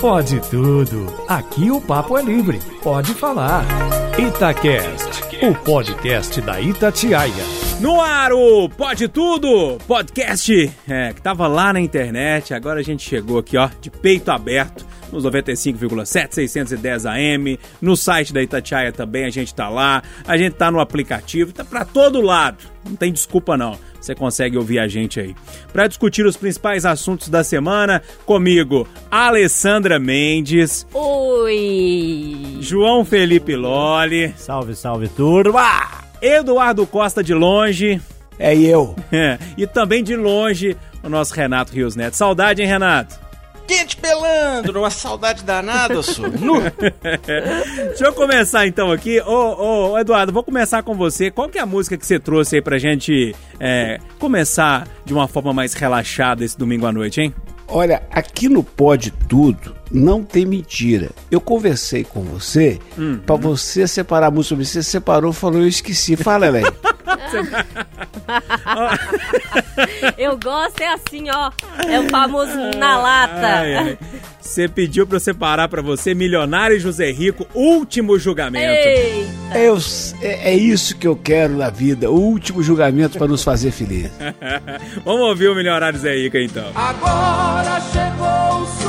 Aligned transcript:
Pode 0.00 0.38
tudo. 0.50 1.06
Aqui 1.26 1.70
o 1.70 1.80
papo 1.80 2.18
é 2.18 2.22
livre. 2.22 2.60
Pode 2.82 3.14
falar. 3.14 3.64
Itacast, 4.18 5.22
o 5.42 5.54
podcast 5.54 6.40
da 6.40 6.60
Itatiaia. 6.60 7.32
No 7.80 8.00
ar 8.00 8.32
o 8.32 8.68
Pode 8.68 9.08
Tudo, 9.08 9.78
podcast 9.86 10.72
é, 10.88 11.12
que 11.12 11.20
tava 11.20 11.48
lá 11.48 11.72
na 11.72 11.80
internet, 11.80 12.54
agora 12.54 12.78
a 12.78 12.82
gente 12.82 13.08
chegou 13.08 13.38
aqui, 13.38 13.56
ó, 13.56 13.68
de 13.80 13.90
peito 13.90 14.30
aberto, 14.30 14.86
nos 15.14 15.24
95,7, 15.24 16.34
610 16.34 17.06
AM, 17.06 17.58
no 17.80 17.96
site 17.96 18.32
da 18.32 18.42
Itatiaia 18.42 18.92
também 18.92 19.24
a 19.24 19.30
gente 19.30 19.54
tá 19.54 19.68
lá, 19.68 20.02
a 20.26 20.36
gente 20.36 20.54
tá 20.54 20.70
no 20.70 20.80
aplicativo, 20.80 21.52
tá 21.52 21.64
pra 21.64 21.84
todo 21.84 22.20
lado, 22.20 22.64
não 22.84 22.96
tem 22.96 23.12
desculpa 23.12 23.56
não, 23.56 23.78
você 24.00 24.14
consegue 24.14 24.58
ouvir 24.58 24.78
a 24.78 24.88
gente 24.88 25.20
aí. 25.20 25.34
Para 25.72 25.86
discutir 25.86 26.26
os 26.26 26.36
principais 26.36 26.84
assuntos 26.84 27.28
da 27.28 27.44
semana, 27.44 28.02
comigo, 28.26 28.86
Alessandra 29.10 29.98
Mendes. 29.98 30.86
Oi! 30.92 32.58
João 32.60 33.04
Felipe 33.04 33.54
Loli. 33.56 34.34
Salve, 34.36 34.74
salve, 34.74 35.08
turma! 35.08 36.04
Eduardo 36.20 36.86
Costa 36.86 37.22
de 37.22 37.34
longe. 37.34 38.00
É 38.38 38.54
eu. 38.54 38.96
e 39.56 39.66
também 39.66 40.02
de 40.02 40.16
longe, 40.16 40.76
o 41.02 41.08
nosso 41.08 41.34
Renato 41.34 41.72
Rios 41.72 41.94
Neto. 41.94 42.14
Saudade, 42.14 42.62
hein, 42.62 42.68
Renato? 42.68 43.23
Quente 43.66 43.96
pelandro, 43.96 44.80
uma 44.80 44.90
saudade 44.90 45.42
danada, 45.42 46.02
sou. 46.02 46.28
Nu. 46.28 46.60
Deixa 47.88 48.04
eu 48.04 48.12
começar 48.12 48.66
então 48.66 48.92
aqui. 48.92 49.20
Ô, 49.20 49.92
ô, 49.92 49.98
Eduardo, 49.98 50.32
vou 50.32 50.42
começar 50.42 50.82
com 50.82 50.94
você. 50.94 51.30
Qual 51.30 51.48
que 51.48 51.58
é 51.58 51.62
a 51.62 51.66
música 51.66 51.96
que 51.96 52.06
você 52.06 52.18
trouxe 52.18 52.56
aí 52.56 52.62
pra 52.62 52.78
gente 52.78 53.34
é, 53.58 53.98
começar 54.18 54.86
de 55.04 55.14
uma 55.14 55.26
forma 55.26 55.52
mais 55.52 55.72
relaxada 55.74 56.44
esse 56.44 56.58
domingo 56.58 56.86
à 56.86 56.92
noite, 56.92 57.20
hein? 57.20 57.34
Olha, 57.66 58.02
aqui 58.10 58.48
no 58.48 58.62
Pode 58.62 59.10
Tudo 59.10 59.74
não 59.94 60.24
tem 60.24 60.44
mentira. 60.44 61.10
Eu 61.30 61.40
conversei 61.40 62.02
com 62.02 62.22
você 62.22 62.80
hum, 62.98 63.20
para 63.24 63.36
você 63.36 63.86
separar 63.86 64.26
a 64.26 64.30
música. 64.30 64.56
Você 64.56 64.82
separou, 64.82 65.32
falou, 65.32 65.60
eu 65.60 65.68
esqueci. 65.68 66.16
Fala, 66.16 66.48
Elaine. 66.48 66.66
eu 70.18 70.36
gosto, 70.36 70.80
é 70.80 70.92
assim, 70.92 71.30
ó. 71.30 71.52
É 71.88 72.00
o 72.00 72.08
famoso 72.08 72.56
na 72.76 72.98
lata. 72.98 73.96
Você 74.40 74.68
pediu 74.68 75.06
pra 75.06 75.16
eu 75.16 75.20
separar 75.20 75.68
pra 75.68 75.80
você 75.80 76.14
Milionário 76.14 76.76
e 76.76 76.80
José 76.80 77.10
Rico, 77.10 77.46
último 77.54 78.18
julgamento. 78.18 78.66
Eita. 78.66 79.58
Eu, 79.58 79.78
é, 80.20 80.52
é, 80.52 80.54
isso 80.54 80.96
que 80.96 81.06
eu 81.06 81.16
quero 81.16 81.56
na 81.56 81.70
vida, 81.70 82.10
o 82.10 82.20
último 82.20 82.62
julgamento 82.62 83.16
para 83.16 83.26
nos 83.26 83.42
fazer 83.42 83.70
felizes. 83.70 84.12
Vamos 85.02 85.22
ouvir 85.22 85.48
o 85.48 85.54
Milionário 85.54 85.96
José 85.96 86.14
Rico 86.14 86.36
então. 86.36 86.70
Agora 86.74 87.80
chegou 87.80 88.66
sua 88.66 88.83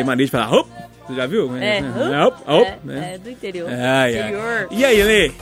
Tem 0.00 0.06
mania 0.06 0.24
de 0.24 0.30
falar, 0.30 0.50
Hop! 0.50 0.66
Você 1.06 1.14
já 1.14 1.26
viu? 1.26 1.54
É, 1.58 1.66
é, 1.66 1.78
é, 1.78 2.88
é, 2.88 3.14
é 3.14 3.18
do 3.18 3.28
interior. 3.28 3.68
Ai, 3.70 4.18
interior. 4.18 4.68
Ai. 4.70 4.78
E 4.78 4.84
aí, 4.84 5.02
Lê? 5.02 5.32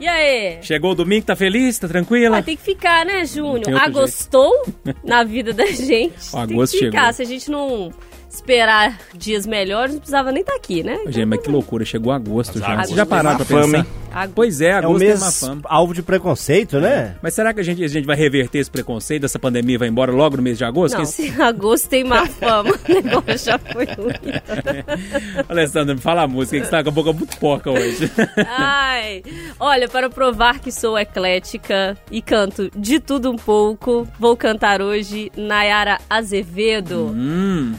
E 0.00 0.08
aí? 0.08 0.58
Chegou 0.60 0.90
o 0.90 0.94
domingo, 0.96 1.24
tá 1.24 1.36
feliz? 1.36 1.78
Tá 1.78 1.86
tranquila? 1.86 2.38
Ah, 2.38 2.42
tem 2.42 2.56
que 2.56 2.64
ficar, 2.64 3.06
né, 3.06 3.24
Júnior? 3.24 3.80
Agostou 3.80 4.64
na 5.04 5.22
vida 5.22 5.52
da 5.52 5.66
gente. 5.70 6.34
O 6.34 6.36
agosto 6.36 6.72
tem 6.72 6.80
que 6.80 6.86
ficar. 6.86 7.00
Chegou. 7.00 7.12
Se 7.12 7.22
a 7.22 7.24
gente 7.24 7.48
não 7.48 7.92
esperar 8.32 8.98
dias 9.14 9.46
melhores, 9.46 9.92
não 9.92 10.00
precisava 10.00 10.32
nem 10.32 10.40
estar 10.40 10.52
tá 10.52 10.58
aqui, 10.58 10.82
né? 10.82 10.96
Então, 11.00 11.12
Gente, 11.12 11.26
mas 11.26 11.40
que 11.40 11.50
loucura, 11.50 11.84
chegou 11.84 12.10
agosto 12.10 12.58
já. 12.58 12.72
Agosto 12.72 12.96
já 12.96 13.04
pararam 13.04 13.36
pra 13.36 13.44
fama, 13.44 13.84
pensar? 13.84 14.24
Hein? 14.24 14.32
Pois 14.34 14.60
é, 14.60 14.72
agosto 14.72 14.90
é 14.90 14.94
um 14.94 14.98
mês 14.98 15.40
fama. 15.40 15.60
alvo 15.64 15.94
de 15.94 16.02
preconceito, 16.02 16.80
né? 16.80 17.16
Mas 17.22 17.34
será 17.34 17.52
que 17.52 17.60
a 17.60 17.62
gente, 17.62 17.84
a 17.84 17.88
gente 17.88 18.06
vai 18.06 18.16
reverter 18.16 18.58
esse 18.58 18.70
preconceito, 18.70 19.24
essa 19.24 19.38
pandemia 19.38 19.78
vai 19.78 19.88
embora 19.88 20.10
logo 20.12 20.36
no 20.36 20.42
mês 20.42 20.56
de 20.56 20.64
agosto? 20.64 20.96
Não, 20.96 21.04
se 21.04 21.30
agosto 21.40 21.88
tem 21.88 22.04
má 22.04 22.26
fama, 22.26 22.70
o 22.88 22.92
negócio 22.92 23.38
já 23.38 23.58
foi 23.58 23.84
ruim. 23.84 24.32
Alessandra, 25.48 25.94
me 25.94 26.00
fala 26.00 26.22
a 26.22 26.28
música, 26.28 26.58
que 26.58 26.64
você 26.64 26.70
tá 26.70 26.82
com 26.82 26.88
a 26.88 26.92
boca 26.92 27.12
muito 27.12 27.36
porca 27.36 27.70
hoje. 27.70 28.10
Ai, 28.48 29.22
olha, 29.60 29.88
para 29.88 30.08
provar 30.08 30.58
que 30.58 30.72
sou 30.72 30.98
eclética 30.98 31.96
e 32.10 32.22
canto 32.22 32.70
de 32.74 32.98
tudo 32.98 33.30
um 33.30 33.36
pouco, 33.36 34.08
vou 34.18 34.36
cantar 34.36 34.80
hoje 34.80 35.30
Nayara 35.36 35.98
Azevedo. 36.08 37.12
Hum 37.14 37.74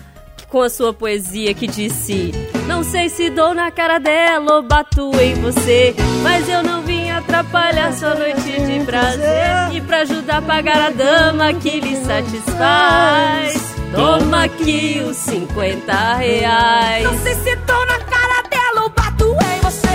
com 0.54 0.62
a 0.62 0.70
sua 0.70 0.94
poesia 0.94 1.52
que 1.56 1.66
disse: 1.66 2.32
Não 2.68 2.84
sei 2.84 3.10
se 3.10 3.32
dou 3.32 3.56
na 3.56 3.72
cara 3.72 3.98
dela 3.98 4.58
ou 4.58 4.62
bato 4.62 5.12
em 5.20 5.34
você, 5.42 5.96
mas 6.22 6.48
eu 6.48 6.62
não 6.62 6.84
vim 6.84 7.10
atrapalhar 7.10 7.92
sua 7.92 8.14
noite 8.14 8.62
de 8.62 8.86
prazer. 8.86 9.74
E 9.74 9.82
pra 9.82 10.02
ajudar 10.02 10.38
a 10.38 10.42
pagar 10.44 10.80
a 10.80 10.90
dama 10.92 11.52
que 11.56 11.80
lhe 11.80 11.96
satisfaz, 12.06 13.76
toma 13.96 14.44
aqui 14.44 15.02
os 15.04 15.18
50 15.18 16.14
reais. 16.18 17.04
Não 17.04 17.18
sei 17.24 17.34
se 17.34 17.56
dou 17.56 17.86
na 17.88 18.00
cara 18.02 18.44
dela 18.48 18.84
ou 18.84 18.90
bato 18.90 19.26
em 19.26 19.60
você. 19.60 19.88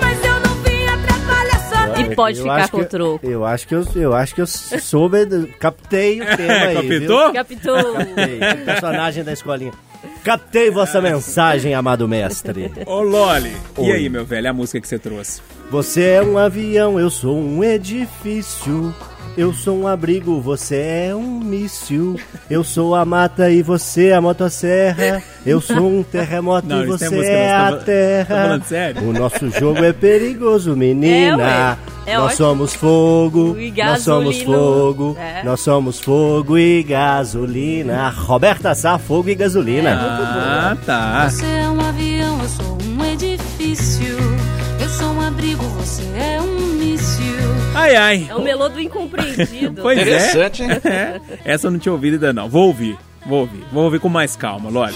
Mas 0.00 0.24
eu 0.24 0.34
não 0.38 0.54
vim 0.62 0.86
atrapalhar 0.86 1.68
sua 1.68 1.86
noite. 1.88 2.12
E 2.12 2.14
pode 2.14 2.38
ficar 2.42 2.68
com 2.68 2.78
o 2.78 2.84
troco. 2.84 3.26
Eu 3.26 3.44
acho 3.44 3.66
que 3.66 3.74
eu, 3.74 3.84
eu 3.96 4.14
acho 4.14 4.36
que 4.36 4.40
eu 4.40 4.46
soube, 4.46 5.48
captei 5.58 6.20
o 6.20 6.24
tema 6.36 6.52
aí. 6.52 7.00
Captou? 7.00 7.32
Captou. 7.32 7.92
Captei. 7.94 8.64
personagem 8.64 9.24
da 9.24 9.32
escolinha. 9.32 9.72
Captei 10.26 10.72
vossa 10.72 11.00
mensagem, 11.00 11.72
amado 11.72 12.08
mestre. 12.08 12.72
Ô, 12.84 13.00
Loli, 13.00 13.52
Oi. 13.76 13.86
e 13.86 13.92
aí, 13.92 14.08
meu 14.08 14.24
velho, 14.24 14.50
a 14.50 14.52
música 14.52 14.80
que 14.80 14.88
você 14.88 14.98
trouxe? 14.98 15.40
Você 15.70 16.02
é 16.02 16.20
um 16.20 16.36
avião, 16.36 16.98
eu 16.98 17.08
sou 17.08 17.38
um 17.38 17.62
edifício. 17.62 18.92
Eu 19.36 19.52
sou 19.52 19.78
um 19.82 19.86
abrigo, 19.86 20.40
você 20.40 21.08
é 21.08 21.14
um 21.14 21.40
míssil. 21.40 22.18
Eu 22.48 22.64
sou 22.64 22.94
a 22.94 23.04
mata 23.04 23.50
e 23.50 23.62
você 23.62 24.10
a 24.12 24.20
motosserra. 24.20 25.22
Eu 25.44 25.60
sou 25.60 25.98
um 25.98 26.02
terremoto 26.02 26.66
não, 26.66 26.82
e 26.82 26.86
você 26.86 27.14
é, 27.22 27.42
é 27.42 27.54
a 27.54 27.72
tá, 27.72 27.76
terra. 27.84 28.24
Tá 28.24 28.42
falando 28.42 28.64
sério? 28.64 29.02
O 29.02 29.12
nosso 29.12 29.50
jogo 29.50 29.84
é 29.84 29.92
perigoso, 29.92 30.74
menina. 30.74 31.78
É, 32.06 32.12
é 32.12 32.16
nós 32.16 32.32
somos 32.34 32.74
fogo, 32.74 33.54
nós 33.76 34.02
somos 34.02 34.40
fogo, 34.40 35.16
é. 35.20 35.44
nós 35.44 35.60
somos 35.60 36.00
fogo 36.00 36.56
e 36.56 36.82
gasolina. 36.82 38.08
Roberta 38.08 38.74
Sá, 38.74 38.98
fogo 38.98 39.28
e 39.28 39.34
gasolina. 39.34 39.92
Ah, 39.92 40.76
tá. 40.86 41.28
Você 41.28 41.44
é 41.44 41.68
um 41.68 41.80
avião, 41.80 42.40
eu 42.40 42.48
sou 42.48 42.78
um 42.88 43.04
edifício. 43.04 44.16
Eu 44.80 44.88
sou 44.88 45.08
um 45.08 45.20
abrigo, 45.20 45.62
você 45.62 46.02
é 46.16 46.40
um 46.40 46.55
Ai, 47.76 47.94
ai. 47.94 48.26
É 48.30 48.34
o 48.34 48.40
melô 48.42 48.70
do 48.70 48.80
incompreendido. 48.80 49.82
pois 49.82 49.98
é. 49.98 50.02
Interessante, 50.02 50.62
é. 50.62 50.66
hein? 50.66 51.38
Essa 51.44 51.66
eu 51.66 51.70
não 51.70 51.78
tinha 51.78 51.92
ouvido 51.92 52.14
ainda 52.14 52.32
não. 52.32 52.48
Vou 52.48 52.68
ouvir, 52.68 52.96
vou 53.26 53.40
ouvir. 53.40 53.64
Vou 53.70 53.84
ouvir 53.84 54.00
com 54.00 54.08
mais 54.08 54.34
calma, 54.34 54.70
Lore. 54.70 54.94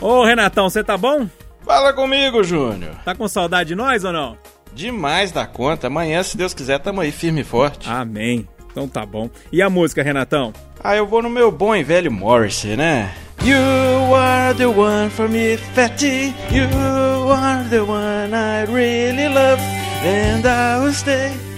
Ô, 0.00 0.24
Renatão, 0.24 0.70
você 0.70 0.82
tá 0.82 0.96
bom? 0.96 1.28
Fala 1.62 1.92
comigo, 1.92 2.42
Júnior. 2.42 2.94
Tá 3.04 3.14
com 3.14 3.28
saudade 3.28 3.68
de 3.68 3.74
nós 3.74 4.02
ou 4.02 4.12
não? 4.12 4.38
Demais 4.74 5.30
da 5.30 5.46
conta. 5.46 5.88
Amanhã, 5.88 6.22
se 6.22 6.36
Deus 6.36 6.54
quiser, 6.54 6.78
tamo 6.78 7.02
aí 7.02 7.12
firme 7.12 7.42
e 7.42 7.44
forte. 7.44 7.88
Amém. 7.88 8.48
Então 8.70 8.88
tá 8.88 9.04
bom. 9.04 9.28
E 9.52 9.60
a 9.60 9.68
música, 9.68 10.02
Renatão? 10.02 10.54
Ah, 10.82 10.96
eu 10.96 11.06
vou 11.06 11.22
no 11.22 11.28
meu 11.28 11.52
bom 11.52 11.76
e 11.76 11.84
velho 11.84 12.10
Morrissey, 12.10 12.76
né? 12.76 13.12
You 13.44 14.14
are 14.14 14.54
the 14.56 14.66
one 14.66 15.10
for 15.10 15.28
me, 15.28 15.58
Fatty. 15.74 16.34
You 16.50 17.30
are 17.30 17.68
the 17.68 17.80
one 17.80 18.32
I 18.34 18.64
really 18.64 19.28
love. 19.28 19.60
And 20.04 20.48
I 20.48 20.82
will 20.82 20.94
stay 20.94 21.51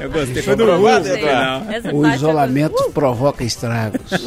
eu 0.00 0.10
gostei. 0.10 0.42
Foi 0.42 0.56
do 0.56 0.64
provado, 0.64 1.08
O 1.92 2.06
isolamento 2.06 2.90
provoca 2.92 3.44
estragos. 3.44 4.26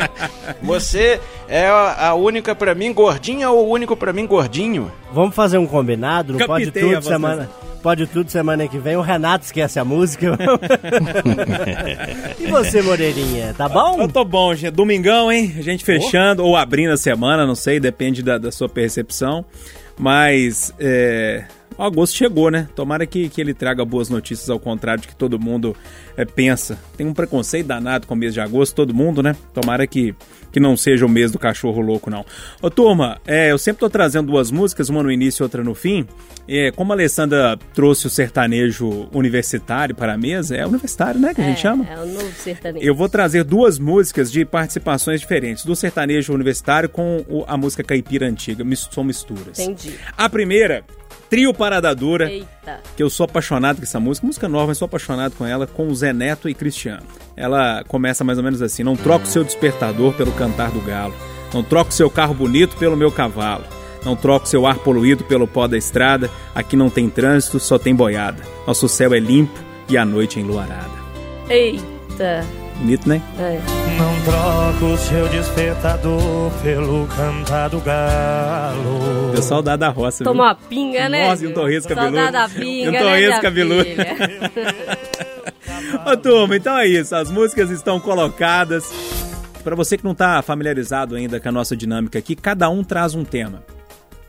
Você 0.62 1.20
é 1.48 1.66
a 1.68 2.14
única 2.14 2.54
pra 2.54 2.74
mim 2.74 2.92
gordinha 2.92 3.50
ou 3.50 3.66
o 3.66 3.70
único 3.70 3.96
pra 3.96 4.12
mim 4.12 4.26
gordinho? 4.26 4.90
Vamos 5.12 5.34
fazer 5.34 5.58
um 5.58 5.66
combinado? 5.66 6.34
Não 6.34 6.46
pode 6.46 6.70
tudo 6.70 7.02
semana. 7.02 7.48
Pode 7.82 8.06
tudo 8.06 8.30
semana 8.30 8.66
que 8.66 8.78
vem. 8.78 8.96
O 8.96 9.00
Renato 9.00 9.44
esquece 9.44 9.78
a 9.78 9.84
música. 9.84 10.36
e 12.38 12.46
você, 12.46 12.82
Moreirinha, 12.82 13.54
tá 13.54 13.68
bom? 13.68 14.00
Eu 14.00 14.08
tô 14.08 14.24
bom, 14.24 14.54
gente. 14.54 14.72
Domingão, 14.72 15.30
hein? 15.30 15.54
A 15.58 15.62
gente 15.62 15.84
fechando 15.84 16.42
oh. 16.42 16.48
ou 16.48 16.56
abrindo 16.56 16.92
a 16.92 16.96
semana, 16.96 17.46
não 17.46 17.54
sei, 17.54 17.78
depende 17.78 18.22
da, 18.22 18.38
da 18.38 18.50
sua 18.50 18.68
percepção. 18.68 19.44
Mas 19.96 20.72
é, 20.78 21.44
o 21.78 21.82
agosto 21.84 22.16
chegou, 22.16 22.50
né? 22.50 22.68
Tomara 22.74 23.06
que, 23.06 23.28
que 23.28 23.40
ele 23.40 23.54
traga 23.54 23.84
boas 23.84 24.08
notícias, 24.08 24.50
ao 24.50 24.58
contrário 24.58 25.02
de 25.02 25.08
que 25.08 25.14
todo 25.14 25.38
mundo 25.38 25.76
é, 26.16 26.24
pensa. 26.24 26.76
Tem 26.96 27.06
um 27.06 27.14
preconceito 27.14 27.68
danado 27.68 28.06
com 28.06 28.14
o 28.14 28.16
mês 28.16 28.34
de 28.34 28.40
agosto, 28.40 28.74
todo 28.74 28.92
mundo, 28.92 29.22
né? 29.22 29.36
Tomara 29.54 29.86
que, 29.86 30.12
que 30.50 30.58
não 30.58 30.76
seja 30.76 31.06
o 31.06 31.08
mês 31.08 31.30
do 31.30 31.38
cachorro 31.38 31.80
louco, 31.80 32.10
não. 32.10 32.26
Ô, 32.60 32.68
turma, 32.68 33.20
é, 33.24 33.52
eu 33.52 33.58
sempre 33.58 33.78
tô 33.78 33.88
trazendo 33.88 34.32
duas 34.32 34.50
músicas, 34.50 34.88
uma 34.88 35.04
no 35.04 35.12
início 35.12 35.42
e 35.42 35.44
outra 35.44 35.62
no 35.62 35.72
fim. 35.72 36.04
É, 36.48 36.72
como 36.72 36.92
a 36.92 36.96
Alessandra 36.96 37.56
trouxe 37.72 38.08
o 38.08 38.10
sertanejo 38.10 39.08
universitário 39.12 39.94
para 39.94 40.14
a 40.14 40.18
mesa, 40.18 40.56
é 40.56 40.66
universitário, 40.66 41.20
né, 41.20 41.32
que 41.32 41.40
é, 41.40 41.44
a 41.44 41.48
gente 41.48 41.60
chama? 41.60 41.86
É 41.88 41.96
o 42.00 42.06
novo 42.06 42.32
sertanejo. 42.32 42.84
Eu 42.84 42.94
vou 42.94 43.08
trazer 43.08 43.44
duas 43.44 43.78
músicas 43.78 44.32
de 44.32 44.44
participações 44.44 45.20
diferentes, 45.20 45.64
do 45.64 45.76
sertanejo 45.76 46.32
universitário 46.32 46.88
com 46.88 47.24
o, 47.28 47.44
a 47.46 47.56
música 47.56 47.84
caipira 47.84 48.26
antiga, 48.26 48.64
são 48.90 49.04
misturas. 49.04 49.58
Entendi. 49.58 49.94
A 50.16 50.28
primeira 50.28 50.84
Trio 51.28 51.52
Parada 51.52 51.94
Dura, 51.94 52.30
Eita. 52.30 52.80
que 52.96 53.02
eu 53.02 53.10
sou 53.10 53.24
apaixonado 53.24 53.76
com 53.76 53.82
essa 53.82 54.00
música, 54.00 54.26
música 54.26 54.48
nova, 54.48 54.68
mas 54.68 54.78
sou 54.78 54.86
apaixonado 54.86 55.34
com 55.36 55.44
ela, 55.44 55.66
com 55.66 55.88
o 55.88 55.94
Zé 55.94 56.12
Neto 56.12 56.48
e 56.48 56.54
Cristiano. 56.54 57.02
Ela 57.36 57.84
começa 57.86 58.24
mais 58.24 58.38
ou 58.38 58.44
menos 58.44 58.62
assim: 58.62 58.82
Não 58.82 58.96
troca 58.96 59.24
o 59.24 59.28
seu 59.28 59.44
despertador 59.44 60.14
pelo 60.14 60.32
cantar 60.32 60.70
do 60.70 60.80
galo, 60.80 61.14
não 61.52 61.62
troca 61.62 61.90
o 61.90 61.94
seu 61.94 62.10
carro 62.10 62.34
bonito 62.34 62.76
pelo 62.76 62.96
meu 62.96 63.12
cavalo, 63.12 63.64
não 64.04 64.16
troca 64.16 64.46
o 64.46 64.48
seu 64.48 64.66
ar 64.66 64.78
poluído 64.78 65.24
pelo 65.24 65.46
pó 65.46 65.66
da 65.66 65.76
estrada, 65.76 66.30
aqui 66.54 66.76
não 66.76 66.88
tem 66.88 67.10
trânsito, 67.10 67.60
só 67.60 67.78
tem 67.78 67.94
boiada. 67.94 68.42
Nosso 68.66 68.88
céu 68.88 69.12
é 69.12 69.18
limpo 69.18 69.58
e 69.88 69.96
a 69.98 70.04
noite 70.04 70.38
é 70.38 70.42
enluarada. 70.42 70.98
Eita. 71.48 72.44
Bonito, 72.78 73.08
né? 73.08 73.20
É. 73.38 73.60
Não 73.98 74.22
troca 74.22 74.84
o 74.84 74.96
seu 74.96 75.28
despertador 75.28 76.52
pelo 76.62 77.06
cantar 77.08 77.68
do 77.68 77.80
galo. 77.80 79.32
Deu 79.32 79.42
saudade 79.42 79.80
da 79.80 79.88
roça, 79.88 80.22
viu? 80.22 80.32
Tomou 80.32 80.46
uma 80.46 80.54
pinga, 80.54 81.08
né? 81.08 81.28
Nossa, 81.28 81.44
e 81.44 81.48
um 81.48 81.52
torresco 81.52 81.92
cabeludo. 81.92 82.16
Saudade 82.16 82.54
da 82.54 82.64
E 82.64 82.88
um 82.88 82.92
pinga, 82.92 83.02
né, 83.02 83.40
cabeludo. 83.40 83.88
Ô 86.06 86.16
turma, 86.16 86.56
então 86.56 86.78
é 86.78 86.86
isso. 86.86 87.16
As 87.16 87.30
músicas 87.30 87.70
estão 87.70 87.98
colocadas. 87.98 88.88
Para 89.64 89.74
você 89.74 89.98
que 89.98 90.04
não 90.04 90.12
está 90.12 90.40
familiarizado 90.40 91.16
ainda 91.16 91.40
com 91.40 91.48
a 91.48 91.52
nossa 91.52 91.76
dinâmica 91.76 92.18
aqui, 92.18 92.36
cada 92.36 92.70
um 92.70 92.84
traz 92.84 93.14
um 93.14 93.24
tema. 93.24 93.64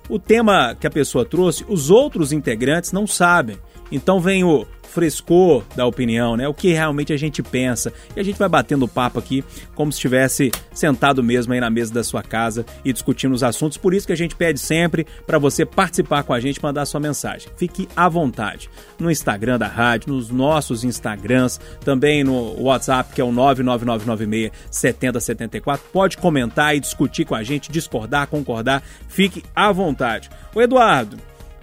O 0.10 0.18
tema 0.18 0.76
que 0.78 0.88
a 0.88 0.90
pessoa 0.90 1.24
trouxe, 1.24 1.64
os 1.70 1.92
outros 1.92 2.32
integrantes 2.32 2.92
não 2.92 3.06
sabem. 3.06 3.60
Então 3.92 4.20
vem 4.20 4.44
o 4.44 4.66
frescor 4.90 5.64
da 5.76 5.86
opinião, 5.86 6.36
né? 6.36 6.48
O 6.48 6.54
que 6.54 6.74
realmente 6.74 7.14
a 7.14 7.18
gente 7.18 7.42
pensa. 7.42 7.94
E 8.16 8.20
a 8.20 8.24
gente 8.24 8.38
vai 8.38 8.50
batendo 8.50 8.88
papo 8.88 9.20
aqui 9.20 9.44
como 9.76 9.92
se 9.92 9.98
estivesse 9.98 10.52
sentado 10.74 11.24
mesmo 11.24 11.54
aí 11.54 11.60
na 11.60 11.70
mesa 11.70 11.94
da 11.94 12.04
sua 12.04 12.24
casa 12.24 12.66
e 12.84 12.92
discutindo 12.92 13.34
os 13.34 13.44
assuntos. 13.44 13.78
Por 13.78 13.94
isso 13.94 14.08
que 14.08 14.14
a 14.14 14.18
gente 14.18 14.36
pede 14.36 14.60
sempre 14.60 15.06
para 15.26 15.38
você 15.38 15.66
participar 15.66 16.24
com 16.24 16.34
a 16.34 16.40
gente, 16.40 16.62
mandar 16.62 16.86
sua 16.86 17.00
mensagem. 17.00 17.50
Fique 17.56 17.88
à 17.96 18.10
vontade 18.10 18.70
no 19.00 19.12
Instagram 19.12 19.58
da 19.58 19.68
rádio, 19.68 20.14
nos 20.14 20.30
nossos 20.30 20.84
Instagrams, 20.84 21.60
também 21.82 22.24
no 22.24 22.62
WhatsApp 22.62 23.14
que 23.14 23.22
é 23.22 23.24
o 23.24 23.32
99996 23.32 24.52
7074. 24.72 25.86
Pode 25.94 26.18
comentar 26.18 26.76
e 26.76 26.80
discutir 26.80 27.26
com 27.26 27.36
a 27.36 27.44
gente, 27.44 27.72
discordar, 27.72 28.28
concordar. 28.28 28.84
Fique 29.08 29.44
à 29.56 29.72
vontade. 29.72 30.30
O 30.54 30.62
Eduardo, 30.62 31.18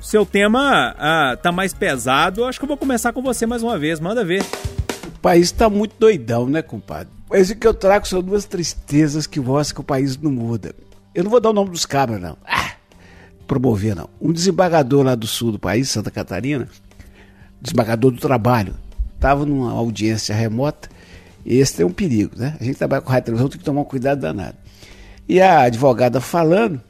seu 0.07 0.25
tema 0.25 0.95
ah, 0.99 1.37
tá 1.37 1.51
mais 1.51 1.75
pesado. 1.75 2.45
Acho 2.45 2.61
que 2.61 2.65
eu 2.65 2.69
vou 2.69 2.77
começar 2.77 3.13
com 3.13 3.21
você 3.21 3.45
mais 3.45 3.63
uma 3.63 3.77
vez. 3.77 3.99
Manda 3.99 4.25
ver. 4.25 4.45
O 5.05 5.19
país 5.21 5.51
tá 5.51 5.69
muito 5.69 5.97
doidão, 5.99 6.47
né, 6.47 6.63
compadre? 6.63 7.13
Mas 7.29 7.51
o 7.51 7.57
que 7.57 7.67
eu 7.67 7.75
trago 7.75 8.07
são 8.07 8.23
duas 8.23 8.45
tristezas 8.45 9.27
que 9.27 9.41
mostram 9.41 9.75
que 9.75 9.81
o 9.81 9.85
país 9.85 10.17
não 10.17 10.31
muda. 10.31 10.73
Eu 11.13 11.25
não 11.25 11.31
vou 11.31 11.41
dar 11.41 11.51
o 11.51 11.53
nome 11.53 11.71
dos 11.71 11.85
cabras, 11.85 12.21
não. 12.21 12.37
Ah, 12.47 12.75
promover, 13.49 13.97
não. 13.97 14.09
Um 14.21 14.33
desembargador 14.33 15.05
lá 15.05 15.17
do 15.17 15.27
sul 15.27 15.51
do 15.51 15.59
país, 15.59 15.91
Santa 15.91 16.11
Catarina, 16.11 16.69
desembargador 17.61 18.13
do 18.13 18.21
trabalho, 18.21 18.75
tava 19.19 19.45
numa 19.45 19.73
audiência 19.73 20.37
remota. 20.37 20.89
Esse 21.45 21.79
tem 21.79 21.87
um 21.87 21.91
perigo, 21.91 22.37
né? 22.37 22.57
A 22.61 22.65
gente 22.65 22.77
trabalha 22.77 23.03
com 23.03 23.11
rádio 23.11 23.25
televisão, 23.25 23.49
tem 23.49 23.59
que 23.59 23.65
tomar 23.65 23.81
um 23.81 23.85
cuidado 23.85 24.21
danado. 24.21 24.57
E 25.29 25.41
a 25.41 25.63
advogada 25.63 26.21
falando, 26.21 26.81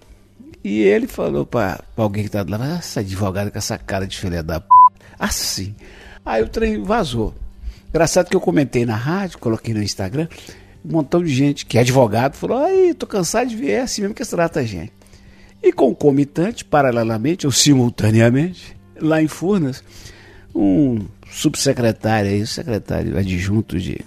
e 0.67 0.83
ele 0.83 1.07
falou 1.07 1.47
pra 1.47 1.81
alguém 1.97 2.25
que 2.25 2.31
tá 2.31 2.43
do 2.43 2.51
lado, 2.51 2.65
"Ah, 2.65 2.79
essa 2.79 2.99
advogada 2.99 3.53
com 3.53 3.59
essa 3.59 3.79
cara 3.79 4.05
de 4.05 4.19
filha 4.19 4.43
da 4.43 4.59
p... 4.59 4.67
Assim. 5.17 5.77
Aí 6.25 6.43
o 6.43 6.49
trem 6.49 6.83
vazou. 6.83 7.33
Engraçado 7.89 8.29
que 8.29 8.35
eu 8.35 8.41
comentei 8.41 8.85
na 8.85 8.97
rádio, 8.97 9.39
coloquei 9.39 9.73
no 9.73 9.81
Instagram, 9.81 10.27
um 10.85 10.91
montão 10.91 11.23
de 11.23 11.33
gente 11.33 11.65
que 11.65 11.79
é 11.79 11.83
advogado 11.83 12.35
falou, 12.35 12.59
aí, 12.59 12.93
tô 12.95 13.07
cansado 13.07 13.49
de 13.49 13.55
ver, 13.55 13.71
é 13.71 13.81
assim 13.83 14.03
mesmo 14.03 14.15
que 14.15 14.25
se 14.25 14.33
trata 14.33 14.59
a 14.59 14.65
gente. 14.65 14.93
E 15.63 15.73
concomitante, 15.73 16.65
paralelamente 16.65 17.47
ou 17.47 17.53
simultaneamente, 17.53 18.77
lá 19.01 19.23
em 19.23 19.29
Furnas, 19.29 19.85
um 20.53 21.07
subsecretário 21.31 22.29
aí, 22.29 22.45
secretário 22.45 23.17
adjunto 23.17 23.79
de 23.79 24.01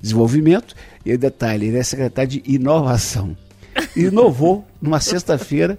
desenvolvimento, 0.00 0.74
e 1.04 1.14
detalhe, 1.18 1.66
ele 1.66 1.76
é 1.76 1.82
secretário 1.82 2.30
de 2.30 2.42
inovação. 2.46 3.36
Inovou 3.94 4.66
numa 4.80 4.98
sexta-feira, 4.98 5.78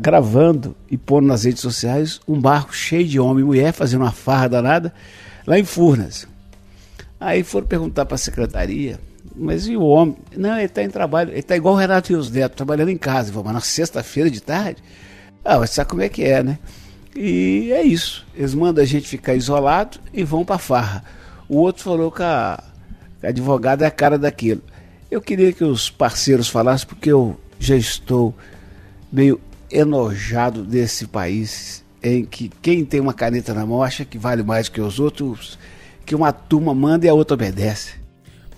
gravando 0.00 0.76
e 0.90 0.96
pondo 0.96 1.26
nas 1.26 1.44
redes 1.44 1.60
sociais 1.60 2.20
um 2.26 2.40
barco 2.40 2.74
cheio 2.74 3.06
de 3.06 3.18
homem 3.18 3.42
e 3.42 3.46
mulher 3.46 3.72
fazendo 3.72 4.02
uma 4.02 4.12
farra 4.12 4.48
danada 4.48 4.92
lá 5.46 5.58
em 5.58 5.64
Furnas. 5.64 6.26
Aí 7.20 7.42
foram 7.42 7.66
perguntar 7.66 8.06
para 8.06 8.14
a 8.14 8.18
secretaria, 8.18 9.00
mas 9.34 9.66
e 9.66 9.76
o 9.76 9.82
homem? 9.82 10.16
Não, 10.36 10.54
ele 10.54 10.66
está 10.66 10.82
em 10.82 10.90
trabalho, 10.90 11.30
ele 11.30 11.40
está 11.40 11.56
igual 11.56 11.74
o 11.74 11.78
Renato 11.78 12.12
Rios 12.12 12.30
Neto, 12.30 12.56
trabalhando 12.56 12.90
em 12.90 12.96
casa. 12.96 13.32
Mas 13.32 13.52
na 13.52 13.60
sexta-feira 13.60 14.30
de 14.30 14.40
tarde? 14.40 14.82
Ah, 15.44 15.58
mas 15.58 15.70
sabe 15.70 15.90
como 15.90 16.02
é 16.02 16.08
que 16.08 16.22
é, 16.22 16.42
né? 16.42 16.58
E 17.14 17.72
é 17.72 17.82
isso. 17.82 18.26
Eles 18.34 18.54
mandam 18.54 18.82
a 18.82 18.86
gente 18.86 19.08
ficar 19.08 19.34
isolado 19.34 19.98
e 20.12 20.22
vão 20.22 20.44
para 20.44 20.58
farra. 20.58 21.04
O 21.48 21.56
outro 21.56 21.82
falou 21.82 22.12
que 22.12 22.22
a, 22.22 22.62
a 23.22 23.28
advogada 23.28 23.84
é 23.84 23.88
a 23.88 23.90
cara 23.90 24.18
daquilo. 24.18 24.62
Eu 25.10 25.20
queria 25.20 25.52
que 25.52 25.64
os 25.64 25.90
parceiros 25.90 26.48
falassem, 26.48 26.86
porque 26.86 27.10
eu 27.10 27.38
já 27.58 27.76
estou 27.76 28.34
meio 29.12 29.40
enojado 29.70 30.62
desse 30.62 31.06
país 31.06 31.84
em 32.02 32.24
que 32.24 32.50
quem 32.62 32.84
tem 32.84 33.00
uma 33.00 33.12
caneta 33.12 33.52
na 33.52 33.66
mão 33.66 33.82
acha 33.82 34.04
que 34.04 34.16
vale 34.18 34.42
mais 34.42 34.68
que 34.68 34.80
os 34.80 34.98
outros, 35.00 35.58
que 36.06 36.14
uma 36.14 36.32
turma 36.32 36.74
manda 36.74 37.06
e 37.06 37.08
a 37.08 37.14
outra 37.14 37.34
obedece. 37.34 37.94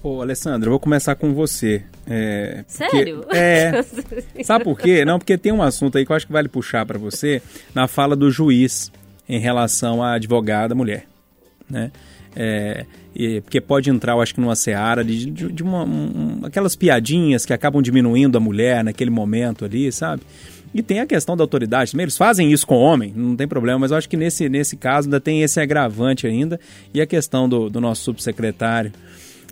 Ô, 0.03 0.23
Alessandra, 0.23 0.69
eu 0.69 0.71
vou 0.73 0.81
começar 0.81 1.15
com 1.15 1.35
você. 1.35 1.83
É, 2.07 2.65
porque- 2.67 2.91
Sério? 2.91 3.25
é. 3.31 3.83
Sabe 4.45 4.65
por 4.65 4.79
quê? 4.79 5.05
Não, 5.05 5.19
porque 5.19 5.37
tem 5.37 5.53
um 5.53 5.63
assunto 5.63 5.99
aí 5.99 6.07
que 6.07 6.13
eu 6.13 6.17
acho 6.17 6.27
que 6.27 6.33
vale 6.33 6.49
puxar 6.49 6.87
para 6.87 6.99
você 6.99 7.43
na 7.75 7.87
fala 7.87 8.17
do 8.17 8.31
juiz 8.31 8.91
em 9.29 9.39
relação 9.39 10.03
à 10.03 10.15
advogada 10.15 10.75
mulher, 10.75 11.07
né? 11.69 11.91
É, 12.35 12.87
porque 13.43 13.61
pode 13.61 13.91
entrar, 13.91 14.13
eu 14.13 14.21
acho 14.21 14.35
que 14.35 14.41
numa 14.41 14.55
seara 14.57 15.05
de, 15.05 15.27
de, 15.31 15.53
de 15.53 15.63
uma, 15.63 15.85
um- 15.85 16.41
aquelas 16.45 16.77
piadinhas 16.77 17.45
que 17.45 17.53
acabam 17.53 17.83
diminuindo 17.83 18.37
a 18.39 18.41
mulher 18.41 18.85
naquele 18.85 19.11
momento 19.11 19.65
ali, 19.65 19.91
sabe? 19.91 20.23
E 20.73 20.83
tem 20.83 21.01
a 21.01 21.07
questão 21.07 21.37
da 21.37 21.43
autoridade 21.43 21.91
também. 21.91 22.05
Eles 22.05 22.17
fazem 22.17 22.53
isso 22.53 22.65
com 22.65 22.77
homem, 22.77 23.13
não 23.17 23.35
tem 23.35 23.49
problema, 23.49 23.81
mas 23.81 23.91
eu 23.91 23.97
acho 23.97 24.09
que 24.09 24.17
nesse, 24.17 24.49
nesse 24.49 24.77
caso 24.77 25.09
ainda 25.09 25.21
tem 25.21 25.43
esse 25.43 25.59
agravante 25.61 26.29
ainda. 26.29 26.61
E 26.95 27.01
a 27.01 27.07
questão 27.07 27.49
do, 27.49 27.69
do 27.69 27.81
nosso 27.81 28.05
subsecretário 28.05 28.93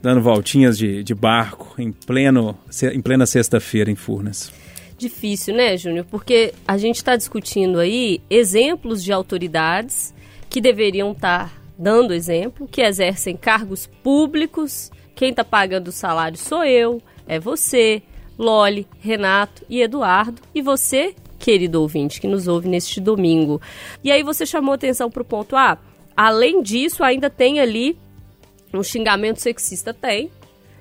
dando 0.00 0.20
voltinhas 0.20 0.78
de, 0.78 1.02
de 1.02 1.14
barco 1.16 1.74
em, 1.76 1.90
pleno, 1.90 2.56
em 2.94 3.00
plena 3.00 3.26
sexta-feira 3.26 3.90
em 3.90 3.96
Furnas. 3.96 4.52
Difícil, 4.96 5.56
né, 5.56 5.76
Júnior? 5.76 6.06
Porque 6.08 6.52
a 6.66 6.78
gente 6.78 6.96
está 6.96 7.16
discutindo 7.16 7.80
aí 7.80 8.20
exemplos 8.30 9.02
de 9.02 9.12
autoridades 9.12 10.14
que 10.48 10.60
deveriam 10.60 11.10
estar 11.10 11.57
dando 11.78 12.12
exemplo, 12.12 12.66
que 12.66 12.82
exercem 12.82 13.36
cargos 13.36 13.86
públicos. 14.02 14.90
Quem 15.14 15.30
está 15.30 15.44
pagando 15.44 15.88
o 15.88 15.92
salário 15.92 16.36
sou 16.36 16.64
eu, 16.64 17.00
é 17.26 17.38
você, 17.38 18.02
Loli, 18.36 18.86
Renato 18.98 19.64
e 19.68 19.80
Eduardo. 19.80 20.42
E 20.54 20.60
você, 20.60 21.14
querido 21.38 21.80
ouvinte, 21.80 22.20
que 22.20 22.26
nos 22.26 22.48
ouve 22.48 22.68
neste 22.68 23.00
domingo. 23.00 23.60
E 24.02 24.10
aí 24.10 24.22
você 24.22 24.44
chamou 24.44 24.74
atenção 24.74 25.10
para 25.10 25.22
o 25.22 25.24
ponto 25.24 25.54
A. 25.54 25.78
Além 26.16 26.62
disso, 26.62 27.04
ainda 27.04 27.30
tem 27.30 27.60
ali 27.60 27.96
um 28.74 28.82
xingamento 28.82 29.40
sexista. 29.40 29.94
Tem. 29.94 30.30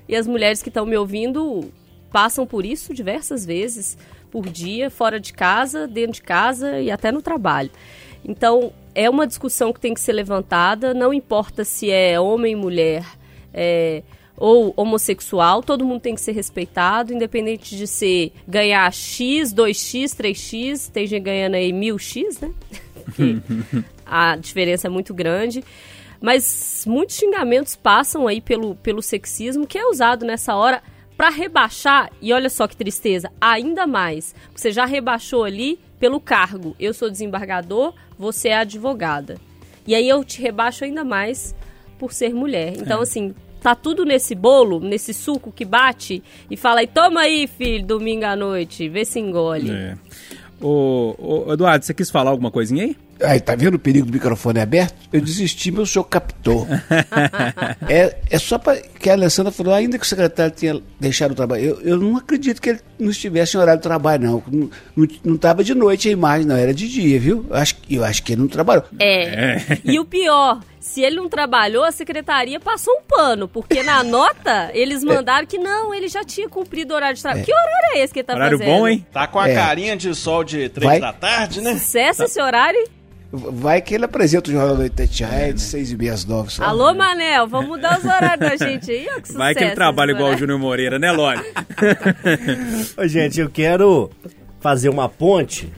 E 0.08 0.16
as 0.16 0.26
mulheres 0.26 0.62
que 0.62 0.68
estão 0.68 0.86
me 0.86 0.96
ouvindo 0.96 1.70
passam 2.10 2.46
por 2.46 2.64
isso 2.64 2.94
diversas 2.94 3.44
vezes 3.44 3.96
por 4.30 4.48
dia, 4.48 4.90
fora 4.90 5.18
de 5.20 5.32
casa, 5.32 5.86
dentro 5.86 6.14
de 6.14 6.22
casa 6.22 6.80
e 6.80 6.90
até 6.90 7.12
no 7.12 7.22
trabalho. 7.22 7.70
Então, 8.24 8.72
é 8.98 9.08
uma 9.08 9.28
discussão 9.28 9.72
que 9.72 9.78
tem 9.78 9.94
que 9.94 10.00
ser 10.00 10.12
levantada, 10.12 10.92
não 10.92 11.14
importa 11.14 11.64
se 11.64 11.88
é 11.88 12.18
homem, 12.18 12.56
mulher 12.56 13.06
é, 13.54 14.02
ou 14.36 14.74
homossexual, 14.76 15.62
todo 15.62 15.84
mundo 15.84 16.00
tem 16.00 16.16
que 16.16 16.20
ser 16.20 16.32
respeitado, 16.32 17.14
independente 17.14 17.76
de 17.76 17.86
ser 17.86 18.32
ganhar 18.46 18.92
X, 18.92 19.54
2X, 19.54 20.16
3X, 20.16 20.90
tem 20.90 21.06
gente 21.06 21.22
ganhando 21.22 21.54
aí 21.54 21.70
1000X, 21.70 22.42
né? 22.42 23.84
A 24.04 24.34
diferença 24.34 24.88
é 24.88 24.90
muito 24.90 25.14
grande. 25.14 25.62
Mas 26.20 26.84
muitos 26.84 27.14
xingamentos 27.14 27.76
passam 27.76 28.26
aí 28.26 28.40
pelo, 28.40 28.74
pelo 28.74 29.00
sexismo 29.00 29.64
que 29.64 29.78
é 29.78 29.86
usado 29.86 30.26
nessa 30.26 30.56
hora 30.56 30.82
para 31.16 31.30
rebaixar, 31.30 32.10
e 32.20 32.32
olha 32.32 32.50
só 32.50 32.66
que 32.66 32.76
tristeza, 32.76 33.30
ainda 33.40 33.86
mais. 33.86 34.34
Você 34.56 34.72
já 34.72 34.84
rebaixou 34.84 35.44
ali 35.44 35.78
pelo 36.00 36.20
cargo. 36.20 36.74
Eu 36.78 36.92
sou 36.92 37.08
desembargador, 37.08 37.94
você 38.18 38.48
é 38.48 38.56
advogada. 38.56 39.36
E 39.86 39.94
aí 39.94 40.08
eu 40.08 40.24
te 40.24 40.42
rebaixo 40.42 40.84
ainda 40.84 41.04
mais 41.04 41.54
por 41.98 42.12
ser 42.12 42.34
mulher. 42.34 42.74
Então, 42.76 43.00
assim, 43.00 43.34
tá 43.60 43.74
tudo 43.74 44.04
nesse 44.04 44.34
bolo, 44.34 44.80
nesse 44.80 45.12
suco 45.12 45.52
que 45.52 45.64
bate 45.64 46.22
e 46.50 46.56
fala 46.56 46.80
aí, 46.80 46.86
toma 46.86 47.20
aí, 47.20 47.46
filho, 47.46 47.86
domingo 47.86 48.24
à 48.24 48.36
noite, 48.36 48.88
vê 48.88 49.04
se 49.04 49.18
engole. 49.18 49.70
É. 49.70 49.96
Ô, 50.60 51.14
ô, 51.18 51.52
Eduardo, 51.52 51.84
você 51.84 51.94
quis 51.94 52.10
falar 52.10 52.30
alguma 52.30 52.50
coisinha 52.50 52.84
aí? 52.84 52.96
Aí, 53.22 53.40
tá 53.40 53.54
vendo 53.56 53.74
o 53.74 53.78
perigo 53.78 54.06
do 54.06 54.12
microfone 54.12 54.60
aberto? 54.60 54.94
Eu 55.12 55.20
desisti, 55.20 55.70
mas 55.70 55.82
o 55.82 55.86
senhor 55.86 56.04
captou. 56.04 56.66
é, 57.88 58.16
é 58.30 58.38
só 58.38 58.58
para 58.58 58.76
que 58.76 59.08
a 59.10 59.14
Alessandra 59.14 59.52
falou, 59.52 59.74
ainda 59.74 59.98
que 59.98 60.04
o 60.04 60.08
secretário 60.08 60.52
tenha 60.52 60.80
deixado 61.00 61.32
o 61.32 61.34
trabalho. 61.34 61.62
Eu, 61.64 61.80
eu 61.82 61.96
não 61.98 62.16
acredito 62.16 62.60
que 62.60 62.70
ele 62.70 62.80
não 62.98 63.10
estivesse 63.10 63.56
em 63.56 63.60
horário 63.60 63.80
de 63.80 63.82
trabalho, 63.82 64.22
não. 64.24 64.42
Não, 64.50 64.70
não, 64.96 65.08
não 65.24 65.36
tava 65.36 65.62
de 65.64 65.74
noite 65.74 66.08
a 66.08 66.12
imagem, 66.12 66.46
não, 66.46 66.56
era 66.56 66.72
de 66.74 66.88
dia, 66.88 67.18
viu? 67.18 67.46
Eu 67.48 67.56
acho, 67.56 67.76
eu 67.90 68.04
acho 68.04 68.22
que 68.22 68.32
ele 68.32 68.42
não 68.42 68.48
trabalhou. 68.48 68.84
É. 69.00 69.58
E 69.84 69.98
o 69.98 70.04
pior, 70.04 70.60
se 70.80 71.02
ele 71.02 71.16
não 71.16 71.28
trabalhou, 71.28 71.84
a 71.84 71.90
secretaria 71.92 72.60
passou 72.60 72.92
um 72.94 73.02
pano, 73.02 73.48
porque 73.48 73.82
na 73.82 74.02
nota 74.02 74.70
eles 74.74 75.02
mandaram 75.04 75.46
que 75.46 75.58
não, 75.58 75.92
ele 75.94 76.08
já 76.08 76.24
tinha 76.24 76.48
cumprido 76.48 76.92
o 76.92 76.96
horário 76.96 77.16
de 77.16 77.22
trabalho. 77.22 77.44
Que 77.44 77.52
horário 77.52 77.94
é 77.94 77.98
esse 78.04 78.12
que 78.12 78.20
ele 78.20 78.26
tá 78.26 78.34
Horário 78.34 78.58
fazendo? 78.58 78.76
bom, 78.78 78.88
hein? 78.88 79.06
Tá 79.12 79.26
com 79.26 79.38
a 79.38 79.48
É. 79.48 79.54
carinha 79.54 79.96
de 79.96 80.14
sol 80.14 80.44
de 80.44 80.68
três 80.68 80.88
Vai- 80.90 81.00
da 81.00 81.12
tarde, 81.12 81.60
né? 81.60 81.74
Sucesso 81.74 82.24
esse 82.24 82.40
horário? 82.40 82.78
Vai 83.30 83.82
que 83.82 83.94
ele 83.94 84.06
apresenta 84.06 84.48
o 84.48 84.52
Jornal 84.52 84.70
da 84.70 84.78
Noite 84.78 84.96
Tatiaia 84.96 85.52
de 85.52 85.60
seis 85.60 85.92
e 85.92 85.96
meia 85.96 86.14
às. 86.14 86.26
Só. 86.48 86.64
Alô, 86.64 86.94
Manel, 86.94 87.46
vamos 87.46 87.68
mudar 87.68 87.98
os 87.98 88.04
horários 88.04 88.38
da 88.38 88.56
gente 88.56 88.90
aí, 88.90 89.06
ó, 89.14 89.20
que 89.20 89.32
Vai 89.32 89.54
que 89.54 89.62
ele 89.62 89.74
trabalha 89.74 90.12
igual 90.12 90.32
o. 90.32 90.36
Júnior 90.36 90.58
Moreira, 90.58 90.98
né? 90.98 91.12
Ô, 92.96 93.06
gente, 93.06 93.38
eu 93.38 93.50
quero 93.50 94.10
fazer 94.60 94.88
uma 94.88 95.10
ponte 95.10 95.70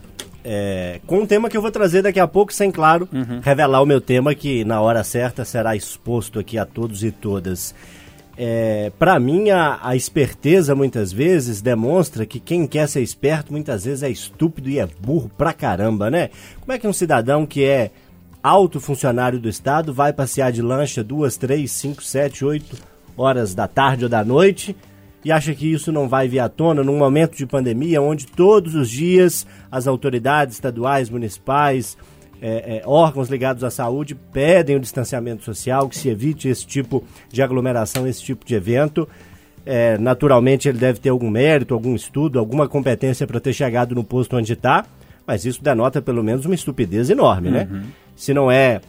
é, 0.45 1.01
com 1.07 1.21
um 1.21 1.27
tema 1.27 1.51
que 1.51 1.57
eu 1.57 1.63
vou 1.63 1.73
trazer 1.73 2.03
daqui 2.03 2.21
a 2.21 2.29
pouco, 2.29 2.53
sem, 2.53 2.71
claro, 2.71 3.09
revelar 3.43 3.83
o 3.83 3.87
meu 3.87 4.01
tema, 4.01 4.33
que 4.35 4.65
na 4.65 4.81
hora 4.81 5.03
certa 5.03 5.45
será 5.45 5.75
exposto 5.75 6.39
aqui 6.39 6.57
a 6.57 6.65
todos 6.65 7.03
e 7.03 7.11
todas. 7.11 7.75
É, 8.43 8.91
para 8.99 9.21
mim, 9.21 9.51
a, 9.51 9.79
a 9.83 9.95
esperteza 9.95 10.75
muitas 10.75 11.13
vezes 11.13 11.61
demonstra 11.61 12.25
que 12.25 12.41
quem 12.41 12.67
quer 12.67 12.89
ser 12.89 13.03
esperto 13.03 13.53
muitas 13.53 13.85
vezes 13.85 14.03
é 14.03 14.09
estúpido 14.09 14.71
e 14.71 14.79
é 14.79 14.89
burro 14.99 15.31
pra 15.37 15.53
caramba, 15.53 16.11
né? 16.11 16.31
Como 16.59 16.73
é 16.73 16.79
que 16.79 16.89
um 16.89 16.93
cidadão 16.93 17.45
que 17.45 17.63
é 17.63 17.91
alto 18.43 18.81
funcionário 18.81 19.39
do 19.39 19.47
Estado 19.47 19.93
vai 19.93 20.11
passear 20.15 20.53
de 20.53 20.63
lancha 20.63 21.05
duas, 21.05 21.37
três, 21.37 21.71
cinco, 21.71 22.03
sete, 22.03 22.43
oito 22.43 22.79
horas 23.15 23.55
da 23.55 23.69
tarde 23.69 24.05
ou 24.05 24.09
da 24.09 24.25
noite 24.25 24.75
e 25.23 25.31
acha 25.31 25.55
que 25.55 25.71
isso 25.71 25.93
não 25.93 26.09
vai 26.09 26.27
vir 26.27 26.39
à 26.39 26.49
tona 26.49 26.83
num 26.83 26.97
momento 26.97 27.37
de 27.37 27.45
pandemia 27.45 28.01
onde 28.01 28.27
todos 28.27 28.75
os 28.75 28.89
dias 28.89 29.47
as 29.71 29.87
autoridades 29.87 30.55
estaduais, 30.55 31.11
municipais, 31.11 31.95
é, 32.41 32.79
é, 32.79 32.83
órgãos 32.87 33.29
ligados 33.29 33.63
à 33.63 33.71
saúde 33.71 34.15
pedem 34.15 34.77
o 34.77 34.81
distanciamento 34.81 35.45
social, 35.45 35.89
que 35.89 35.97
se 35.97 36.09
evite 36.09 36.49
esse 36.49 36.67
tipo 36.67 37.05
de 37.31 37.43
aglomeração, 37.43 38.07
esse 38.07 38.23
tipo 38.23 38.45
de 38.45 38.55
evento. 38.55 39.09
É, 39.65 39.99
naturalmente 39.99 40.69
ele 40.69 40.79
deve 40.79 40.99
ter 41.01 41.11
algum 41.11 41.29
mérito, 41.29 41.75
algum 41.75 41.95
estudo, 41.95 42.39
alguma 42.39 42.67
competência 42.67 43.27
para 43.27 43.39
ter 43.39 43.53
chegado 43.53 43.95
no 43.95 44.03
posto 44.03 44.37
onde 44.37 44.55
está, 44.55 44.87
mas 45.27 45.45
isso 45.45 45.63
denota 45.63 46.01
pelo 46.01 46.25
menos 46.25 46.47
uma 46.47 46.55
estupidez 46.55 47.11
enorme, 47.11 47.51
né? 47.51 47.69
Se 48.17 48.33
não 48.33 48.51
é 48.51 48.81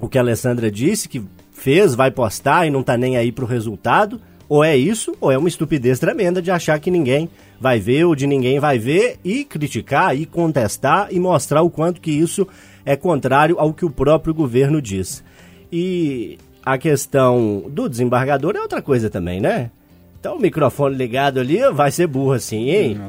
o 0.00 0.08
que 0.08 0.18
a 0.18 0.22
Alessandra 0.22 0.70
disse, 0.70 1.08
que 1.08 1.22
fez, 1.52 1.94
vai 1.94 2.10
postar 2.10 2.66
e 2.66 2.70
não 2.70 2.82
tá 2.82 2.96
nem 2.96 3.16
aí 3.16 3.30
pro 3.30 3.46
resultado, 3.46 4.20
ou 4.48 4.62
é 4.64 4.76
isso, 4.76 5.14
ou 5.20 5.30
é 5.30 5.36
uma 5.36 5.48
estupidez 5.48 5.98
tremenda 5.98 6.40
de 6.40 6.50
achar 6.50 6.78
que 6.78 6.90
ninguém 6.90 7.28
vai 7.60 7.80
ver 7.80 8.04
ou 8.04 8.14
de 8.14 8.26
ninguém 8.26 8.60
vai 8.60 8.78
ver 8.78 9.18
e 9.24 9.44
criticar 9.44 10.16
e 10.16 10.24
contestar 10.24 11.08
e 11.10 11.18
mostrar 11.18 11.62
o 11.62 11.70
quanto 11.70 12.00
que 12.00 12.10
isso 12.10 12.46
é 12.86 12.96
contrário 12.96 13.58
ao 13.58 13.74
que 13.74 13.84
o 13.84 13.90
próprio 13.90 14.32
governo 14.32 14.80
diz. 14.80 15.22
E 15.70 16.38
a 16.64 16.78
questão 16.78 17.64
do 17.68 17.88
desembargador 17.88 18.54
é 18.56 18.60
outra 18.60 18.80
coisa 18.80 19.10
também, 19.10 19.40
né? 19.40 19.70
Então 20.18 20.36
o 20.36 20.40
microfone 20.40 20.94
ligado 20.96 21.40
ali 21.40 21.58
vai 21.72 21.90
ser 21.90 22.06
burro 22.06 22.32
assim, 22.32 22.70
hein? 22.70 23.00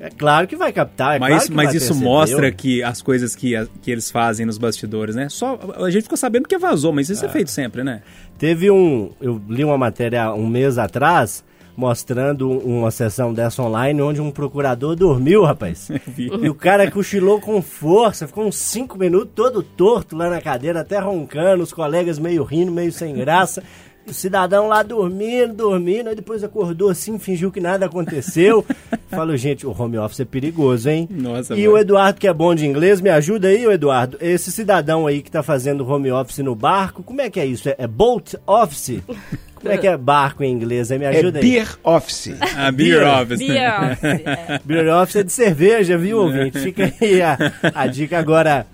É 0.00 0.10
claro 0.10 0.46
que 0.46 0.54
vai 0.54 0.72
captar, 0.72 1.16
é 1.16 1.18
Mas, 1.18 1.30
claro 1.30 1.48
que 1.48 1.54
mas 1.54 1.74
isso 1.74 1.86
perceber. 1.88 2.04
mostra 2.04 2.52
que 2.52 2.82
as 2.84 3.02
coisas 3.02 3.34
que, 3.34 3.54
que 3.82 3.90
eles 3.90 4.10
fazem 4.10 4.46
nos 4.46 4.56
bastidores, 4.56 5.16
né? 5.16 5.28
Só 5.28 5.58
a 5.76 5.90
gente 5.90 6.04
ficou 6.04 6.16
sabendo 6.16 6.46
que 6.46 6.56
vazou, 6.56 6.92
mas 6.92 7.08
isso 7.08 7.24
é 7.24 7.28
feito 7.28 7.50
sempre, 7.50 7.82
né? 7.82 8.02
Teve 8.38 8.70
um. 8.70 9.10
Eu 9.20 9.42
li 9.48 9.64
uma 9.64 9.76
matéria 9.76 10.32
um 10.32 10.46
mês 10.46 10.78
atrás 10.78 11.42
mostrando 11.78 12.50
um- 12.50 12.80
uma 12.80 12.90
sessão 12.90 13.32
dessa 13.32 13.62
online 13.62 14.02
onde 14.02 14.20
um 14.20 14.32
procurador 14.32 14.96
dormiu, 14.96 15.44
rapaz. 15.44 15.88
E 16.18 16.48
o 16.48 16.54
cara 16.54 16.90
cochilou 16.90 17.40
com 17.40 17.62
força, 17.62 18.26
ficou 18.26 18.44
uns 18.44 18.56
cinco 18.56 18.98
minutos 18.98 19.30
todo 19.34 19.62
torto 19.62 20.16
lá 20.16 20.28
na 20.28 20.40
cadeira, 20.40 20.80
até 20.80 20.98
roncando, 20.98 21.62
os 21.62 21.72
colegas 21.72 22.18
meio 22.18 22.42
rindo, 22.42 22.72
meio 22.72 22.90
sem 22.90 23.14
graça. 23.14 23.62
O 24.08 24.12
cidadão 24.12 24.68
lá 24.68 24.82
dormindo, 24.82 25.52
dormindo, 25.54 26.08
aí 26.08 26.16
depois 26.16 26.42
acordou 26.42 26.88
assim, 26.88 27.18
fingiu 27.18 27.52
que 27.52 27.60
nada 27.60 27.84
aconteceu. 27.86 28.64
Falou, 29.08 29.36
gente, 29.36 29.66
o 29.66 29.74
home 29.78 29.98
office 29.98 30.20
é 30.20 30.24
perigoso, 30.24 30.88
hein? 30.88 31.06
Nossa, 31.10 31.54
e 31.54 31.68
o 31.68 31.76
Eduardo, 31.76 32.18
que 32.18 32.26
é 32.26 32.32
bom 32.32 32.54
de 32.54 32.66
inglês, 32.66 33.00
me 33.02 33.10
ajuda 33.10 33.48
aí, 33.48 33.64
Eduardo. 33.66 34.16
Esse 34.20 34.50
cidadão 34.50 35.06
aí 35.06 35.20
que 35.22 35.30
tá 35.30 35.42
fazendo 35.42 35.86
home 35.86 36.10
office 36.10 36.38
no 36.38 36.54
barco, 36.54 37.02
como 37.02 37.20
é 37.20 37.28
que 37.30 37.38
é 37.38 37.44
isso? 37.46 37.68
É, 37.68 37.76
é 37.78 37.86
boat 37.86 38.36
office? 38.46 39.02
Como 39.60 39.72
é 39.72 39.78
que 39.78 39.86
é 39.86 39.96
barco 39.96 40.42
em 40.42 40.52
inglês? 40.52 40.90
Aí 40.90 40.98
me 40.98 41.04
É 41.04 41.08
ajuda 41.08 41.38
aí. 41.38 41.44
Beer 41.44 41.78
Office. 41.84 42.34
A 42.56 42.70
Beer 42.70 43.06
Office. 43.06 43.38
Beer 43.38 43.82
office, 43.82 44.04
é. 44.04 44.60
Beer 44.64 44.88
office 44.94 45.16
é 45.16 45.22
de 45.22 45.32
cerveja, 45.32 45.98
viu, 45.98 46.18
ouvinte? 46.20 46.58
Fica 46.58 46.92
aí 47.00 47.22
a, 47.22 47.36
a 47.74 47.86
dica 47.86 48.18
agora. 48.18 48.66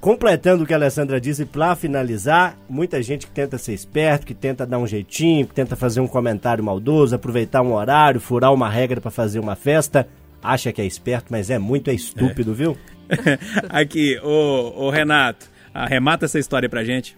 Completando 0.00 0.64
o 0.64 0.66
que 0.66 0.72
a 0.72 0.76
Alessandra 0.78 1.20
disse, 1.20 1.44
pra 1.44 1.76
finalizar, 1.76 2.56
muita 2.70 3.02
gente 3.02 3.26
que 3.26 3.32
tenta 3.32 3.58
ser 3.58 3.74
esperto, 3.74 4.26
que 4.26 4.32
tenta 4.32 4.64
dar 4.64 4.78
um 4.78 4.86
jeitinho, 4.86 5.46
que 5.46 5.52
tenta 5.52 5.76
fazer 5.76 6.00
um 6.00 6.06
comentário 6.08 6.64
maldoso, 6.64 7.14
aproveitar 7.14 7.60
um 7.60 7.74
horário, 7.74 8.18
furar 8.18 8.50
uma 8.50 8.66
regra 8.70 8.98
pra 8.98 9.10
fazer 9.10 9.38
uma 9.38 9.54
festa, 9.54 10.08
acha 10.42 10.72
que 10.72 10.80
é 10.80 10.86
esperto, 10.86 11.26
mas 11.28 11.50
é 11.50 11.58
muito 11.58 11.90
é 11.90 11.92
estúpido, 11.92 12.54
viu? 12.54 12.78
Aqui, 13.68 14.18
ô, 14.22 14.86
ô 14.86 14.88
Renato, 14.88 15.46
arremata 15.74 16.24
essa 16.24 16.38
história 16.38 16.66
pra 16.66 16.82
gente. 16.82 17.14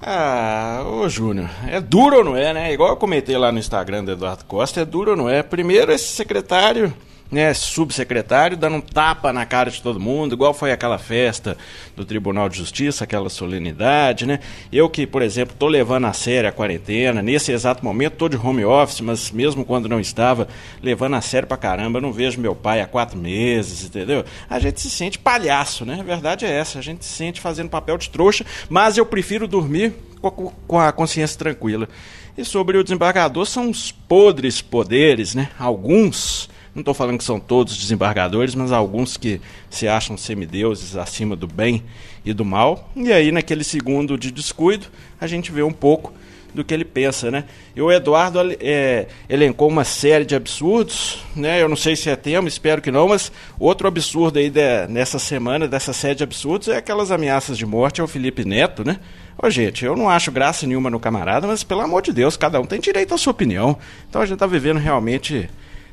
Ah, 0.00 0.84
ô 0.86 1.08
Júnior, 1.08 1.50
é 1.66 1.80
duro 1.80 2.18
ou 2.18 2.24
não 2.24 2.36
é, 2.36 2.52
né? 2.54 2.72
Igual 2.72 2.90
eu 2.90 2.96
comentei 2.96 3.36
lá 3.36 3.50
no 3.50 3.58
Instagram 3.58 4.04
do 4.04 4.12
Eduardo 4.12 4.44
Costa, 4.44 4.80
é 4.80 4.84
duro 4.84 5.12
ou 5.12 5.16
não 5.16 5.28
é? 5.28 5.42
Primeiro 5.42 5.90
esse 5.90 6.08
secretário, 6.08 6.94
né, 7.30 7.52
subsecretário, 7.52 8.56
dando 8.56 8.76
um 8.76 8.80
tapa 8.80 9.32
na 9.32 9.44
cara 9.44 9.70
de 9.70 9.82
todo 9.82 10.00
mundo, 10.00 10.34
igual 10.34 10.54
foi 10.54 10.72
aquela 10.72 10.96
festa 10.98 11.58
do 11.94 12.04
Tribunal 12.04 12.48
de 12.48 12.56
Justiça, 12.56 13.04
aquela 13.04 13.28
solenidade, 13.28 14.24
né? 14.26 14.40
Eu 14.72 14.88
que, 14.88 15.06
por 15.06 15.20
exemplo, 15.20 15.54
tô 15.58 15.68
levando 15.68 16.06
a 16.06 16.12
sério 16.14 16.48
a 16.48 16.52
quarentena, 16.52 17.20
nesse 17.20 17.52
exato 17.52 17.84
momento 17.84 18.14
tô 18.14 18.28
de 18.28 18.36
home 18.36 18.64
office, 18.64 19.00
mas 19.02 19.30
mesmo 19.30 19.64
quando 19.64 19.88
não 19.88 20.00
estava, 20.00 20.48
levando 20.82 21.16
a 21.16 21.20
sério 21.20 21.46
pra 21.46 21.56
caramba, 21.58 22.00
não 22.00 22.12
vejo 22.12 22.40
meu 22.40 22.54
pai 22.54 22.80
há 22.80 22.86
quatro 22.86 23.18
meses, 23.18 23.84
entendeu? 23.84 24.24
A 24.48 24.58
gente 24.58 24.80
se 24.80 24.88
sente 24.88 25.18
palhaço, 25.18 25.84
né? 25.84 25.98
A 26.00 26.04
verdade 26.04 26.46
é 26.46 26.50
essa, 26.50 26.78
a 26.78 26.82
gente 26.82 27.04
se 27.04 27.12
sente 27.12 27.40
fazendo 27.40 27.68
papel 27.68 27.98
de 27.98 28.08
trouxa, 28.08 28.44
mas 28.70 28.96
eu 28.96 29.04
prefiro 29.04 29.46
dormir 29.46 29.92
com- 30.20 30.80
a 30.80 30.90
consciência 30.92 31.38
tranquila. 31.38 31.88
E 32.36 32.44
sobre 32.44 32.78
o 32.78 32.84
desembargador, 32.84 33.44
são 33.44 33.68
os 33.68 33.90
podres 33.92 34.62
poderes, 34.62 35.34
né? 35.34 35.50
Alguns, 35.58 36.48
não 36.78 36.82
estou 36.82 36.94
falando 36.94 37.18
que 37.18 37.24
são 37.24 37.40
todos 37.40 37.76
desembargadores, 37.76 38.54
mas 38.54 38.70
alguns 38.70 39.16
que 39.16 39.40
se 39.68 39.88
acham 39.88 40.16
semideuses 40.16 40.96
acima 40.96 41.34
do 41.34 41.46
bem 41.48 41.82
e 42.24 42.32
do 42.32 42.44
mal. 42.44 42.88
E 42.94 43.12
aí, 43.12 43.32
naquele 43.32 43.64
segundo 43.64 44.16
de 44.16 44.30
descuido, 44.30 44.86
a 45.20 45.26
gente 45.26 45.50
vê 45.50 45.62
um 45.62 45.72
pouco 45.72 46.12
do 46.54 46.64
que 46.64 46.72
ele 46.72 46.84
pensa, 46.84 47.30
né? 47.30 47.44
E 47.76 47.82
o 47.82 47.90
Eduardo 47.92 48.38
é, 48.60 49.06
elencou 49.28 49.68
uma 49.68 49.84
série 49.84 50.24
de 50.24 50.34
absurdos, 50.34 51.18
né? 51.36 51.60
Eu 51.60 51.68
não 51.68 51.76
sei 51.76 51.94
se 51.96 52.08
é 52.08 52.16
tema, 52.16 52.48
espero 52.48 52.80
que 52.80 52.90
não, 52.90 53.08
mas 53.08 53.30
outro 53.58 53.86
absurdo 53.86 54.38
aí 54.38 54.48
de- 54.48 54.86
nessa 54.88 55.18
semana, 55.18 55.68
dessa 55.68 55.92
série 55.92 56.14
de 56.14 56.22
absurdos, 56.24 56.68
é 56.68 56.76
aquelas 56.76 57.10
ameaças 57.10 57.58
de 57.58 57.66
morte 57.66 58.00
ao 58.00 58.06
Felipe 58.08 58.44
Neto, 58.44 58.84
né? 58.84 58.98
Ô, 59.40 59.50
gente, 59.50 59.84
eu 59.84 59.94
não 59.96 60.08
acho 60.08 60.32
graça 60.32 60.66
nenhuma 60.66 60.88
no 60.90 60.98
camarada, 60.98 61.46
mas 61.46 61.62
pelo 61.62 61.82
amor 61.82 62.02
de 62.02 62.12
Deus, 62.12 62.36
cada 62.36 62.58
um 62.60 62.64
tem 62.64 62.80
direito 62.80 63.14
à 63.14 63.18
sua 63.18 63.30
opinião. 63.32 63.76
Então 64.08 64.22
a 64.22 64.26
gente 64.26 64.38
tá 64.38 64.46
vivendo 64.46 64.78
realmente 64.78 65.48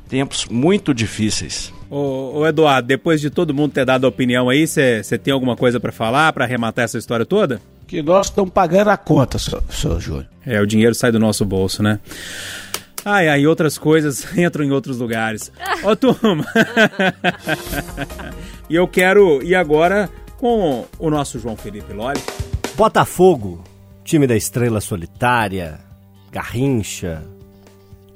tempos 0.08 0.46
muito 0.46 0.94
difíceis. 0.94 1.72
Ô, 1.90 2.38
ô, 2.38 2.46
Eduardo, 2.46 2.88
depois 2.88 3.20
de 3.20 3.30
todo 3.30 3.54
mundo 3.54 3.72
ter 3.72 3.84
dado 3.84 4.04
a 4.04 4.08
opinião 4.08 4.48
aí, 4.48 4.66
você 4.66 5.02
tem 5.22 5.32
alguma 5.32 5.56
coisa 5.56 5.78
pra 5.78 5.92
falar, 5.92 6.32
pra 6.32 6.44
arrematar 6.44 6.84
essa 6.84 6.98
história 6.98 7.24
toda? 7.24 7.60
Que 7.86 8.02
nós 8.02 8.26
estamos 8.26 8.50
pagando 8.50 8.90
a 8.90 8.96
conta, 8.96 9.38
seu, 9.38 9.62
seu 9.70 10.00
Júnior. 10.00 10.26
É, 10.44 10.60
o 10.60 10.66
dinheiro 10.66 10.94
sai 10.94 11.12
do 11.12 11.20
nosso 11.20 11.44
bolso, 11.44 11.82
né? 11.82 12.00
Ai, 13.04 13.28
ai, 13.28 13.46
outras 13.46 13.78
coisas 13.78 14.26
entram 14.36 14.64
em 14.64 14.72
outros 14.72 14.98
lugares. 14.98 15.52
Ó, 15.84 15.94
turma! 15.94 16.44
e 18.68 18.74
eu 18.74 18.88
quero 18.88 19.40
ir 19.44 19.54
agora 19.54 20.10
com 20.38 20.84
o 20.98 21.08
nosso 21.08 21.38
João 21.38 21.56
Felipe 21.56 21.92
Loli. 21.92 22.20
Botafogo, 22.74 23.62
time 24.02 24.26
da 24.26 24.36
Estrela 24.36 24.80
Solitária, 24.80 25.78
Garrincha, 26.32 27.22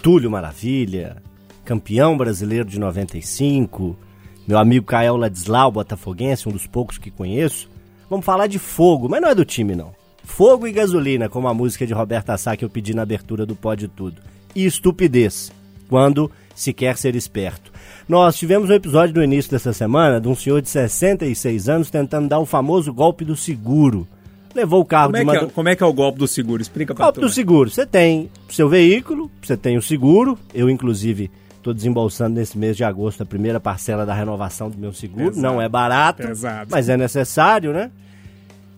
Túlio 0.03 0.31
Maravilha, 0.31 1.23
campeão 1.71 2.17
brasileiro 2.17 2.65
de 2.65 2.81
95, 2.81 3.97
meu 4.45 4.59
amigo 4.59 4.87
Cael 4.87 5.17
Ladislau, 5.17 5.71
botafoguense, 5.71 6.49
um 6.49 6.53
dos 6.53 6.67
poucos 6.67 6.99
que 6.99 7.13
conheço. 7.13 7.71
Vamos 8.11 8.27
falar 8.27 8.49
de 8.49 8.59
fogo, 8.59 9.09
mas 9.09 9.23
não 9.23 9.29
é 9.29 9.37
do 9.37 9.45
time 9.45 9.77
não. 9.77 9.93
Fogo 10.25 10.67
e 10.67 10.73
gasolina, 10.73 11.29
como 11.29 11.47
a 11.47 11.55
música 11.55 11.87
de 11.87 11.95
Roberta 11.95 12.37
Sá 12.37 12.57
que 12.57 12.65
eu 12.65 12.69
pedi 12.69 12.93
na 12.93 13.03
abertura 13.03 13.47
do 13.47 13.55
Pode 13.55 13.87
Tudo. 13.87 14.21
E 14.53 14.67
estupidez, 14.67 15.53
quando 15.89 16.29
se 16.57 16.73
quer 16.73 16.97
ser 16.97 17.15
esperto. 17.15 17.71
Nós 18.09 18.37
tivemos 18.37 18.69
um 18.69 18.75
episódio 18.75 19.15
no 19.15 19.23
início 19.23 19.53
dessa 19.53 19.73
semana 19.73 20.21
de 20.21 20.27
um 20.27 20.35
senhor 20.35 20.61
de 20.61 20.69
66 20.69 21.69
anos 21.69 21.89
tentando 21.89 22.29
dar 22.29 22.41
o 22.41 22.47
famoso 22.47 22.93
golpe 22.93 23.25
do 23.25 23.37
seguro. 23.37 24.09
Levou 24.53 24.81
o 24.81 24.85
carro 24.85 25.13
Como 25.13 25.19
é, 25.19 25.21
de 25.21 25.31
uma... 25.31 25.37
é, 25.37 25.47
como 25.47 25.69
é 25.69 25.77
que 25.77 25.85
é 25.85 25.87
o 25.87 25.93
golpe 25.93 26.19
do 26.19 26.27
seguro? 26.27 26.61
Explica 26.61 26.97
pra 26.97 27.05
Golpe 27.05 27.21
do 27.21 27.29
seguro. 27.29 27.71
Você 27.71 27.87
tem 27.87 28.29
seu 28.49 28.69
veículo, 28.69 29.31
você 29.41 29.57
tem 29.57 29.79
o 29.79 29.83
seguro. 29.83 30.37
Eu, 30.53 30.69
inclusive, 30.69 31.31
estou 31.61 31.75
desembolsando 31.75 32.35
nesse 32.39 32.59
mês 32.59 32.77
de 32.77 32.83
agosto 32.83 33.23
a 33.23 33.27
primeira 33.27 33.61
parcela 33.61 34.05
da 34.05 34.15
renovação 34.15 34.69
do 34.69 34.79
meu 34.79 34.93
seguro. 34.93 35.27
Pesado. 35.27 35.43
Não 35.43 35.61
é 35.61 35.69
barato, 35.69 36.27
Pesado. 36.27 36.69
mas 36.71 36.89
é 36.89 36.97
necessário, 36.97 37.73
né? 37.73 37.91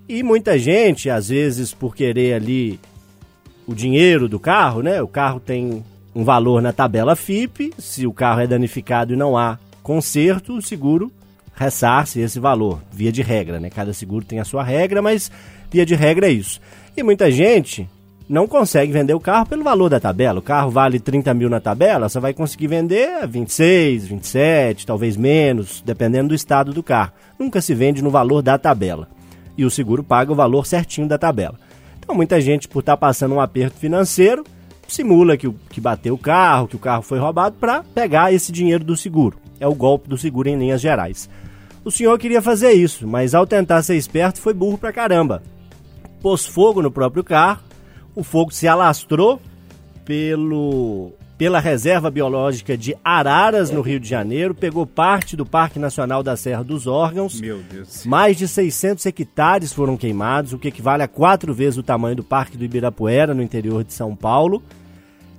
E 0.08 0.22
muita 0.22 0.58
gente, 0.58 1.08
às 1.08 1.28
vezes, 1.28 1.72
por 1.72 1.94
querer 1.94 2.34
ali 2.34 2.78
o 3.66 3.74
dinheiro 3.74 4.28
do 4.28 4.38
carro, 4.38 4.82
né? 4.82 5.00
O 5.00 5.08
carro 5.08 5.40
tem 5.40 5.82
um 6.14 6.24
valor 6.24 6.60
na 6.60 6.72
tabela 6.72 7.16
FIP. 7.16 7.72
Se 7.78 8.06
o 8.06 8.12
carro 8.12 8.40
é 8.40 8.46
danificado 8.46 9.14
e 9.14 9.16
não 9.16 9.38
há 9.38 9.58
conserto, 9.82 10.56
o 10.56 10.62
seguro 10.62 11.10
ressarce 11.54 12.18
esse 12.20 12.40
valor, 12.40 12.82
via 12.90 13.12
de 13.12 13.22
regra, 13.22 13.60
né? 13.60 13.70
Cada 13.70 13.92
seguro 13.92 14.24
tem 14.24 14.40
a 14.40 14.44
sua 14.44 14.64
regra, 14.64 15.00
mas 15.00 15.30
via 15.70 15.86
de 15.86 15.94
regra 15.94 16.26
é 16.26 16.30
isso. 16.30 16.60
E 16.96 17.02
muita 17.02 17.30
gente 17.30 17.88
não 18.32 18.48
consegue 18.48 18.90
vender 18.90 19.12
o 19.12 19.20
carro 19.20 19.44
pelo 19.44 19.62
valor 19.62 19.90
da 19.90 20.00
tabela. 20.00 20.38
O 20.38 20.42
carro 20.42 20.70
vale 20.70 20.98
30 20.98 21.34
mil 21.34 21.50
na 21.50 21.60
tabela, 21.60 22.08
você 22.08 22.18
vai 22.18 22.32
conseguir 22.32 22.66
vender 22.66 23.22
a 23.22 23.26
26, 23.26 24.06
27, 24.06 24.86
talvez 24.86 25.18
menos, 25.18 25.82
dependendo 25.84 26.28
do 26.28 26.34
estado 26.34 26.72
do 26.72 26.82
carro. 26.82 27.12
Nunca 27.38 27.60
se 27.60 27.74
vende 27.74 28.00
no 28.00 28.08
valor 28.08 28.40
da 28.40 28.56
tabela. 28.56 29.06
E 29.54 29.66
o 29.66 29.70
seguro 29.70 30.02
paga 30.02 30.32
o 30.32 30.34
valor 30.34 30.64
certinho 30.64 31.06
da 31.06 31.18
tabela. 31.18 31.60
Então 31.98 32.16
muita 32.16 32.40
gente, 32.40 32.66
por 32.66 32.80
estar 32.80 32.96
passando 32.96 33.34
um 33.34 33.40
aperto 33.40 33.78
financeiro, 33.78 34.44
simula 34.88 35.36
que, 35.36 35.50
que 35.68 35.78
bateu 35.78 36.14
o 36.14 36.18
carro, 36.18 36.66
que 36.66 36.76
o 36.76 36.78
carro 36.78 37.02
foi 37.02 37.18
roubado, 37.18 37.56
para 37.60 37.82
pegar 37.82 38.32
esse 38.32 38.50
dinheiro 38.50 38.82
do 38.82 38.96
seguro. 38.96 39.36
É 39.60 39.66
o 39.66 39.74
golpe 39.74 40.08
do 40.08 40.16
seguro 40.16 40.48
em 40.48 40.56
linhas 40.56 40.80
gerais. 40.80 41.28
O 41.84 41.90
senhor 41.90 42.18
queria 42.18 42.40
fazer 42.40 42.72
isso, 42.72 43.06
mas 43.06 43.34
ao 43.34 43.46
tentar 43.46 43.82
ser 43.82 43.96
esperto 43.96 44.40
foi 44.40 44.54
burro 44.54 44.78
pra 44.78 44.90
caramba. 44.90 45.42
Pôs 46.22 46.46
fogo 46.46 46.80
no 46.80 46.90
próprio 46.90 47.22
carro, 47.22 47.60
o 48.14 48.22
fogo 48.22 48.52
se 48.52 48.68
alastrou 48.68 49.40
pelo 50.04 51.12
pela 51.42 51.58
reserva 51.58 52.08
biológica 52.08 52.76
de 52.76 52.94
Araras, 53.02 53.68
no 53.68 53.80
Rio 53.80 53.98
de 53.98 54.08
Janeiro, 54.08 54.54
pegou 54.54 54.86
parte 54.86 55.34
do 55.34 55.44
Parque 55.44 55.76
Nacional 55.76 56.22
da 56.22 56.36
Serra 56.36 56.62
dos 56.62 56.86
Órgãos. 56.86 57.40
Meu 57.40 57.58
Deus. 57.68 58.06
Mais 58.06 58.36
de 58.36 58.46
600 58.46 59.04
hectares 59.06 59.72
foram 59.72 59.96
queimados, 59.96 60.52
o 60.52 60.58
que 60.58 60.68
equivale 60.68 61.02
a 61.02 61.08
quatro 61.08 61.52
vezes 61.52 61.78
o 61.78 61.82
tamanho 61.82 62.14
do 62.14 62.22
Parque 62.22 62.56
do 62.56 62.64
Ibirapuera, 62.64 63.34
no 63.34 63.42
interior 63.42 63.82
de 63.82 63.92
São 63.92 64.14
Paulo. 64.14 64.62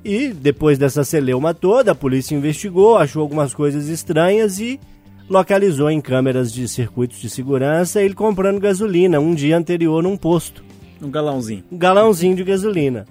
E 0.03 0.27
depois 0.33 0.77
dessa 0.77 1.05
celeuma 1.05 1.53
toda, 1.53 1.93
a 1.93 1.95
polícia 1.95 2.35
investigou, 2.35 2.97
achou 2.97 3.21
algumas 3.21 3.53
coisas 3.53 3.87
estranhas 3.87 4.59
e 4.59 4.81
localizou 5.29 5.89
em 5.89 6.01
câmeras 6.01 6.51
de 6.51 6.67
circuitos 6.67 7.19
de 7.19 7.29
segurança 7.29 8.01
ele 8.01 8.13
comprando 8.13 8.59
gasolina 8.59 9.21
um 9.21 9.33
dia 9.33 9.57
anterior 9.57 10.03
num 10.03 10.17
posto. 10.17 10.65
Um 11.03 11.11
galãozinho. 11.11 11.63
Um 11.71 11.77
galãozinho 11.77 12.35
de 12.35 12.43
gasolina. 12.43 13.05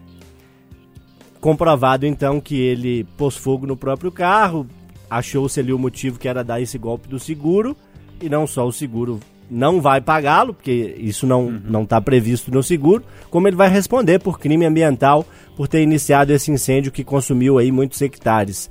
Comprovado 1.41 2.07
então 2.07 2.41
que 2.41 2.59
ele 2.59 3.05
pôs 3.17 3.37
fogo 3.37 3.67
no 3.67 3.77
próprio 3.77 4.11
carro, 4.11 4.67
achou-se 5.11 5.61
ali 5.61 5.73
o 5.73 5.79
motivo 5.79 6.19
que 6.19 6.29
era 6.29 6.43
dar 6.43 6.61
esse 6.61 6.79
golpe 6.79 7.09
do 7.09 7.19
seguro, 7.19 7.77
e 8.21 8.29
não 8.29 8.47
só 8.47 8.67
o 8.67 8.73
seguro 8.73 9.21
não 9.51 9.81
vai 9.81 10.01
pagá-lo, 10.01 10.55
porque 10.55 10.97
isso 10.99 11.27
não 11.27 11.51
não 11.51 11.83
está 11.83 12.01
previsto 12.01 12.51
no 12.51 12.63
seguro, 12.63 13.05
como 13.29 13.47
ele 13.47 13.57
vai 13.57 13.69
responder 13.69 14.19
por 14.19 14.39
crime 14.39 14.65
ambiental 14.65 15.27
por 15.57 15.69
ter 15.69 15.83
iniciado 15.83 16.33
esse 16.33 16.51
incêndio 16.51 16.91
que 16.91 17.05
consumiu 17.05 17.59
aí 17.59 17.71
muitos 17.71 18.01
hectares. 18.01 18.71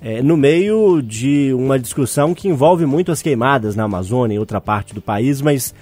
É, 0.00 0.22
no 0.22 0.36
meio 0.36 1.00
de 1.00 1.52
uma 1.54 1.78
discussão 1.78 2.34
que 2.34 2.48
envolve 2.48 2.84
muito 2.84 3.10
as 3.10 3.22
queimadas 3.22 3.74
na 3.74 3.84
Amazônia 3.84 4.34
e 4.34 4.38
outra 4.38 4.60
parte 4.60 4.94
do 4.94 5.00
país, 5.00 5.40
mas 5.40 5.74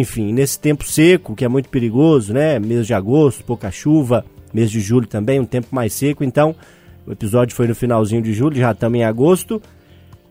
enfim, 0.00 0.32
nesse 0.32 0.58
tempo 0.58 0.84
seco, 0.84 1.36
que 1.36 1.44
é 1.44 1.48
muito 1.48 1.68
perigoso, 1.68 2.34
né? 2.34 2.58
Mês 2.58 2.84
de 2.86 2.92
agosto, 2.92 3.44
pouca 3.44 3.70
chuva, 3.70 4.24
mês 4.52 4.68
de 4.68 4.80
julho 4.80 5.06
também, 5.06 5.38
um 5.38 5.44
tempo 5.44 5.68
mais 5.70 5.92
seco, 5.92 6.24
então 6.24 6.54
o 7.06 7.12
episódio 7.12 7.54
foi 7.54 7.68
no 7.68 7.76
finalzinho 7.76 8.20
de 8.20 8.32
julho, 8.32 8.56
já 8.56 8.72
estamos 8.72 8.98
em 8.98 9.04
agosto. 9.04 9.62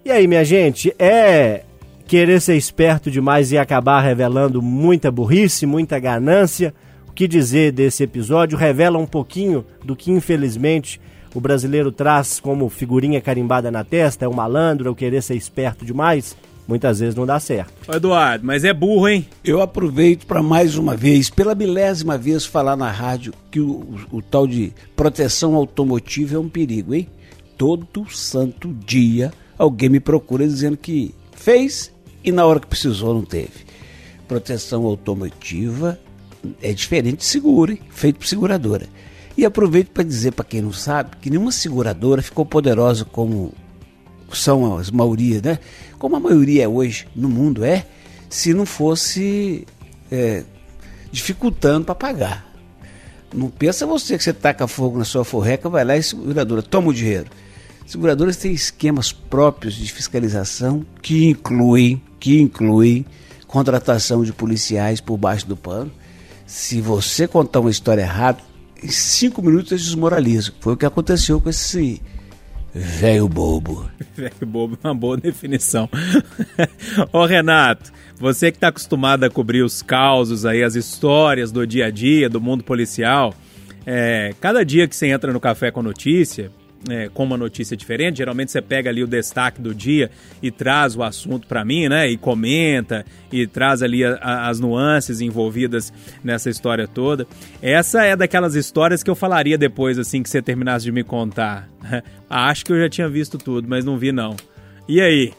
E 0.03 0.11
aí, 0.11 0.27
minha 0.27 0.43
gente, 0.43 0.93
é 0.99 1.63
querer 2.05 2.41
ser 2.41 2.57
esperto 2.57 3.09
demais 3.09 3.53
e 3.53 3.57
acabar 3.57 4.01
revelando 4.01 4.61
muita 4.61 5.09
burrice, 5.09 5.65
muita 5.65 5.97
ganância. 5.97 6.73
O 7.07 7.13
que 7.13 7.25
dizer 7.25 7.71
desse 7.71 8.03
episódio 8.03 8.57
revela 8.57 8.97
um 8.97 9.05
pouquinho 9.05 9.65
do 9.81 9.95
que, 9.95 10.11
infelizmente, 10.11 10.99
o 11.33 11.39
brasileiro 11.39 11.89
traz 11.89 12.37
como 12.37 12.67
figurinha 12.67 13.21
carimbada 13.21 13.71
na 13.71 13.83
testa, 13.83 14.25
é 14.25 14.27
o 14.27 14.33
malandro, 14.33 14.89
é 14.89 14.91
o 14.91 14.95
querer 14.95 15.23
ser 15.23 15.35
esperto 15.35 15.85
demais. 15.85 16.35
Muitas 16.67 16.99
vezes 17.01 17.13
não 17.15 17.25
dá 17.25 17.39
certo. 17.39 17.73
Eduardo, 17.93 18.45
mas 18.45 18.63
é 18.63 18.73
burro, 18.73 19.07
hein? 19.09 19.27
Eu 19.43 19.61
aproveito 19.61 20.25
para 20.25 20.41
mais 20.41 20.77
uma 20.77 20.95
vez, 20.95 21.29
pela 21.29 21.53
milésima 21.53 22.17
vez, 22.17 22.45
falar 22.45 22.77
na 22.77 22.89
rádio 22.89 23.33
que 23.51 23.59
o, 23.59 23.71
o- 24.11 24.17
o 24.17 24.21
tal 24.21 24.47
de 24.47 24.71
proteção 24.95 25.55
automotiva 25.55 26.35
é 26.35 26.39
um 26.39 26.47
perigo, 26.47 26.93
hein? 26.95 27.09
Todo 27.57 28.09
santo 28.09 28.69
dia 28.85 29.31
alguém 29.57 29.89
me 29.89 29.99
procura 29.99 30.47
dizendo 30.47 30.77
que 30.77 31.13
fez 31.35 31.91
e 32.23 32.31
na 32.31 32.45
hora 32.45 32.59
que 32.61 32.67
precisou 32.67 33.13
não 33.13 33.23
teve. 33.25 33.65
Proteção 34.27 34.85
automotiva 34.85 35.99
é 36.61 36.71
diferente 36.73 37.17
de 37.17 37.25
seguro, 37.25 37.73
hein? 37.73 37.79
Feito 37.89 38.19
por 38.19 38.25
seguradora. 38.27 38.87
E 39.37 39.43
aproveito 39.45 39.89
para 39.89 40.03
dizer 40.03 40.31
para 40.31 40.45
quem 40.45 40.61
não 40.61 40.71
sabe 40.71 41.17
que 41.21 41.29
nenhuma 41.29 41.51
seguradora 41.51 42.21
ficou 42.21 42.45
poderosa 42.45 43.03
como 43.03 43.51
são 44.37 44.77
as 44.77 44.89
maioria, 44.89 45.41
né? 45.41 45.59
Como 45.97 46.15
a 46.15 46.19
maioria 46.19 46.63
é 46.63 46.67
hoje 46.67 47.07
no 47.15 47.29
mundo 47.29 47.63
é, 47.63 47.85
se 48.29 48.53
não 48.53 48.65
fosse 48.65 49.65
é, 50.11 50.43
dificultando 51.11 51.85
para 51.85 51.95
pagar. 51.95 52.53
Não 53.33 53.49
pensa 53.49 53.85
você 53.85 54.17
que 54.17 54.23
você 54.23 54.33
taca 54.33 54.67
fogo 54.67 54.97
na 54.97 55.05
sua 55.05 55.25
forreca, 55.25 55.69
vai 55.69 55.83
lá 55.83 55.97
e 55.97 56.03
seguradora 56.03 56.61
toma 56.61 56.89
o 56.89 56.93
dinheiro. 56.93 57.29
Seguradoras 57.85 58.37
têm 58.37 58.53
esquemas 58.53 59.11
próprios 59.11 59.75
de 59.75 59.91
fiscalização 59.91 60.85
que 61.01 61.25
incluem, 61.25 62.01
que 62.19 62.39
incluem 62.39 63.05
contratação 63.47 64.23
de 64.23 64.31
policiais 64.31 65.01
por 65.01 65.17
baixo 65.17 65.47
do 65.47 65.57
pano. 65.57 65.91
Se 66.45 66.81
você 66.81 67.27
contar 67.27 67.59
uma 67.59 67.71
história 67.71 68.01
errada, 68.01 68.39
em 68.81 68.89
cinco 68.89 69.41
minutos 69.41 69.71
eles 69.71 69.85
desmoralizam. 69.85 70.53
Foi 70.59 70.73
o 70.73 70.77
que 70.77 70.85
aconteceu 70.85 71.39
com 71.39 71.49
esse 71.49 72.01
velho 72.73 73.27
bobo. 73.27 73.89
Velho 74.15 74.45
bobo, 74.45 74.77
uma 74.83 74.93
boa 74.93 75.17
definição. 75.17 75.89
Ô 77.11 77.25
Renato, 77.25 77.91
você 78.19 78.51
que 78.51 78.57
está 78.57 78.67
acostumado 78.67 79.23
a 79.23 79.29
cobrir 79.29 79.63
os 79.63 79.81
causos 79.81 80.45
aí, 80.45 80.63
as 80.63 80.75
histórias 80.75 81.51
do 81.51 81.65
dia 81.65 81.87
a 81.87 81.89
dia, 81.89 82.29
do 82.29 82.39
mundo 82.39 82.63
policial, 82.63 83.33
é, 83.85 84.33
cada 84.39 84.63
dia 84.63 84.87
que 84.87 84.95
você 84.95 85.07
entra 85.07 85.33
no 85.33 85.39
Café 85.39 85.71
com 85.71 85.81
Notícia, 85.81 86.51
é, 86.89 87.09
com 87.13 87.23
uma 87.23 87.37
notícia 87.37 87.75
diferente, 87.77 88.17
geralmente 88.17 88.51
você 88.51 88.61
pega 88.61 88.89
ali 88.89 89.03
o 89.03 89.07
destaque 89.07 89.61
do 89.61 89.73
dia 89.73 90.11
e 90.41 90.51
traz 90.51 90.95
o 90.95 91.03
assunto 91.03 91.47
para 91.47 91.63
mim, 91.63 91.87
né? 91.87 92.09
E 92.09 92.17
comenta 92.17 93.05
e 93.31 93.47
traz 93.47 93.81
ali 93.81 94.03
a- 94.03 94.17
a- 94.21 94.49
as 94.49 94.59
nuances 94.59 95.21
envolvidas 95.21 95.91
nessa 96.23 96.49
história 96.49 96.87
toda. 96.87 97.25
Essa 97.61 98.03
é 98.05 98.15
daquelas 98.15 98.55
histórias 98.55 99.01
que 99.03 99.09
eu 99.09 99.15
falaria 99.15 99.57
depois, 99.57 99.97
assim, 99.97 100.21
que 100.21 100.29
você 100.29 100.41
terminasse 100.41 100.85
de 100.85 100.91
me 100.91 101.03
contar. 101.03 101.69
Acho 102.29 102.65
que 102.65 102.71
eu 102.73 102.79
já 102.79 102.89
tinha 102.89 103.07
visto 103.09 103.37
tudo, 103.37 103.67
mas 103.67 103.85
não 103.85 103.97
vi 103.97 104.11
não. 104.11 104.35
E 104.87 104.99
aí? 105.01 105.31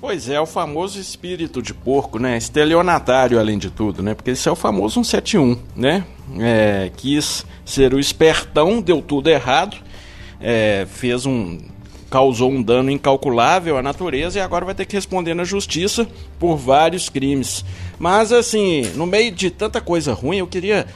Pois 0.00 0.28
é, 0.28 0.38
o 0.38 0.46
famoso 0.46 1.00
espírito 1.00 1.60
de 1.62 1.72
porco, 1.72 2.18
né? 2.18 2.36
Estelionatário, 2.36 3.38
além 3.40 3.58
de 3.58 3.70
tudo, 3.70 4.02
né? 4.02 4.14
Porque 4.14 4.30
esse 4.32 4.46
é 4.48 4.52
o 4.52 4.54
famoso 4.54 5.02
171, 5.02 5.58
né? 5.74 6.04
É, 6.38 6.90
quis 6.96 7.46
ser 7.64 7.94
o 7.94 7.98
espertão, 7.98 8.80
deu 8.80 9.00
tudo 9.00 9.28
errado, 9.28 9.76
é, 10.40 10.86
fez 10.88 11.26
um. 11.26 11.58
causou 12.10 12.50
um 12.50 12.62
dano 12.62 12.90
incalculável 12.90 13.76
à 13.76 13.82
natureza 13.82 14.38
e 14.38 14.42
agora 14.42 14.64
vai 14.64 14.74
ter 14.74 14.84
que 14.84 14.96
responder 14.96 15.34
na 15.34 15.44
justiça 15.44 16.06
por 16.38 16.56
vários 16.56 17.08
crimes. 17.08 17.64
Mas, 17.98 18.32
assim, 18.32 18.82
no 18.94 19.06
meio 19.06 19.30
de 19.32 19.50
tanta 19.50 19.80
coisa 19.80 20.12
ruim, 20.12 20.38
eu 20.38 20.46
queria 20.46 20.86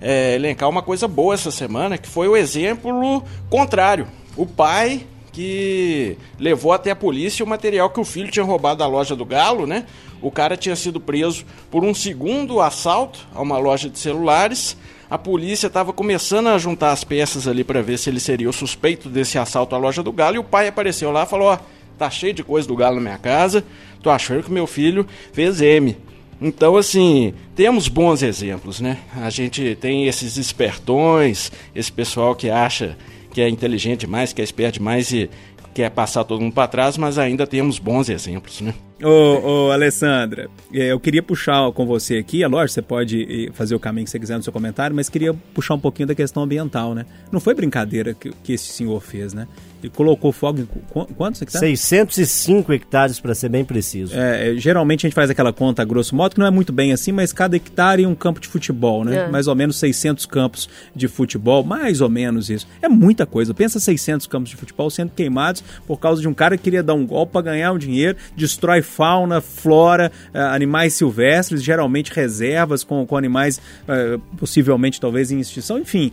é, 0.00 0.34
elencar 0.34 0.68
uma 0.68 0.82
coisa 0.82 1.06
boa 1.06 1.34
essa 1.34 1.50
semana, 1.50 1.98
que 1.98 2.08
foi 2.08 2.28
o 2.28 2.36
exemplo 2.36 3.22
contrário. 3.48 4.06
O 4.36 4.46
pai 4.46 5.06
que 5.32 6.16
levou 6.38 6.72
até 6.72 6.90
a 6.90 6.96
polícia 6.96 7.44
o 7.44 7.48
material 7.48 7.90
que 7.90 8.00
o 8.00 8.04
filho 8.04 8.30
tinha 8.30 8.44
roubado 8.44 8.80
da 8.80 8.86
loja 8.86 9.14
do 9.14 9.24
Galo, 9.24 9.66
né? 9.66 9.86
O 10.20 10.30
cara 10.30 10.56
tinha 10.56 10.76
sido 10.76 11.00
preso 11.00 11.44
por 11.70 11.84
um 11.84 11.94
segundo 11.94 12.60
assalto 12.60 13.26
a 13.34 13.40
uma 13.40 13.58
loja 13.58 13.88
de 13.88 13.98
celulares. 13.98 14.76
A 15.10 15.18
polícia 15.18 15.66
estava 15.66 15.92
começando 15.92 16.46
a 16.46 16.56
juntar 16.56 16.92
as 16.92 17.02
peças 17.02 17.48
ali 17.48 17.64
para 17.64 17.82
ver 17.82 17.98
se 17.98 18.08
ele 18.08 18.20
seria 18.20 18.48
o 18.48 18.52
suspeito 18.52 19.08
desse 19.08 19.38
assalto 19.38 19.74
à 19.74 19.78
loja 19.78 20.04
do 20.04 20.12
Galo. 20.12 20.36
E 20.36 20.38
o 20.38 20.44
pai 20.44 20.68
apareceu 20.68 21.10
lá 21.10 21.24
e 21.24 21.26
falou: 21.26 21.48
Ó, 21.48 21.58
tá 21.98 22.08
cheio 22.08 22.32
de 22.32 22.44
coisa 22.44 22.68
do 22.68 22.76
Galo 22.76 22.94
na 22.94 23.02
minha 23.02 23.18
casa. 23.18 23.64
Tô 24.00 24.08
achando 24.08 24.44
que 24.44 24.52
meu 24.52 24.68
filho 24.68 25.04
fez 25.32 25.60
M. 25.60 25.96
Então, 26.40 26.76
assim, 26.76 27.34
temos 27.56 27.88
bons 27.88 28.22
exemplos, 28.22 28.80
né? 28.80 28.98
A 29.16 29.28
gente 29.30 29.76
tem 29.80 30.06
esses 30.06 30.36
espertões, 30.36 31.50
esse 31.74 31.90
pessoal 31.90 32.36
que 32.36 32.48
acha 32.48 32.96
que 33.32 33.40
é 33.40 33.48
inteligente 33.48 34.00
demais, 34.00 34.32
que 34.32 34.40
é 34.40 34.44
esperto 34.44 34.74
demais 34.74 35.12
e 35.12 35.28
quer 35.74 35.90
passar 35.90 36.22
todo 36.22 36.40
mundo 36.40 36.54
para 36.54 36.68
trás, 36.68 36.96
mas 36.96 37.18
ainda 37.18 37.48
temos 37.48 37.80
bons 37.80 38.08
exemplos, 38.08 38.60
né? 38.60 38.74
Ô, 39.02 39.66
ô, 39.68 39.70
Alessandra, 39.70 40.50
é, 40.72 40.92
eu 40.92 41.00
queria 41.00 41.22
puxar 41.22 41.72
com 41.72 41.86
você 41.86 42.16
aqui, 42.16 42.42
é 42.42 42.46
lógico, 42.48 42.74
você 42.74 42.82
pode 42.82 43.46
eh, 43.48 43.50
fazer 43.52 43.74
o 43.74 43.78
caminho 43.80 44.04
que 44.04 44.10
você 44.10 44.18
quiser 44.18 44.36
no 44.36 44.42
seu 44.42 44.52
comentário, 44.52 44.94
mas 44.94 45.08
queria 45.08 45.32
puxar 45.54 45.74
um 45.74 45.78
pouquinho 45.80 46.06
da 46.08 46.14
questão 46.14 46.42
ambiental, 46.42 46.94
né? 46.94 47.06
Não 47.32 47.40
foi 47.40 47.54
brincadeira 47.54 48.12
que, 48.12 48.30
que 48.44 48.52
esse 48.52 48.66
senhor 48.72 49.00
fez, 49.00 49.32
né? 49.32 49.48
Ele 49.82 49.90
colocou 49.90 50.30
fogo 50.30 50.60
em 50.60 50.66
qu- 50.66 51.06
quantos 51.14 51.40
hectares? 51.40 51.80
605 51.80 52.70
hectares, 52.74 53.18
para 53.18 53.34
ser 53.34 53.48
bem 53.48 53.64
preciso. 53.64 54.14
É, 54.14 54.50
é, 54.50 54.56
geralmente 54.56 55.06
a 55.06 55.08
gente 55.08 55.14
faz 55.14 55.30
aquela 55.30 55.54
conta 55.54 55.80
a 55.80 55.84
grosso 55.86 56.14
modo, 56.14 56.34
que 56.34 56.38
não 56.38 56.46
é 56.46 56.50
muito 56.50 56.70
bem 56.70 56.92
assim, 56.92 57.12
mas 57.12 57.32
cada 57.32 57.56
hectare 57.56 58.04
é 58.04 58.06
um 58.08 58.14
campo 58.14 58.38
de 58.40 58.48
futebol, 58.48 59.02
né? 59.04 59.16
É. 59.16 59.28
Mais 59.28 59.46
ou 59.46 59.54
menos 59.54 59.76
600 59.78 60.26
campos 60.26 60.68
de 60.94 61.08
futebol, 61.08 61.64
mais 61.64 62.02
ou 62.02 62.10
menos 62.10 62.50
isso. 62.50 62.68
É 62.82 62.88
muita 62.90 63.24
coisa. 63.24 63.54
Pensa 63.54 63.80
600 63.80 64.26
campos 64.26 64.50
de 64.50 64.56
futebol 64.56 64.90
sendo 64.90 65.12
queimados 65.12 65.64
por 65.86 65.98
causa 65.98 66.20
de 66.20 66.28
um 66.28 66.34
cara 66.34 66.58
que 66.58 66.64
queria 66.64 66.82
dar 66.82 66.92
um 66.92 67.06
golpe 67.06 67.32
para 67.32 67.40
ganhar 67.42 67.72
um 67.72 67.78
dinheiro, 67.78 68.18
destrói 68.36 68.82
fauna, 68.90 69.40
flora, 69.40 70.10
eh, 70.34 70.38
animais 70.40 70.94
silvestres, 70.94 71.62
geralmente 71.62 72.12
reservas 72.12 72.82
com, 72.84 73.06
com 73.06 73.16
animais 73.16 73.60
eh, 73.88 74.18
possivelmente 74.36 75.00
talvez 75.00 75.30
em 75.30 75.38
extinção, 75.40 75.78
enfim. 75.78 76.12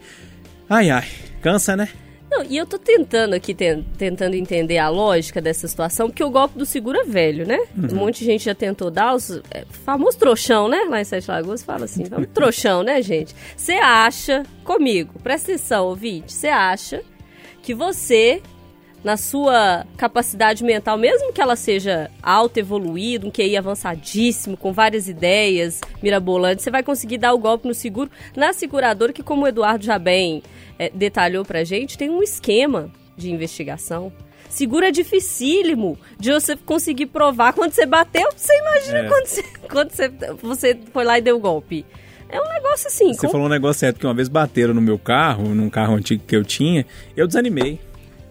Ai, 0.69 0.89
ai, 0.89 1.05
cansa, 1.41 1.75
né? 1.75 1.89
Não, 2.29 2.43
e 2.43 2.57
eu 2.57 2.65
tô 2.65 2.77
tentando 2.77 3.33
aqui, 3.33 3.53
ten- 3.53 3.85
tentando 3.97 4.35
entender 4.35 4.77
a 4.77 4.89
lógica 4.89 5.39
dessa 5.41 5.65
situação, 5.65 6.09
porque 6.09 6.21
o 6.21 6.29
golpe 6.29 6.57
do 6.59 6.65
seguro 6.65 6.99
é 6.99 7.05
velho, 7.05 7.47
né? 7.47 7.57
Um 7.77 7.95
monte 7.95 8.19
de 8.19 8.25
gente 8.25 8.43
já 8.43 8.53
tentou 8.53 8.91
dar 8.91 9.15
os 9.15 9.41
é, 9.49 9.63
famoso 9.85 10.17
trouxão, 10.19 10.67
né? 10.67 10.85
Lá 10.89 10.99
em 10.99 11.05
Sete 11.05 11.31
Lagoas 11.31 11.63
fala 11.63 11.85
assim, 11.85 12.03
vamos 12.03 12.27
trouxão, 12.33 12.83
né, 12.83 13.01
gente? 13.01 13.33
Você 13.55 13.73
acha, 13.75 14.43
comigo, 14.65 15.13
presta 15.23 15.53
atenção, 15.53 15.85
ouvinte, 15.85 16.33
você 16.33 16.47
acha 16.47 17.01
que 17.63 17.73
você, 17.73 18.41
na 19.03 19.15
sua 19.15 19.85
capacidade 19.95 20.63
mental, 20.63 20.97
mesmo 20.97 21.31
que 21.31 21.39
ela 21.41 21.55
seja 21.55 22.09
alta 22.21 22.59
evoluída, 22.59 23.25
um 23.25 23.31
QI 23.31 23.55
avançadíssimo, 23.55 24.57
com 24.57 24.73
várias 24.73 25.07
ideias 25.07 25.79
mirabolantes, 26.03 26.63
você 26.63 26.71
vai 26.71 26.83
conseguir 26.83 27.17
dar 27.17 27.33
o 27.33 27.37
golpe 27.37 27.67
no 27.67 27.73
seguro 27.73 28.09
na 28.35 28.51
seguradora, 28.53 29.13
que 29.13 29.23
como 29.23 29.43
o 29.43 29.47
Eduardo 29.47 29.85
já 29.85 29.97
bem 29.97 30.41
eh, 30.77 30.91
detalhou 30.93 31.45
pra 31.45 31.63
gente, 31.63 31.97
tem 31.97 32.09
um 32.09 32.21
esquema 32.23 32.91
de 33.15 33.31
investigação. 33.31 34.11
Seguro 34.49 34.85
é 34.85 34.91
dificílimo 34.91 35.97
de 36.19 36.31
você 36.31 36.55
conseguir 36.55 37.07
provar 37.07 37.53
quando 37.53 37.73
você 37.73 37.85
bateu. 37.85 38.29
Você 38.35 38.57
imagina 38.59 38.99
É. 38.99 39.07
quando, 39.07 39.25
você, 39.25 39.43
quando 39.69 39.91
você, 39.91 40.09
você 40.41 40.79
foi 40.93 41.03
lá 41.03 41.17
e 41.17 41.21
deu 41.21 41.35
o 41.35 41.39
golpe. 41.39 41.85
É 42.29 42.41
um 42.41 42.47
negócio 42.49 42.87
assim. 42.87 43.13
Você 43.13 43.25
com- 43.27 43.31
falou 43.31 43.45
um 43.47 43.49
negócio 43.49 43.79
certo, 43.79 43.99
que 43.99 44.05
uma 44.05 44.13
vez 44.13 44.27
bateram 44.27 44.73
no 44.73 44.81
meu 44.81 44.97
carro, 44.99 45.53
num 45.55 45.69
carro 45.69 45.95
antigo 45.95 46.23
que 46.25 46.35
eu 46.35 46.43
tinha, 46.43 46.85
eu 47.15 47.25
desanimei. 47.27 47.79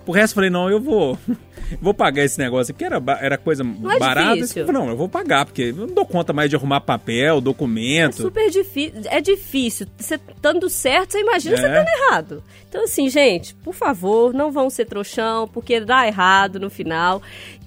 Por 0.07 0.13
resto, 0.13 0.33
eu 0.33 0.35
falei, 0.37 0.51
não, 0.51 0.71
eu 0.71 0.81
vou 0.81 1.19
vou 1.83 1.93
pagar 1.93 2.25
esse 2.25 2.39
negócio, 2.39 2.73
porque 2.73 2.85
era, 2.85 3.03
era 3.21 3.37
coisa 3.37 3.65
é 3.65 3.99
barata. 3.99 4.39
Eu 4.55 4.73
não, 4.73 4.89
eu 4.89 4.97
vou 4.97 5.09
pagar, 5.09 5.45
porque 5.45 5.63
eu 5.77 5.87
não 5.89 5.95
dou 5.95 6.07
conta 6.07 6.33
mais 6.33 6.49
de 6.49 6.55
arrumar 6.55 6.81
papel, 6.81 7.39
É 7.39 7.41
documento. 7.41 8.23
super 8.23 8.49
difícil. 8.49 9.03
É 9.07 9.21
difícil. 9.21 9.87
Você 9.99 10.19
dando 10.41 10.71
certo, 10.71 11.11
você 11.13 11.21
imagina 11.21 11.57
É. 11.57 11.59
você 11.59 11.69
dando 11.69 11.89
errado. 11.89 12.45
Então, 12.69 12.85
assim, 12.85 13.09
gente, 13.11 13.53
por 13.57 13.75
favor, 13.75 14.33
não 14.33 14.53
vão 14.53 14.71
ser 14.71 14.85
trouxão, 14.85 15.49
porque 15.49 15.81
dá 15.81 16.07
errado 16.07 16.61
no 16.61 16.71
final. 16.71 17.21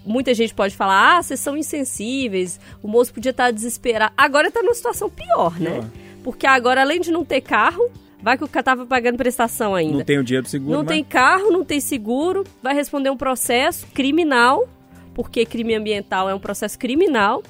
Muita 0.05 0.33
gente 0.33 0.53
pode 0.53 0.75
falar, 0.75 1.17
ah, 1.17 1.21
vocês 1.21 1.39
são 1.41 1.57
insensíveis, 1.57 2.57
o 2.81 2.87
moço 2.87 3.13
podia 3.13 3.31
estar 3.31 3.51
desesperado. 3.51 4.13
Agora 4.15 4.47
está 4.47 4.61
numa 4.63 4.73
situação 4.73 5.09
pior, 5.09 5.59
né? 5.59 5.71
Pior. 5.71 5.85
Porque 6.23 6.47
agora, 6.47 6.81
além 6.81 7.01
de 7.01 7.11
não 7.11 7.25
ter 7.25 7.41
carro, 7.41 7.91
vai 8.21 8.37
que 8.37 8.43
o 8.43 8.47
cara 8.47 8.63
tava 8.63 8.85
pagando 8.85 9.17
prestação 9.17 9.73
ainda. 9.75 9.97
Não 9.97 10.03
tem 10.05 10.17
o 10.19 10.23
dinheiro 10.23 10.45
do 10.45 10.49
seguro, 10.49 10.71
Não 10.71 10.79
mas- 10.83 10.87
tem 10.93 11.03
carro, 11.03 11.51
não 11.51 11.63
tem 11.63 11.79
seguro, 11.79 12.43
vai 12.61 12.73
responder 12.73 13.09
um 13.09 13.17
processo 13.17 13.87
criminal, 13.93 14.67
porque 15.13 15.45
crime 15.45 15.75
ambiental 15.75 16.29
é 16.29 16.33
um 16.35 16.39
processo 16.39 16.77
criminal. 16.77 17.43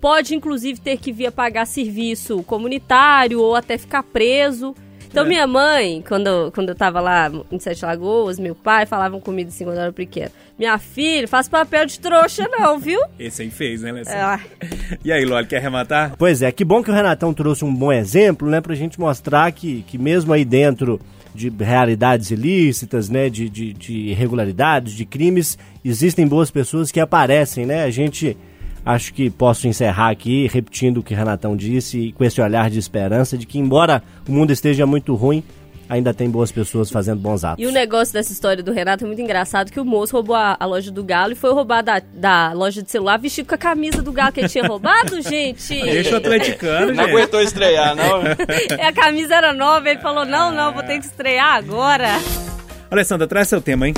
Pode, 0.00 0.34
inclusive, 0.34 0.80
ter 0.80 0.96
que 0.96 1.12
vir 1.12 1.30
pagar 1.30 1.66
serviço 1.66 2.42
comunitário 2.44 3.40
ou 3.40 3.54
até 3.54 3.76
ficar 3.76 4.02
preso. 4.02 4.74
Então, 5.10 5.24
É. 5.24 5.28
minha 5.28 5.46
mãe, 5.46 6.04
quando, 6.06 6.52
quando 6.54 6.68
eu 6.68 6.74
tava 6.74 7.00
lá 7.00 7.30
em 7.50 7.58
Sete 7.58 7.84
Lagoas, 7.84 8.38
meu 8.38 8.54
pai 8.54 8.86
falavam 8.86 9.20
comigo 9.20 9.48
assim 9.48 9.64
quando 9.64 9.76
eu 9.76 9.82
era 9.82 9.92
pequena: 9.92 10.30
Minha 10.56 10.78
filha, 10.78 11.26
faz 11.26 11.48
papel 11.48 11.84
de 11.84 11.98
trouxa, 11.98 12.46
não, 12.48 12.78
viu? 12.78 13.00
Esse 13.18 13.42
aí 13.42 13.50
fez, 13.50 13.82
né, 13.82 13.90
Alessandra? 13.90 14.20
Ah, 14.24 14.40
E 15.04 15.10
aí, 15.12 15.24
Loli, 15.24 15.46
quer 15.46 15.56
arrematar? 15.58 16.14
Pois 16.16 16.42
é, 16.42 16.52
que 16.52 16.64
bom 16.64 16.82
que 16.82 16.90
o 16.90 16.94
Renatão 16.94 17.34
trouxe 17.34 17.64
um 17.64 17.74
bom 17.74 17.92
exemplo, 17.92 18.48
né, 18.48 18.60
pra 18.60 18.74
gente 18.74 19.00
mostrar 19.00 19.50
que, 19.52 19.82
que 19.88 19.98
mesmo 19.98 20.32
aí 20.32 20.44
dentro 20.44 21.00
de 21.34 21.48
realidades 21.48 22.30
ilícitas, 22.30 23.08
né, 23.08 23.28
de, 23.30 23.48
de, 23.48 23.72
de 23.72 23.92
irregularidades, 24.10 24.92
de 24.94 25.04
crimes, 25.04 25.56
existem 25.84 26.26
boas 26.26 26.50
pessoas 26.50 26.90
que 26.92 26.98
aparecem, 27.00 27.64
né, 27.66 27.84
a 27.84 27.90
gente, 27.90 28.36
acho 28.84 29.12
que 29.12 29.30
posso 29.30 29.68
encerrar 29.68 30.10
aqui 30.10 30.48
repetindo 30.48 30.98
o 30.98 31.02
que 31.02 31.14
o 31.14 31.16
Renatão 31.16 31.56
disse 31.56 31.98
e 31.98 32.12
com 32.12 32.24
esse 32.24 32.40
olhar 32.40 32.70
de 32.70 32.78
esperança 32.78 33.36
de 33.36 33.46
que 33.46 33.58
embora 33.58 34.02
o 34.28 34.32
mundo 34.32 34.52
esteja 34.52 34.86
muito 34.86 35.14
ruim, 35.14 35.44
ainda 35.90 36.14
tem 36.14 36.30
boas 36.30 36.52
pessoas 36.52 36.88
fazendo 36.88 37.20
bons 37.20 37.44
atos. 37.44 37.62
E 37.62 37.66
o 37.66 37.72
negócio 37.72 38.14
dessa 38.14 38.32
história 38.32 38.62
do 38.62 38.72
Renato 38.72 39.04
é 39.04 39.06
muito 39.06 39.20
engraçado, 39.20 39.72
que 39.72 39.80
o 39.80 39.84
moço 39.84 40.14
roubou 40.14 40.36
a, 40.36 40.56
a 40.58 40.64
loja 40.64 40.90
do 40.92 41.02
Galo 41.02 41.32
e 41.32 41.34
foi 41.34 41.52
roubar 41.52 41.82
da, 41.82 42.00
da 42.14 42.52
loja 42.52 42.80
de 42.80 42.88
celular 42.88 43.18
vestido 43.18 43.48
com 43.48 43.56
a 43.56 43.58
camisa 43.58 44.00
do 44.00 44.12
Galo 44.12 44.32
que 44.32 44.40
ele 44.40 44.48
tinha 44.48 44.64
roubado, 44.64 45.20
gente. 45.22 45.80
Deixa 45.80 46.14
o 46.14 46.18
atleticano, 46.18 46.94
Não 46.94 47.04
aguentou 47.04 47.42
estrear, 47.42 47.96
não? 47.96 48.22
É, 48.78 48.86
a 48.86 48.92
camisa 48.92 49.34
era 49.34 49.52
nova, 49.52 49.90
ele 49.90 50.00
falou, 50.00 50.24
não, 50.24 50.52
não, 50.52 50.72
vou 50.72 50.84
ter 50.84 51.00
que 51.00 51.06
estrear 51.06 51.56
agora. 51.56 52.08
Alessandra, 52.88 53.26
traz 53.26 53.48
seu 53.48 53.60
tema, 53.60 53.88
hein? 53.88 53.94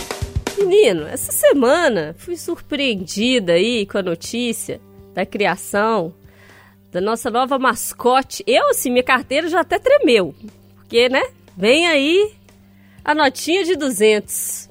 Menino, 0.58 1.06
essa 1.06 1.32
semana 1.32 2.14
fui 2.18 2.36
surpreendida 2.36 3.52
aí 3.54 3.86
com 3.86 3.98
a 3.98 4.02
notícia 4.02 4.80
da 5.14 5.24
criação 5.26 6.12
da 6.92 7.00
nossa 7.00 7.30
nova 7.30 7.58
mascote. 7.58 8.44
Eu, 8.46 8.68
assim, 8.70 8.90
minha 8.90 9.02
carteira 9.02 9.48
já 9.48 9.60
até 9.60 9.78
tremeu. 9.78 10.34
Porque, 10.76 11.08
né? 11.08 11.22
Vem 11.56 11.86
aí 11.86 12.32
a 13.04 13.14
notinha 13.14 13.64
de 13.64 13.76
200. 13.76 14.68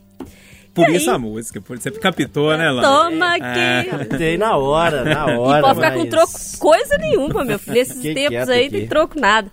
Por 0.73 0.87
E 0.89 0.95
isso 0.95 1.09
aí? 1.09 1.15
a 1.15 1.19
música, 1.19 1.59
por 1.59 1.77
você 1.77 1.91
captou, 1.91 2.55
né, 2.57 2.69
Loli? 2.69 2.81
Toma 2.85 3.35
É. 3.37 3.79
aqui. 3.81 4.17
Dei 4.17 4.37
na 4.37 4.55
hora, 4.55 5.03
na 5.03 5.33
E 5.33 5.37
hora. 5.37 5.61
pode 5.61 5.75
ficar 5.75 5.91
com 5.91 5.99
mas- 5.99 6.09
troco 6.09 6.59
coisa 6.59 6.97
nenhuma, 6.97 7.43
meu 7.43 7.59
filho. 7.59 7.75
Nesses 7.75 8.01
tempos 8.01 8.49
aí 8.49 8.67
aqui. 8.67 8.69
tem 8.77 8.87
troco 8.87 9.19
nada. 9.19 9.51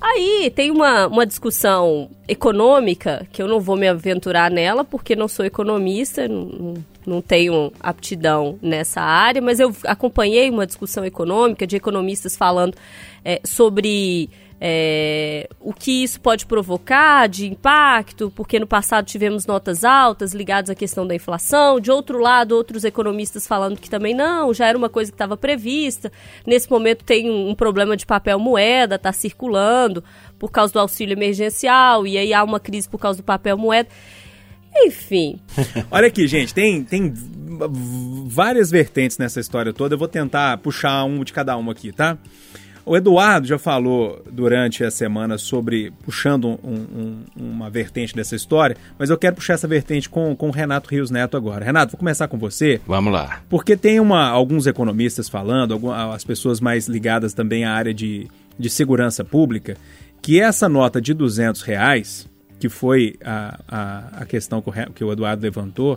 Aí 0.00 0.50
tem 0.54 0.70
uma, 0.70 1.06
uma 1.06 1.26
discussão 1.26 2.08
econômica, 2.26 3.26
que 3.30 3.42
eu 3.42 3.46
não 3.46 3.60
vou 3.60 3.76
me 3.76 3.86
aventurar 3.86 4.50
nela, 4.50 4.82
porque 4.82 5.14
não 5.14 5.28
sou 5.28 5.44
economista, 5.44 6.26
não, 6.26 6.74
não 7.06 7.20
tenho 7.20 7.70
aptidão 7.78 8.58
nessa 8.62 9.02
área, 9.02 9.42
mas 9.42 9.60
eu 9.60 9.74
acompanhei 9.84 10.48
uma 10.48 10.66
discussão 10.66 11.04
econômica 11.04 11.66
de 11.66 11.76
economistas 11.76 12.34
falando 12.34 12.74
é, 13.22 13.40
sobre 13.44 14.30
é, 14.62 15.48
o 15.58 15.72
que 15.72 16.02
isso 16.02 16.20
pode 16.20 16.44
provocar 16.44 17.26
de 17.28 17.46
impacto, 17.46 18.30
porque 18.36 18.58
no 18.58 18.66
passado 18.66 19.06
tivemos 19.06 19.46
notas 19.46 19.84
altas 19.84 20.34
ligadas 20.34 20.68
à 20.68 20.74
questão 20.74 21.06
da 21.06 21.14
inflação. 21.14 21.80
De 21.80 21.90
outro 21.90 22.18
lado, 22.18 22.52
outros 22.52 22.84
economistas 22.84 23.46
falando 23.46 23.80
que 23.80 23.88
também 23.88 24.14
não, 24.14 24.52
já 24.52 24.66
era 24.66 24.76
uma 24.76 24.90
coisa 24.90 25.10
que 25.10 25.14
estava 25.14 25.34
prevista. 25.34 26.12
Nesse 26.46 26.70
momento 26.70 27.04
tem 27.04 27.30
um, 27.30 27.48
um 27.48 27.54
problema 27.54 27.96
de 27.96 28.04
papel 28.04 28.38
moeda, 28.38 28.96
está 28.96 29.12
circulando 29.12 30.04
por 30.38 30.50
causa 30.50 30.74
do 30.74 30.78
auxílio 30.78 31.14
emergencial, 31.14 32.06
e 32.06 32.18
aí 32.18 32.34
há 32.34 32.44
uma 32.44 32.60
crise 32.60 32.86
por 32.86 32.98
causa 32.98 33.22
do 33.22 33.24
papel 33.24 33.56
moeda. 33.56 33.88
Enfim, 34.76 35.40
Olha 35.90 36.06
aqui, 36.06 36.28
gente, 36.28 36.54
tem, 36.54 36.84
tem 36.84 37.12
várias 38.26 38.70
vertentes 38.70 39.18
nessa 39.18 39.40
história 39.40 39.72
toda. 39.72 39.94
Eu 39.94 39.98
vou 39.98 40.06
tentar 40.06 40.56
puxar 40.58 41.04
um 41.04 41.24
de 41.24 41.32
cada 41.32 41.56
uma 41.56 41.72
aqui, 41.72 41.92
tá? 41.92 42.16
O 42.90 42.96
Eduardo 42.96 43.46
já 43.46 43.56
falou 43.56 44.20
durante 44.32 44.82
a 44.82 44.90
semana 44.90 45.38
sobre 45.38 45.92
puxando 46.02 46.58
um- 46.64 46.74
um- 46.74 47.24
uma 47.36 47.70
vertente 47.70 48.16
dessa 48.16 48.34
história, 48.34 48.76
mas 48.98 49.08
eu 49.10 49.16
quero 49.16 49.36
puxar 49.36 49.54
essa 49.54 49.68
vertente 49.68 50.08
com, 50.10 50.34
com 50.34 50.48
o 50.48 50.50
Renato 50.50 50.90
Rios 50.90 51.08
Neto 51.08 51.36
agora. 51.36 51.64
Renato, 51.64 51.92
vou 51.92 51.98
começar 52.00 52.26
com 52.26 52.36
você. 52.36 52.80
Vamos 52.88 53.12
lá. 53.12 53.42
Porque 53.48 53.76
tem 53.76 54.00
uma, 54.00 54.26
alguns 54.28 54.66
economistas 54.66 55.28
falando, 55.28 55.78
as 55.92 56.24
pessoas 56.24 56.60
mais 56.60 56.88
ligadas 56.88 57.32
também 57.32 57.64
à 57.64 57.72
área 57.72 57.94
de, 57.94 58.26
de 58.58 58.68
segurança 58.68 59.24
pública, 59.24 59.76
que 60.20 60.40
essa 60.40 60.68
nota 60.68 61.00
de 61.00 61.14
200 61.14 61.62
reais, 61.62 62.28
que 62.58 62.68
foi 62.68 63.14
a, 63.24 63.60
a, 63.68 64.22
a 64.22 64.24
questão 64.26 64.60
que 64.60 64.68
o, 64.68 64.72
Re- 64.72 64.90
que 64.92 65.04
o 65.04 65.12
Eduardo 65.12 65.44
levantou, 65.44 65.96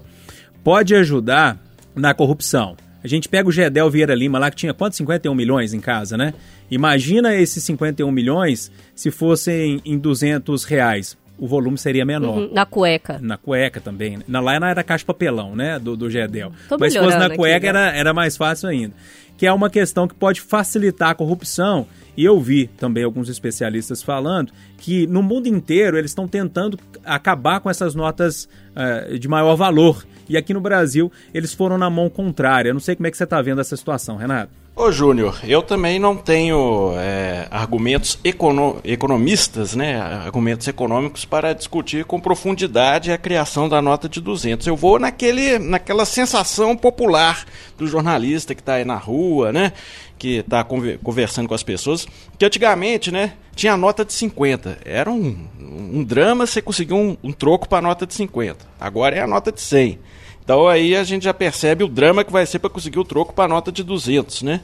pode 0.64 0.94
ajudar 0.94 1.58
na 1.96 2.14
corrupção. 2.14 2.78
A 3.04 3.08
gente 3.08 3.28
pega 3.28 3.50
o 3.50 3.52
Gedel 3.52 3.90
Vieira 3.90 4.16
Lima 4.16 4.40
lá, 4.40 4.50
que 4.50 4.56
tinha 4.56 4.74
quantos? 4.74 4.98
51 4.98 5.36
milhões 5.36 5.74
em 5.74 5.80
casa, 5.80 6.16
né? 6.16 6.34
Imagina 6.72 7.36
esses 7.36 7.64
51 7.64 8.10
milhões 8.10 8.72
se 8.96 9.12
fossem 9.12 9.82
em 9.84 9.98
200 9.98 10.64
reais. 10.64 11.18
O 11.44 11.48
volume 11.48 11.78
seria 11.78 12.06
menor. 12.06 12.38
Uhum, 12.38 12.50
Na 12.54 12.66
cueca. 12.66 13.20
Na 13.22 13.36
cueca 13.36 13.82
também. 13.82 14.16
né? 14.16 14.24
Na, 14.26 14.40
lá 14.40 14.56
era 14.56 14.82
caixa 14.82 15.02
de 15.02 15.08
papelão, 15.08 15.58
né? 15.58 15.78
Do, 15.78 15.98
do 15.98 16.10
Gedel. 16.10 16.54
Tô 16.70 16.78
Mas 16.80 16.94
se 16.94 17.00
fosse 17.00 17.18
na 17.18 17.30
cueca 17.36 17.68
aqui, 17.68 17.74
né? 17.74 17.88
era, 17.88 17.98
era 17.98 18.14
mais 18.14 18.38
fácil 18.38 18.70
ainda. 18.70 18.94
Que 19.38 19.46
é 19.46 19.52
uma 19.52 19.70
questão 19.70 20.08
que 20.08 20.16
pode 20.16 20.40
facilitar 20.40 21.10
a 21.10 21.14
corrupção. 21.16 21.86
E 22.16 22.24
eu 22.24 22.40
vi 22.40 22.68
também 22.68 23.04
alguns 23.04 23.28
especialistas 23.28 24.02
falando 24.02 24.54
que 24.78 25.06
no 25.06 25.22
mundo 25.22 25.48
inteiro 25.48 25.98
eles 25.98 26.12
estão 26.12 26.30
tentando 26.30 26.80
acabar 27.04 27.60
com 27.60 27.70
essas 27.70 27.94
notas 27.94 28.48
eh, 28.74 29.18
de 29.18 29.28
maior 29.28 29.58
valor. 29.58 30.06
E 30.30 30.38
aqui 30.38 30.54
no 30.54 30.62
Brasil 30.62 31.12
eles 31.34 31.54
foram 31.54 31.78
na 31.78 31.90
mão 31.90 32.10
contrária. 32.10 32.70
Eu 32.70 32.74
não 32.74 32.80
sei 32.80 32.96
como 32.96 33.08
é 33.08 33.12
que 33.12 33.18
você 33.18 33.26
está 33.26 33.42
vendo 33.42 33.60
essa 33.60 33.76
situação, 33.76 34.16
Renato. 34.16 34.63
Ô 34.76 34.92
Júnior, 34.92 35.40
eu 35.44 35.62
também 35.62 36.00
não 36.00 36.18
tenho 36.18 36.94
é, 36.98 37.48
argumentos 37.52 38.18
econo- 38.24 38.82
economistas, 38.84 39.76
né, 39.76 40.02
argumentos 40.02 40.68
econômicos 40.68 41.26
para 41.26 41.54
discutir 41.54 42.06
com 42.06 42.20
profundidade 42.20 43.12
a 43.12 43.18
criação 43.20 43.70
da 43.70 43.84
nota 43.84 44.10
de 44.10 44.20
200. 44.20 44.66
Eu 44.66 44.76
vou 44.76 44.98
naquele, 44.98 45.60
naquela 45.60 46.06
sensação 46.06 46.76
popular 46.76 47.46
do 47.78 47.86
jornalista 47.86 48.56
que 48.56 48.62
está 48.62 48.74
aí 48.74 48.84
na 48.84 48.96
rua, 48.96 49.52
né, 49.54 49.74
que 50.18 50.38
está 50.38 50.64
conversando 50.64 51.48
com 51.48 51.54
as 51.54 51.62
pessoas, 51.62 52.08
que 52.40 52.44
antigamente, 52.44 53.12
né, 53.12 53.34
tinha 53.56 53.74
a 53.74 53.78
nota 53.78 54.04
de 54.04 54.12
50. 54.12 54.80
Era 54.84 55.12
um, 55.12 55.38
um 55.62 56.04
drama 56.04 56.48
você 56.48 56.64
conseguir 56.64 56.96
um, 56.96 57.16
um 57.24 57.32
troco 57.32 57.70
para 57.70 57.78
a 57.78 57.82
nota 57.82 58.08
de 58.08 58.16
50. 58.16 58.66
Agora 58.80 59.16
é 59.16 59.22
a 59.22 59.28
nota 59.28 59.52
de 59.52 59.62
100. 59.62 60.00
Então 60.44 60.68
aí 60.68 60.96
a 60.96 61.04
gente 61.04 61.24
já 61.24 61.34
percebe 61.34 61.84
o 61.84 61.88
drama 61.88 62.24
que 62.24 62.32
vai 62.32 62.46
ser 62.46 62.60
para 62.60 62.70
conseguir 62.70 63.00
o 63.00 63.06
troco 63.06 63.34
para 63.34 63.46
a 63.46 63.48
nota 63.48 63.72
de 63.72 63.82
200, 63.84 64.42
né? 64.42 64.62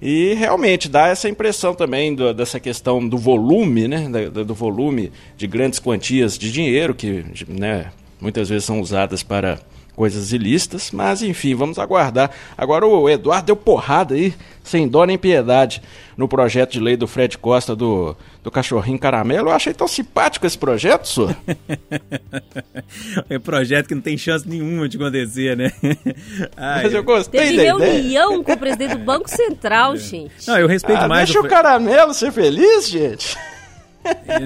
E 0.00 0.34
realmente 0.34 0.90
dá 0.90 1.08
essa 1.08 1.26
impressão 1.26 1.74
também 1.74 2.14
do- 2.14 2.34
dessa 2.34 2.60
questão 2.60 3.06
do 3.08 3.16
volume, 3.16 3.88
né? 3.88 4.08
Da- 4.10 4.42
do 4.42 4.54
volume 4.54 5.10
de 5.38 5.46
grandes 5.46 5.78
quantias 5.78 6.36
de 6.36 6.52
dinheiro 6.52 6.94
que 6.94 7.24
né, 7.48 7.86
muitas 8.20 8.50
vezes 8.50 8.64
são 8.66 8.78
usadas 8.80 9.22
para 9.22 9.58
coisas 9.96 10.30
ilícitas, 10.32 10.90
mas 10.92 11.22
enfim, 11.22 11.54
vamos 11.54 11.78
aguardar. 11.78 12.30
Agora 12.56 12.86
o 12.86 13.08
Eduardo 13.08 13.46
deu 13.46 13.56
porrada 13.56 14.14
aí, 14.14 14.34
sem 14.62 14.86
dó 14.86 15.04
nem 15.06 15.16
piedade, 15.16 15.80
no 16.16 16.28
projeto 16.28 16.72
de 16.72 16.80
lei 16.80 16.96
do 16.96 17.06
Fred 17.08 17.38
Costa 17.38 17.74
do, 17.74 18.14
do 18.42 18.50
Cachorrinho 18.50 18.98
Caramelo. 18.98 19.48
Eu 19.48 19.54
achei 19.54 19.72
tão 19.72 19.88
simpático 19.88 20.46
esse 20.46 20.58
projeto, 20.58 21.08
senhor. 21.08 21.34
É 23.28 23.38
projeto 23.38 23.88
que 23.88 23.94
não 23.94 24.02
tem 24.02 24.16
chance 24.16 24.48
nenhuma 24.48 24.88
de 24.88 24.96
acontecer, 24.96 25.56
né? 25.56 25.72
Ai, 26.56 26.84
Mas 26.84 26.94
eu 26.94 27.02
gostei 27.02 27.40
Teve 27.40 27.56
da 27.56 27.62
ideia. 27.64 27.92
reunião 27.92 28.42
com 28.44 28.52
o 28.52 28.56
presidente 28.58 28.94
do 28.96 29.04
Banco 29.04 29.28
Central, 29.28 29.96
gente. 29.98 30.46
Não, 30.46 30.58
eu 30.58 30.68
respeito 30.68 31.02
Ah, 31.02 31.08
mais 31.08 31.26
deixa 31.28 31.40
o 31.40 31.46
o 31.46 31.48
caramelo 31.48 32.12
ser 32.14 32.30
feliz, 32.32 32.88
gente. 32.88 33.36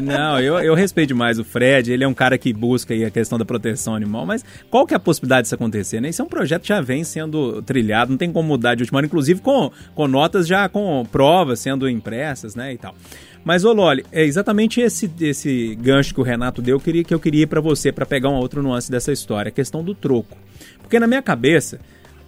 Não, 0.02 0.40
eu, 0.40 0.58
eu 0.58 0.74
respeito 0.74 1.08
demais 1.08 1.38
o 1.38 1.44
Fred, 1.44 1.92
ele 1.92 2.04
é 2.04 2.08
um 2.08 2.14
cara 2.14 2.36
que 2.38 2.52
busca 2.52 2.94
a 2.94 3.10
questão 3.10 3.38
da 3.38 3.44
proteção 3.44 3.94
animal, 3.94 4.26
mas 4.26 4.44
qual 4.70 4.86
que 4.86 4.94
é 4.94 4.96
a 4.96 5.00
possibilidade 5.00 5.42
disso 5.42 5.54
acontecer, 5.54 6.00
né? 6.00 6.08
Isso 6.08 6.22
é 6.22 6.24
um 6.24 6.28
projeto 6.28 6.62
que 6.62 6.68
já 6.68 6.80
vem 6.80 7.04
sendo 7.04 7.62
trilhado, 7.62 8.10
não 8.10 8.18
tem 8.18 8.32
como 8.32 8.48
mudar 8.48 8.74
de 8.74 8.82
última 8.82 8.98
hora, 8.98 9.06
inclusive 9.06 9.40
com, 9.40 9.70
com 9.94 10.06
notas 10.06 10.46
já 10.46 10.68
com 10.68 11.04
provas 11.10 11.60
sendo 11.60 11.88
impressas, 11.88 12.54
né, 12.54 12.72
e 12.72 12.78
tal. 12.78 12.94
Mas, 13.42 13.64
ô 13.64 13.72
Loli, 13.72 14.04
é 14.12 14.22
exatamente 14.22 14.80
esse, 14.80 15.10
esse 15.20 15.74
gancho 15.76 16.14
que 16.14 16.20
o 16.20 16.24
Renato 16.24 16.60
deu 16.60 16.78
que 16.78 16.82
eu 16.82 16.84
queria, 16.84 17.04
que 17.04 17.14
eu 17.14 17.20
queria 17.20 17.42
ir 17.44 17.46
pra 17.46 17.60
você, 17.60 17.90
pra 17.90 18.04
pegar 18.04 18.28
uma 18.28 18.38
outra 18.38 18.60
nuance 18.60 18.90
dessa 18.90 19.12
história, 19.12 19.48
a 19.48 19.52
questão 19.52 19.82
do 19.82 19.94
troco. 19.94 20.36
Porque 20.82 20.98
na 20.98 21.06
minha 21.06 21.22
cabeça, 21.22 21.80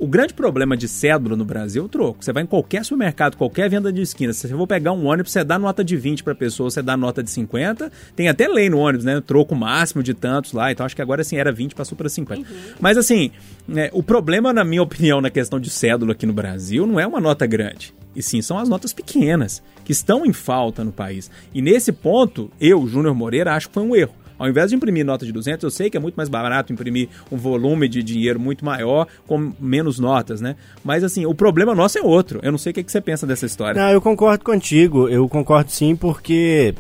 o 0.03 0.07
grande 0.09 0.35
problema 0.35 0.77
de 0.77 0.89
cédula 0.89 1.37
no 1.37 1.45
Brasil 1.45 1.81
é 1.81 1.87
o 1.87 1.89
troco. 1.89 2.25
Você 2.25 2.33
vai 2.33 2.43
em 2.43 2.47
qualquer 2.47 2.85
supermercado, 2.85 3.37
qualquer 3.37 3.71
venda 3.71 3.93
de 3.93 4.03
esquina, 4.03 4.33
se 4.33 4.49
você 4.49 4.53
for 4.53 4.67
pegar 4.67 4.91
um 4.91 5.07
ônibus, 5.07 5.31
você 5.31 5.45
dá 5.45 5.57
nota 5.61 5.85
de 5.85 5.97
20 5.97 6.25
para 6.25 6.35
pessoa, 6.35 6.69
você 6.69 6.83
dá 6.83 6.97
nota 6.97 7.23
de 7.23 7.31
50. 7.31 7.89
Tem 8.17 8.29
até 8.29 8.49
lei 8.49 8.69
no 8.69 8.79
ônibus, 8.79 9.05
né? 9.05 9.23
Troco 9.25 9.55
máximo 9.55 10.03
de 10.03 10.13
tantos 10.13 10.55
lá. 10.55 10.73
Então 10.73 10.85
acho 10.85 10.97
que 10.97 11.03
agora 11.03 11.21
assim 11.21 11.37
era 11.37 11.53
20, 11.53 11.77
passou 11.77 11.97
para 11.97 12.09
50. 12.09 12.45
Mas 12.81 12.99
assim, 12.99 13.31
né, 13.69 13.91
o 13.93 14.03
problema, 14.03 14.53
na 14.53 14.65
minha 14.65 14.83
opinião, 14.83 15.21
na 15.21 15.31
questão 15.31 15.61
de 15.61 15.71
cédula 15.71 16.15
aqui 16.15 16.27
no 16.27 16.33
Brasil, 16.33 16.85
não 16.85 16.99
é 16.99 17.07
uma 17.07 17.21
nota 17.21 17.47
grande. 17.47 17.95
E 18.17 18.21
sim, 18.25 18.43
são 18.43 18.59
as 18.59 18.69
notas 18.69 18.93
pequenas, 18.93 19.63
que 19.85 19.93
estão 19.93 20.27
em 20.27 20.33
falta 20.33 20.83
no 20.83 20.91
país. 20.91 21.31
E 21.55 21.63
nesse 21.63 21.93
ponto, 21.93 22.51
eu, 22.61 22.89
Júnior 22.89 23.15
Moreira, 23.15 23.55
acho 23.55 23.69
que 23.69 23.75
foi 23.75 23.85
um 23.85 23.95
erro. 23.95 24.15
Ao 24.43 24.49
invés 24.49 24.71
de 24.71 24.77
imprimir 24.77 25.07
nota 25.07 25.25
de 25.25 25.31
200, 25.31 25.63
eu 25.63 25.71
sei 25.71 25.89
que 25.89 25.97
é 25.97 26.01
muito 26.01 26.17
mais 26.17 26.29
barato 26.29 26.73
imprimir 26.73 27.09
um 27.31 27.37
volume 27.37 27.89
de 27.89 28.03
dinheiro 28.03 28.41
muito 28.41 28.65
maior 28.65 29.07
com 29.25 29.53
menos 29.61 30.01
notas, 30.01 30.41
né? 30.41 30.57
Mas 30.83 31.05
assim, 31.05 31.25
o 31.25 31.33
problema 31.33 31.77
nosso 31.77 31.97
é 31.97 32.03
outro. 32.03 32.41
Eu 32.43 32.51
não 32.51 32.59
sei 32.59 32.73
o 32.73 32.75
que, 32.75 32.83
que 32.83 32.91
você 32.91 33.01
pensa 33.01 33.25
dessa 33.25 33.47
história. 33.47 33.81
Não, 33.81 33.89
eu 33.93 34.03
concordo 34.03 34.43
contigo. 34.43 35.09
Eu 35.09 35.29
concordo 35.29 35.71
sim, 35.71 35.95
porque 35.95 36.75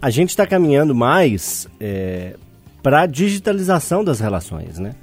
a 0.00 0.10
gente 0.10 0.30
está 0.30 0.44
caminhando 0.44 0.92
mais 0.92 1.68
para 2.82 3.02
a 3.02 3.06
digitalização 3.06 4.02
das 4.02 4.18
relações, 4.18 4.80
né? 4.80 4.96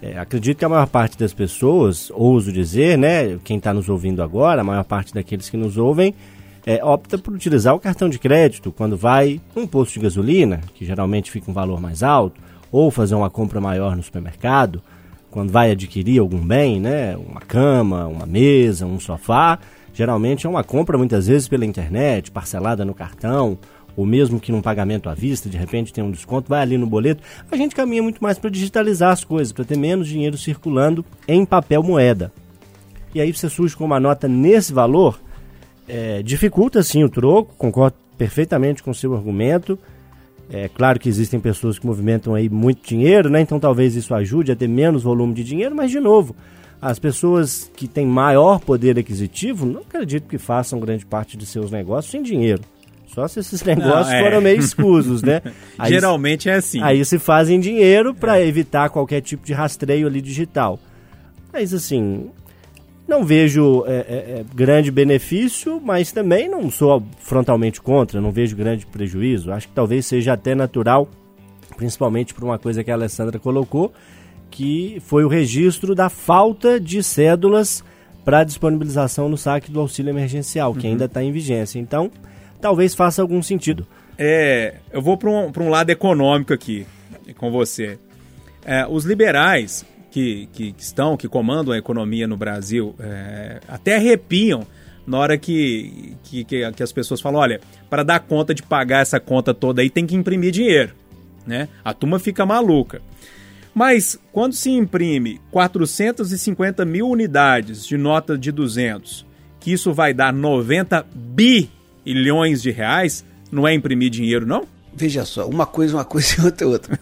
É, 0.00 0.18
acredito 0.18 0.56
que 0.56 0.64
a 0.64 0.68
maior 0.70 0.86
parte 0.86 1.18
das 1.18 1.34
pessoas, 1.34 2.10
ouso 2.14 2.50
dizer, 2.50 2.96
né? 2.96 3.38
Quem 3.44 3.58
está 3.58 3.74
nos 3.74 3.90
ouvindo 3.90 4.22
agora, 4.22 4.62
a 4.62 4.64
maior 4.64 4.84
parte 4.84 5.12
daqueles 5.12 5.50
que 5.50 5.58
nos 5.58 5.76
ouvem, 5.76 6.14
é, 6.68 6.84
opta 6.84 7.16
por 7.16 7.32
utilizar 7.32 7.74
o 7.74 7.80
cartão 7.80 8.10
de 8.10 8.18
crédito 8.18 8.70
quando 8.70 8.94
vai 8.94 9.40
num 9.56 9.66
posto 9.66 9.94
de 9.94 10.00
gasolina, 10.00 10.60
que 10.74 10.84
geralmente 10.84 11.30
fica 11.30 11.50
um 11.50 11.54
valor 11.54 11.80
mais 11.80 12.02
alto, 12.02 12.38
ou 12.70 12.90
fazer 12.90 13.14
uma 13.14 13.30
compra 13.30 13.58
maior 13.58 13.96
no 13.96 14.02
supermercado, 14.02 14.82
quando 15.30 15.50
vai 15.50 15.70
adquirir 15.70 16.18
algum 16.18 16.46
bem, 16.46 16.78
né? 16.78 17.16
Uma 17.16 17.40
cama, 17.40 18.06
uma 18.06 18.26
mesa, 18.26 18.84
um 18.84 19.00
sofá. 19.00 19.58
Geralmente 19.94 20.46
é 20.46 20.50
uma 20.50 20.62
compra 20.62 20.98
muitas 20.98 21.26
vezes 21.26 21.48
pela 21.48 21.64
internet, 21.64 22.30
parcelada 22.30 22.84
no 22.84 22.92
cartão, 22.92 23.56
ou 23.96 24.04
mesmo 24.04 24.38
que 24.38 24.52
num 24.52 24.60
pagamento 24.60 25.08
à 25.08 25.14
vista, 25.14 25.48
de 25.48 25.56
repente 25.56 25.90
tem 25.90 26.04
um 26.04 26.10
desconto, 26.10 26.50
vai 26.50 26.60
ali 26.60 26.76
no 26.76 26.86
boleto. 26.86 27.22
A 27.50 27.56
gente 27.56 27.74
caminha 27.74 28.02
muito 28.02 28.22
mais 28.22 28.38
para 28.38 28.50
digitalizar 28.50 29.10
as 29.10 29.24
coisas, 29.24 29.54
para 29.54 29.64
ter 29.64 29.78
menos 29.78 30.06
dinheiro 30.06 30.36
circulando 30.36 31.02
em 31.26 31.46
papel 31.46 31.82
moeda. 31.82 32.30
E 33.14 33.22
aí 33.22 33.32
você 33.32 33.48
surge 33.48 33.74
com 33.74 33.86
uma 33.86 33.98
nota 33.98 34.28
nesse 34.28 34.70
valor, 34.70 35.18
é, 35.88 36.22
dificulta 36.22 36.82
sim 36.82 37.02
o 37.04 37.08
troco, 37.08 37.54
concordo 37.56 37.96
perfeitamente 38.16 38.82
com 38.82 38.90
o 38.90 38.94
seu 38.94 39.14
argumento. 39.14 39.78
É 40.50 40.68
claro 40.68 40.98
que 40.98 41.08
existem 41.08 41.38
pessoas 41.38 41.78
que 41.78 41.86
movimentam 41.86 42.34
aí 42.34 42.48
muito 42.48 42.86
dinheiro, 42.86 43.28
né? 43.28 43.40
Então 43.40 43.60
talvez 43.60 43.94
isso 43.94 44.14
ajude 44.14 44.50
a 44.52 44.56
ter 44.56 44.68
menos 44.68 45.02
volume 45.02 45.34
de 45.34 45.44
dinheiro, 45.44 45.74
mas 45.74 45.90
de 45.90 46.00
novo, 46.00 46.34
as 46.80 46.98
pessoas 46.98 47.70
que 47.76 47.86
têm 47.86 48.06
maior 48.06 48.58
poder 48.60 48.98
aquisitivo, 48.98 49.66
não 49.66 49.80
acredito 49.82 50.26
que 50.28 50.38
façam 50.38 50.80
grande 50.80 51.04
parte 51.04 51.36
de 51.36 51.44
seus 51.44 51.70
negócios 51.70 52.10
sem 52.10 52.22
dinheiro. 52.22 52.62
Só 53.14 53.26
se 53.28 53.40
esses 53.40 53.60
negócios 53.64 54.08
Não, 54.08 54.14
é. 54.14 54.22
foram 54.22 54.40
meio 54.40 54.58
escusos, 54.58 55.22
né? 55.22 55.42
Aí- 55.78 55.90
Geralmente 55.90 56.48
é 56.48 56.54
assim. 56.54 56.80
Aí 56.82 57.04
se 57.04 57.18
fazem 57.18 57.60
dinheiro 57.60 58.14
para 58.14 58.40
evitar 58.40 58.88
qualquer 58.90 59.20
tipo 59.20 59.44
de 59.44 59.52
rastreio 59.52 60.06
ali 60.06 60.20
digital. 60.22 60.78
Mas 61.52 61.74
assim, 61.74 62.30
não 63.08 63.24
vejo 63.24 63.84
é, 63.86 63.90
é, 63.90 63.96
é, 63.96 64.44
grande 64.54 64.90
benefício, 64.90 65.80
mas 65.82 66.12
também 66.12 66.46
não 66.48 66.70
sou 66.70 67.02
frontalmente 67.18 67.80
contra, 67.80 68.20
não 68.20 68.30
vejo 68.30 68.54
grande 68.54 68.84
prejuízo. 68.84 69.50
Acho 69.50 69.66
que 69.66 69.74
talvez 69.74 70.04
seja 70.04 70.34
até 70.34 70.54
natural, 70.54 71.08
principalmente 71.76 72.34
por 72.34 72.44
uma 72.44 72.58
coisa 72.58 72.84
que 72.84 72.90
a 72.90 72.94
Alessandra 72.94 73.38
colocou, 73.38 73.92
que 74.50 75.00
foi 75.06 75.24
o 75.24 75.28
registro 75.28 75.94
da 75.94 76.10
falta 76.10 76.78
de 76.78 77.02
cédulas 77.02 77.82
para 78.26 78.44
disponibilização 78.44 79.26
no 79.26 79.38
saque 79.38 79.70
do 79.70 79.80
auxílio 79.80 80.10
emergencial, 80.10 80.74
que 80.74 80.86
ainda 80.86 81.06
está 81.06 81.22
em 81.22 81.32
vigência. 81.32 81.78
Então, 81.78 82.10
talvez 82.60 82.94
faça 82.94 83.22
algum 83.22 83.42
sentido. 83.42 83.86
É, 84.18 84.74
eu 84.92 85.00
vou 85.00 85.16
para 85.16 85.30
um, 85.30 85.50
pra 85.50 85.62
um 85.62 85.70
lado 85.70 85.88
econômico 85.88 86.52
aqui 86.52 86.86
com 87.38 87.50
você. 87.50 87.98
É, 88.66 88.86
os 88.86 89.06
liberais 89.06 89.86
que, 90.18 90.72
que, 90.72 90.82
estão, 90.82 91.16
que 91.16 91.28
comandam 91.28 91.72
a 91.72 91.78
economia 91.78 92.26
no 92.26 92.36
Brasil, 92.36 92.94
é, 92.98 93.60
até 93.68 93.96
arrepiam 93.96 94.66
na 95.06 95.18
hora 95.18 95.38
que, 95.38 96.16
que, 96.24 96.44
que, 96.44 96.72
que 96.72 96.82
as 96.82 96.92
pessoas 96.92 97.20
falam: 97.20 97.40
olha, 97.40 97.60
para 97.88 98.02
dar 98.02 98.20
conta 98.20 98.54
de 98.54 98.62
pagar 98.62 99.00
essa 99.00 99.20
conta 99.20 99.54
toda 99.54 99.80
aí 99.80 99.88
tem 99.88 100.06
que 100.06 100.16
imprimir 100.16 100.50
dinheiro. 100.50 100.92
Né? 101.46 101.68
A 101.84 101.94
turma 101.94 102.18
fica 102.18 102.44
maluca. 102.44 103.00
Mas 103.74 104.18
quando 104.32 104.54
se 104.54 104.70
imprime 104.70 105.40
450 105.52 106.84
mil 106.84 107.08
unidades 107.08 107.86
de 107.86 107.96
nota 107.96 108.36
de 108.36 108.50
200, 108.50 109.24
que 109.60 109.72
isso 109.72 109.92
vai 109.92 110.12
dar 110.12 110.32
90 110.32 111.06
bilhões 111.14 112.60
de 112.60 112.70
reais, 112.70 113.24
não 113.52 113.68
é 113.68 113.72
imprimir 113.72 114.10
dinheiro, 114.10 114.44
não? 114.44 114.66
Veja 114.98 115.24
só, 115.24 115.46
uma 115.48 115.64
coisa, 115.64 115.94
uma 115.96 116.04
coisa 116.04 116.34
e 116.42 116.44
outra, 116.44 116.66
outra. 116.66 117.00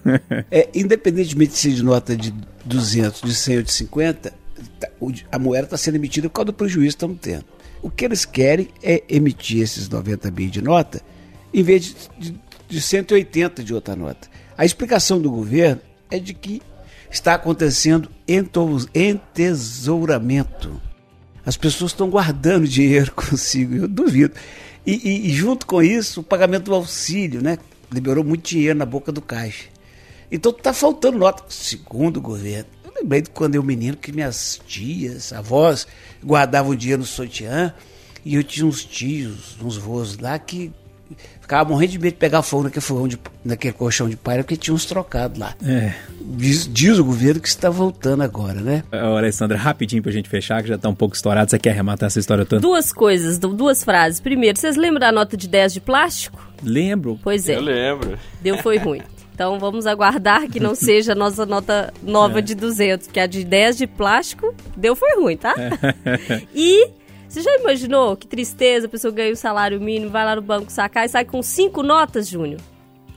É, 0.50 0.68
independentemente 0.74 1.52
de 1.52 1.58
ser 1.58 1.72
de 1.72 1.82
nota 1.82 2.14
de 2.16 2.32
200, 2.64 3.22
de 3.22 3.34
100 3.34 3.56
ou 3.56 3.62
de 3.62 3.72
50, 3.72 4.34
tá- 4.78 4.88
a 5.32 5.38
moeda 5.38 5.64
está 5.66 5.76
sendo 5.78 5.94
emitida 5.94 6.28
por 6.28 6.34
causa 6.34 6.46
do 6.46 6.52
prejuízo 6.52 6.82
que 6.96 6.96
estamos 6.98 7.18
tendo. 7.20 7.44
O 7.82 7.90
que 7.90 8.04
eles 8.04 8.24
querem 8.24 8.68
é 8.82 9.02
emitir 9.08 9.62
esses 9.62 9.88
90 9.88 10.30
bi 10.30 10.48
de 10.48 10.60
nota 10.60 11.00
em 11.54 11.62
vez 11.62 11.84
de, 11.86 11.94
de, 12.32 12.40
de 12.68 12.80
180 12.80 13.64
de 13.64 13.72
outra 13.72 13.96
nota. 13.96 14.28
A 14.58 14.64
explicação 14.64 15.20
do 15.20 15.30
governo 15.30 15.80
é 16.10 16.18
de 16.18 16.34
que 16.34 16.60
está 17.10 17.34
acontecendo 17.34 18.10
ento- 18.28 18.86
entesouramento. 18.94 20.80
As 21.44 21.56
pessoas 21.56 21.92
estão 21.92 22.10
guardando 22.10 22.66
dinheiro 22.68 23.12
consigo, 23.12 23.74
eu 23.76 23.88
duvido. 23.88 24.34
E- 24.86 25.28
e 25.28 25.30
junto 25.32 25.66
com 25.66 25.82
isso, 25.82 26.20
o 26.20 26.24
pagamento 26.24 26.64
do 26.66 26.74
auxílio, 26.74 27.42
né? 27.42 27.58
Liberou 27.90 28.24
muito 28.24 28.48
dinheiro 28.48 28.78
na 28.78 28.86
boca 28.86 29.12
do 29.12 29.22
caixa. 29.22 29.68
Então 30.30 30.52
tá 30.52 30.72
faltando 30.72 31.18
nota, 31.18 31.44
segundo 31.48 32.16
o 32.18 32.20
governo. 32.20 32.68
Eu 32.84 32.92
lembrei 33.00 33.22
de 33.22 33.30
quando 33.30 33.54
eu 33.54 33.62
menino 33.62 33.96
que 33.96 34.12
minhas 34.12 34.60
tias, 34.66 35.32
avós, 35.32 35.86
guardavam 36.24 36.74
dinheiro 36.74 37.00
no 37.00 37.06
sutiã 37.06 37.72
e 38.24 38.34
eu 38.34 38.42
tinha 38.42 38.66
uns 38.66 38.84
tios, 38.84 39.56
uns 39.62 39.76
voos 39.76 40.18
lá 40.18 40.38
que 40.38 40.72
ficava 41.40 41.68
morrendo 41.70 41.92
de 41.92 41.98
medo 41.98 42.12
de 42.14 42.18
pegar 42.18 42.42
fogo 42.42 42.64
naquele, 42.64 42.80
fogão 42.84 43.06
de, 43.08 43.18
naquele 43.44 43.72
colchão 43.72 44.08
de 44.08 44.16
palha 44.16 44.42
porque 44.42 44.56
tinha 44.56 44.74
uns 44.74 44.84
trocados 44.84 45.38
lá. 45.38 45.54
É. 45.64 45.92
Diz, 46.20 46.68
diz 46.72 46.98
o 46.98 47.04
governo 47.04 47.40
que 47.40 47.48
está 47.48 47.70
voltando 47.70 48.22
agora, 48.22 48.60
né? 48.60 48.82
Ô, 48.92 49.16
Alessandra, 49.16 49.56
rapidinho 49.56 50.02
pra 50.02 50.10
gente 50.12 50.28
fechar, 50.28 50.62
que 50.62 50.68
já 50.68 50.76
tá 50.78 50.88
um 50.88 50.94
pouco 50.94 51.14
estourado. 51.14 51.50
Você 51.50 51.58
quer 51.58 51.70
arrematar 51.70 52.08
essa 52.08 52.18
história 52.18 52.44
toda? 52.44 52.60
Duas 52.60 52.92
coisas, 52.92 53.38
du- 53.38 53.54
duas 53.54 53.84
frases. 53.84 54.18
Primeiro, 54.20 54.58
vocês 54.58 54.76
lembram 54.76 55.00
da 55.00 55.12
nota 55.12 55.36
de 55.36 55.48
10 55.48 55.72
de 55.74 55.80
plástico? 55.80 56.44
Lembro. 56.62 57.18
Pois 57.22 57.48
é, 57.48 57.54
Eu 57.56 57.60
lembro. 57.60 58.18
deu 58.42 58.58
foi 58.58 58.78
ruim. 58.78 59.02
Então 59.34 59.58
vamos 59.60 59.86
aguardar 59.86 60.48
que 60.48 60.58
não 60.58 60.74
seja 60.74 61.12
a 61.12 61.14
nossa 61.14 61.44
nota 61.44 61.92
nova 62.02 62.40
de 62.40 62.54
200, 62.54 63.06
porque 63.06 63.20
a 63.20 63.26
de 63.26 63.44
10 63.44 63.76
de 63.76 63.86
plástico 63.86 64.54
deu 64.74 64.96
foi 64.96 65.14
ruim, 65.20 65.36
tá? 65.36 65.54
E 66.54 66.88
você 67.36 67.42
já 67.42 67.54
imaginou 67.58 68.16
que 68.16 68.26
tristeza, 68.26 68.86
a 68.86 68.88
pessoa 68.88 69.12
ganha 69.12 69.32
o 69.32 69.36
salário 69.36 69.78
mínimo, 69.78 70.10
vai 70.10 70.24
lá 70.24 70.36
no 70.36 70.42
banco 70.42 70.72
sacar 70.72 71.04
e 71.04 71.08
sai 71.08 71.24
com 71.24 71.42
cinco 71.42 71.82
notas, 71.82 72.28
Júnior? 72.28 72.60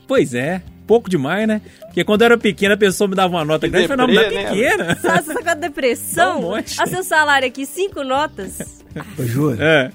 Pois 0.08 0.34
é. 0.34 0.62
Pouco 0.86 1.10
demais, 1.10 1.48
né? 1.48 1.62
Porque 1.86 2.04
quando 2.04 2.22
eu 2.22 2.26
era 2.26 2.38
pequena, 2.38 2.74
a 2.74 2.78
pessoa 2.78 3.08
me 3.08 3.16
dava 3.16 3.34
uma 3.36 3.46
nota 3.46 3.68
Que 3.68 3.72
grande. 3.72 3.88
Deprê, 3.88 4.08
não 4.08 4.22
é 4.22 4.30
né? 4.30 4.44
pequena. 4.50 4.96
Sabe, 5.00 5.24
você 5.24 5.34
tá 5.36 5.44
com 5.44 5.50
a 5.50 5.54
depressão? 5.54 6.42
Dá 6.42 6.48
um 6.48 6.50
monte. 6.52 6.82
A 6.82 6.86
seu 6.88 7.04
salário 7.04 7.48
aqui, 7.48 7.66
cinco 7.66 8.04
notas. 8.04 8.84
Ô, 9.18 9.24
Júlio, 9.24 9.62
É. 9.62 9.92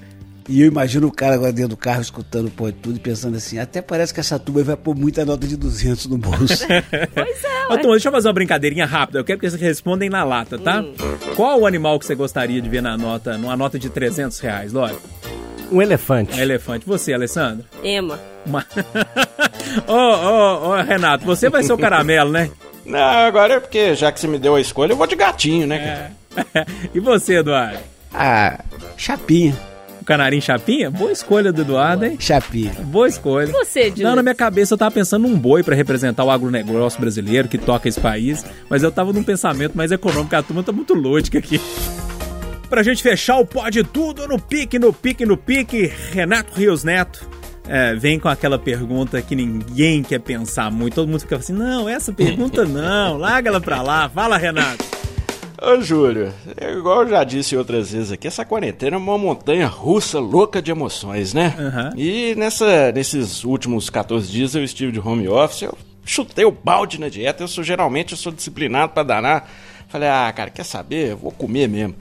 e 0.49 0.61
eu 0.61 0.67
imagino 0.67 1.07
o 1.07 1.13
cara 1.13 1.35
agora 1.35 1.53
dentro 1.53 1.71
do 1.71 1.77
carro 1.77 2.03
escutando 2.03 2.49
o 2.49 2.51
pó 2.51 2.67
de 2.67 2.75
tudo 2.75 2.97
e 2.97 3.01
pensando 3.01 3.37
assim, 3.37 3.59
até 3.59 3.81
parece 3.81 4.13
que 4.13 4.21
essa 4.21 4.39
turma 4.39 4.63
vai 4.63 4.77
pôr 4.77 4.95
muita 4.95 5.25
nota 5.25 5.47
de 5.47 5.57
200 5.57 6.07
no 6.07 6.19
bolso. 6.19 6.65
Pois 7.15 7.45
é, 7.45 7.67
Ô. 7.67 7.79
Tom, 7.79 7.93
deixa 7.93 8.09
eu 8.09 8.13
fazer 8.13 8.29
uma 8.29 8.35
brincadeirinha 8.35 8.85
rápida. 8.85 9.19
Eu 9.19 9.25
quero 9.25 9.39
que 9.39 9.49
vocês 9.49 9.61
respondem 9.61 10.11
na 10.11 10.23
lata, 10.23 10.59
tá? 10.59 10.81
Hum. 10.81 10.95
Qual 11.35 11.61
o 11.61 11.67
animal 11.67 11.99
que 11.99 12.05
você 12.05 12.15
gostaria 12.15 12.61
de 12.61 12.69
ver 12.69 12.83
na 12.83 12.97
nota, 12.97 13.39
numa 13.39 13.57
nota 13.57 13.79
de 13.79 13.89
300 13.89 14.39
reais, 14.41 14.73
Lógico? 14.73 15.01
Um 15.73 15.81
elefante. 15.81 16.39
É 16.39 16.43
elefante. 16.43 16.87
Você, 16.87 17.13
Alessandro? 17.13 17.65
Ema. 17.83 18.19
Uma... 18.45 18.67
Ô, 19.89 19.93
ô, 19.93 20.69
ô, 20.69 20.83
Renato, 20.83 21.25
você 21.25 21.49
vai 21.49 21.63
ser 21.63 21.73
o 21.73 21.79
caramelo, 21.79 22.31
né? 22.31 22.51
Não, 22.85 22.99
agora 22.99 23.55
é 23.55 23.61
porque, 23.61 23.95
já 23.95 24.13
que 24.13 24.21
você 24.21 24.29
me 24.29 24.39
deu 24.39 24.55
a 24.55 24.61
escolha, 24.61 24.93
eu 24.93 24.97
vou 24.97 25.07
de 25.07 25.17
gatinho, 25.17 25.67
né? 25.67 26.13
cara? 26.35 26.67
e 26.95 27.01
você, 27.01 27.37
Eduardo? 27.37 27.79
ah, 28.13 28.61
chapinha, 28.97 29.57
O 30.05 30.07
canarinho 30.07 30.43
chapinha? 30.43 30.91
Boa 30.91 31.11
escolha 31.11 31.51
do 31.51 31.63
Eduardo, 31.63 32.05
hein? 32.05 32.19
chapinha. 32.21 32.73
Boa 32.83 33.09
escolha. 33.09 33.49
E 33.49 33.53
você, 33.53 33.89
Júlio? 33.89 34.03
Não, 34.03 34.17
na 34.17 34.23
minha 34.23 34.35
cabeça 34.35 34.75
eu 34.75 34.79
tava 34.79 34.91
pensando 34.91 35.27
num 35.27 35.35
boi 35.35 35.63
pra 35.63 35.75
representar 35.75 36.23
o 36.25 36.31
agronegócio 36.31 37.01
brasileiro 37.01 37.49
que 37.49 37.57
toca 37.57 37.89
esse 37.89 37.99
país, 37.99 38.45
mas 38.69 38.83
eu 38.83 38.93
tava 38.93 39.15
num 39.15 39.23
pensamento 39.23 39.75
mais 39.75 39.91
econômico, 39.91 40.37
a 40.37 40.43
turma 40.43 40.63
tá 40.63 40.73
muito 40.73 40.93
lógica 40.93 41.39
aqui. 41.39 41.59
Pra 42.69 42.83
gente 42.83 43.03
fechar 43.03 43.39
o 43.39 43.47
pode 43.47 43.83
tudo 43.83 44.29
no 44.29 44.39
pique, 44.39 44.79
no 44.79 44.93
pique, 44.93 45.25
no 45.25 45.39
pique, 45.39 45.91
Renato 46.13 46.53
Rios 46.53 46.85
Neto 46.85 47.27
é, 47.67 47.95
vem 47.95 48.19
com 48.19 48.29
aquela 48.29 48.59
pergunta 48.59 49.23
que 49.23 49.35
ninguém 49.35 50.03
quer 50.03 50.19
pensar 50.21 50.71
muito. 50.71 50.97
Todo 50.97 51.09
mundo 51.09 51.21
fica 51.21 51.37
assim, 51.37 51.55
não, 51.55 51.89
essa 51.89 52.13
pergunta 52.13 52.67
não, 52.67 53.17
larga 53.17 53.49
ela 53.49 53.61
pra 53.61 53.81
lá. 53.81 54.07
Fala, 54.11 54.37
Renato. 54.37 54.85
Ô, 55.67 55.81
Júlio, 55.81 56.33
é 56.61 56.73
igual 56.73 57.03
eu 57.03 57.09
já 57.09 57.25
disse 57.25 57.57
outras 57.57 57.91
vezes 57.93 58.13
aqui, 58.13 58.27
essa 58.27 58.45
quarentena 58.45 58.97
é 58.97 58.99
uma 58.99 59.17
montanha 59.17 59.67
russa 59.67 60.21
louca 60.21 60.61
de 60.61 60.71
emoções, 60.71 61.33
né? 61.33 61.55
Aham. 61.59 61.93
E 61.97 62.35
nessa, 62.35 62.93
nesses 62.93 63.45
últimos 63.45 63.89
14 63.89 64.31
dias 64.31 64.55
eu 64.55 64.63
estive 64.63 64.93
de 64.93 65.01
home 65.01 65.27
office, 65.27 65.63
eu 65.63 65.79
chutei 66.05 66.45
o 66.45 66.51
balde 66.51 67.01
na 67.01 67.09
dieta, 67.09 67.43
eu 67.43 67.49
sou 67.49 67.65
geralmente 67.65 68.13
eu 68.13 68.19
sou 68.19 68.31
disciplinado 68.31 68.93
pra 68.93 69.03
danar. 69.03 69.51
Falei, 69.89 70.09
ah, 70.09 70.33
cara, 70.35 70.51
quer 70.51 70.65
saber? 70.65 71.13
Eu 71.13 71.17
vou 71.17 71.31
comer 71.31 71.69
mesmo. 71.69 71.95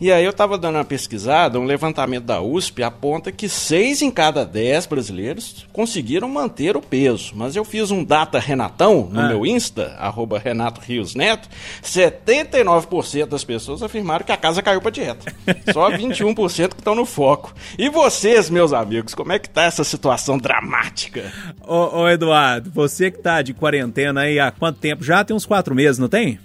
E 0.00 0.12
aí 0.12 0.24
eu 0.24 0.32
tava 0.32 0.58
dando 0.58 0.74
uma 0.76 0.84
pesquisada, 0.84 1.58
um 1.58 1.64
levantamento 1.64 2.24
da 2.24 2.40
USP 2.40 2.82
aponta 2.82 3.32
que 3.32 3.48
6 3.48 4.02
em 4.02 4.10
cada 4.10 4.44
10 4.44 4.86
brasileiros 4.86 5.66
conseguiram 5.72 6.28
manter 6.28 6.76
o 6.76 6.82
peso. 6.82 7.32
Mas 7.34 7.56
eu 7.56 7.64
fiz 7.64 7.90
um 7.90 8.04
data 8.04 8.38
Renatão 8.38 9.08
no 9.10 9.20
Ah. 9.20 9.28
meu 9.28 9.46
Insta, 9.46 9.96
arroba 9.98 10.38
Renato 10.38 10.80
Rios 10.82 11.14
Neto, 11.14 11.48
79% 11.82 13.26
das 13.26 13.44
pessoas 13.44 13.82
afirmaram 13.82 14.24
que 14.24 14.32
a 14.32 14.36
casa 14.36 14.62
caiu 14.62 14.80
pra 14.80 14.90
dieta. 14.90 15.32
Só 15.72 15.90
21% 15.90 16.68
que 16.74 16.80
estão 16.80 16.94
no 16.94 17.06
foco. 17.06 17.54
E 17.78 17.88
vocês, 17.88 18.50
meus 18.50 18.72
amigos, 18.72 19.14
como 19.14 19.32
é 19.32 19.38
que 19.38 19.48
tá 19.48 19.64
essa 19.64 19.84
situação 19.84 20.38
dramática? 20.38 21.32
Ô, 21.66 22.00
ô, 22.02 22.08
Eduardo, 22.08 22.70
você 22.70 23.10
que 23.10 23.18
tá 23.18 23.40
de 23.42 23.54
quarentena 23.54 24.22
aí 24.22 24.38
há 24.38 24.50
quanto 24.50 24.78
tempo? 24.78 25.02
Já 25.04 25.24
tem 25.24 25.34
uns 25.36 25.46
quatro 25.46 25.74
meses, 25.74 25.98
não 25.98 26.08
tem? 26.08 26.38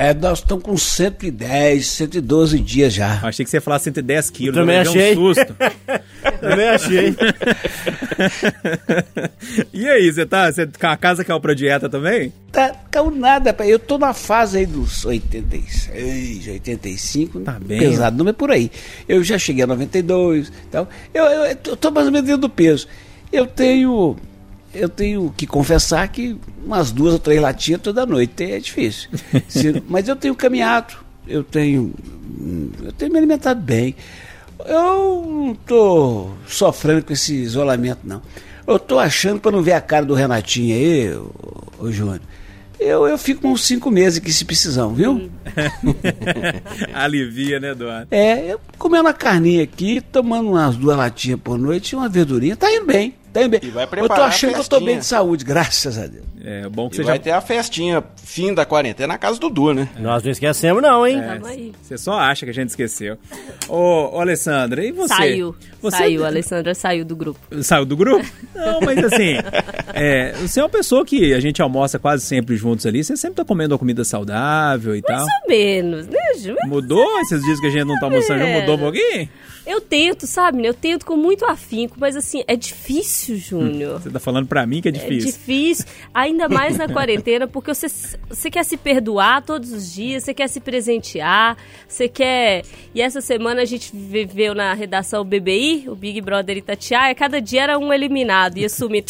É, 0.00 0.14
nós 0.14 0.38
estamos 0.38 0.62
com 0.62 0.78
110, 0.78 1.84
112 1.84 2.60
dias 2.60 2.94
já. 2.94 3.18
Achei 3.20 3.44
que 3.44 3.50
você 3.50 3.56
ia 3.56 3.60
falar 3.60 3.80
110 3.80 4.30
quilos. 4.30 4.54
Também 4.54 4.76
eu 4.76 4.82
achei. 4.82 5.18
Um 5.18 5.34
susto. 5.34 5.56
Também 6.40 6.68
achei. 6.68 7.16
e 9.74 9.88
aí, 9.88 10.12
você 10.12 10.24
tá. 10.24 10.52
Você, 10.52 10.68
a 10.82 10.96
casa 10.96 11.24
caiu 11.24 11.40
pra 11.40 11.52
dieta 11.52 11.88
também? 11.88 12.32
Tá, 12.52 12.76
caiu 12.92 13.10
nada, 13.10 13.52
pai. 13.52 13.72
eu 13.72 13.78
tô 13.78 13.98
na 13.98 14.14
fase 14.14 14.58
aí 14.58 14.66
dos 14.66 15.04
86, 15.04 16.46
85, 16.46 17.40
Tá 17.40 17.58
bem. 17.60 17.80
pesado, 17.80 18.22
não 18.22 18.30
é 18.30 18.32
por 18.32 18.52
aí. 18.52 18.70
Eu 19.08 19.24
já 19.24 19.36
cheguei 19.36 19.64
a 19.64 19.66
92, 19.66 20.52
então, 20.68 20.86
eu, 21.12 21.24
eu, 21.24 21.44
eu 21.46 21.76
tô 21.76 21.90
mais 21.90 22.06
ou 22.06 22.12
menos 22.12 22.26
dentro 22.26 22.42
do 22.42 22.48
peso. 22.48 22.86
Eu 23.32 23.46
tenho, 23.46 24.16
eu 24.74 24.88
tenho 24.88 25.32
que 25.36 25.46
confessar 25.46 26.06
que 26.08 26.36
umas 26.64 26.90
duas 26.90 27.14
ou 27.14 27.18
três 27.18 27.40
latinhas 27.40 27.80
toda 27.80 28.04
noite 28.04 28.44
é 28.44 28.58
difícil. 28.58 29.10
Mas 29.88 30.08
eu 30.08 30.16
tenho 30.16 30.34
caminhado, 30.34 30.94
eu 31.26 31.42
tenho, 31.42 31.94
hum, 32.40 32.70
eu 32.82 32.92
tenho 32.92 33.12
me 33.12 33.18
alimentado 33.18 33.60
bem. 33.60 33.94
Eu 34.66 35.22
não 35.26 35.54
tô 35.54 36.30
sofrendo 36.46 37.04
com 37.04 37.12
esse 37.12 37.34
isolamento, 37.34 38.00
não. 38.04 38.20
Eu 38.66 38.78
tô 38.78 38.98
achando, 38.98 39.40
pra 39.40 39.50
não 39.50 39.62
ver 39.62 39.72
a 39.72 39.80
cara 39.80 40.04
do 40.04 40.14
Renatinho 40.14 40.74
aí, 40.74 41.14
ô, 41.14 41.32
ô 41.78 41.90
Júnior, 41.90 42.20
eu, 42.78 43.08
eu 43.08 43.18
fico 43.18 43.48
uns 43.48 43.64
cinco 43.64 43.90
meses 43.90 44.18
aqui 44.18 44.32
se 44.32 44.44
precisar, 44.44 44.86
viu? 44.88 45.30
Alivia, 46.94 47.58
né, 47.58 47.70
Eduardo? 47.70 48.08
É, 48.10 48.52
eu 48.52 48.60
comendo 48.78 49.04
uma 49.04 49.12
carninha 49.12 49.64
aqui, 49.64 50.00
tomando 50.00 50.50
umas 50.50 50.76
duas 50.76 50.96
latinhas 50.96 51.40
por 51.42 51.58
noite 51.58 51.92
e 51.92 51.96
uma 51.96 52.08
verdurinha, 52.08 52.56
tá 52.56 52.70
indo 52.72 52.86
bem, 52.86 53.14
tá 53.32 53.42
indo 53.42 53.50
bem. 53.50 53.60
E 53.62 53.70
vai 53.70 53.84
eu 53.84 53.88
tô 53.88 53.96
preparar 53.96 54.28
achando 54.28 54.54
que 54.54 54.60
eu 54.60 54.64
tô 54.64 54.80
bem 54.80 54.98
de 54.98 55.06
saúde, 55.06 55.44
graças 55.44 55.98
a 55.98 56.06
Deus. 56.06 56.24
É 56.50 56.66
bom 56.66 56.88
que 56.88 56.94
E 56.94 56.98
você 56.98 57.02
vai 57.02 57.16
já. 57.16 57.22
ter 57.22 57.30
a 57.32 57.40
festinha 57.42 58.02
fim 58.24 58.54
da 58.54 58.64
quarentena 58.64 59.08
na 59.12 59.18
casa 59.18 59.38
do 59.38 59.50
Du, 59.50 59.74
né? 59.74 59.86
Nós 59.98 60.22
não 60.22 60.30
esquecemos, 60.30 60.80
não, 60.82 61.06
hein? 61.06 61.18
É, 61.20 61.38
você 61.82 61.98
só 61.98 62.14
acha 62.18 62.46
que 62.46 62.50
a 62.50 62.54
gente 62.54 62.70
esqueceu. 62.70 63.18
Ô, 63.68 64.16
ô 64.16 64.20
Alessandra, 64.20 64.82
e 64.82 64.90
você? 64.90 65.14
Saiu. 65.14 65.54
Você 65.82 65.96
Saiu, 65.98 66.24
a 66.24 66.28
Alessandra 66.28 66.74
saiu 66.74 67.04
do 67.04 67.14
grupo. 67.14 67.38
Saiu 67.62 67.84
do 67.84 67.94
grupo? 67.96 68.24
Não, 68.54 68.80
mas 68.80 68.98
assim, 69.04 69.34
é, 69.92 70.32
você 70.40 70.60
é 70.60 70.62
uma 70.62 70.68
pessoa 70.70 71.04
que 71.04 71.34
a 71.34 71.40
gente 71.40 71.60
almoça 71.60 71.98
quase 71.98 72.24
sempre 72.24 72.56
juntos 72.56 72.86
ali. 72.86 73.04
Você 73.04 73.16
sempre 73.16 73.36
tá 73.36 73.44
comendo 73.44 73.74
uma 73.74 73.78
comida 73.78 74.02
saudável 74.04 74.96
e 74.96 75.02
tal. 75.02 75.16
Mais 75.18 75.28
ou 75.42 75.48
menos, 75.50 76.06
né, 76.06 76.18
Ju? 76.38 76.56
Mudou 76.66 77.20
esses 77.20 77.42
dias 77.42 77.60
que 77.60 77.66
a 77.66 77.70
gente 77.70 77.84
não 77.84 77.98
tá 78.00 78.06
almoçando? 78.06 78.38
Já 78.40 78.46
É. 78.46 78.60
mudou 78.60 78.76
um 78.76 78.78
pouquinho? 78.78 79.28
Eu 79.66 79.82
tento, 79.82 80.26
sabe? 80.26 80.62
né? 80.62 80.68
Eu 80.68 80.72
tento 80.74 81.04
com 81.04 81.14
muito 81.14 81.44
afinco, 81.44 81.96
mas 82.00 82.16
assim, 82.16 82.42
é 82.48 82.56
difícil, 82.56 83.36
Júnior. 83.36 84.00
Você 84.00 84.08
tá 84.08 84.18
falando 84.18 84.46
pra 84.46 84.66
mim 84.66 84.80
que 84.80 84.88
é 84.88 84.90
É 84.90 84.92
difícil. 84.92 85.30
difícil, 85.32 85.84
ainda 86.38 86.48
mais 86.48 86.78
na 86.78 86.88
quarentena, 86.88 87.48
porque 87.48 87.74
você, 87.74 87.88
você 88.28 88.50
quer 88.50 88.64
se 88.64 88.76
perdoar 88.76 89.42
todos 89.42 89.72
os 89.72 89.92
dias, 89.92 90.22
você 90.22 90.32
quer 90.32 90.48
se 90.48 90.60
presentear, 90.60 91.56
você 91.86 92.08
quer. 92.08 92.62
E 92.94 93.02
essa 93.02 93.20
semana 93.20 93.62
a 93.62 93.64
gente 93.64 93.90
viveu 93.92 94.54
na 94.54 94.72
redação 94.72 95.24
BBI, 95.24 95.88
o 95.88 95.96
Big 95.96 96.20
Brother 96.20 96.56
Itatiaia, 96.56 97.14
cada 97.14 97.40
dia 97.40 97.64
era 97.64 97.78
um 97.78 97.92
eliminado, 97.92 98.56
ia 98.58 98.68
sumir. 98.68 99.04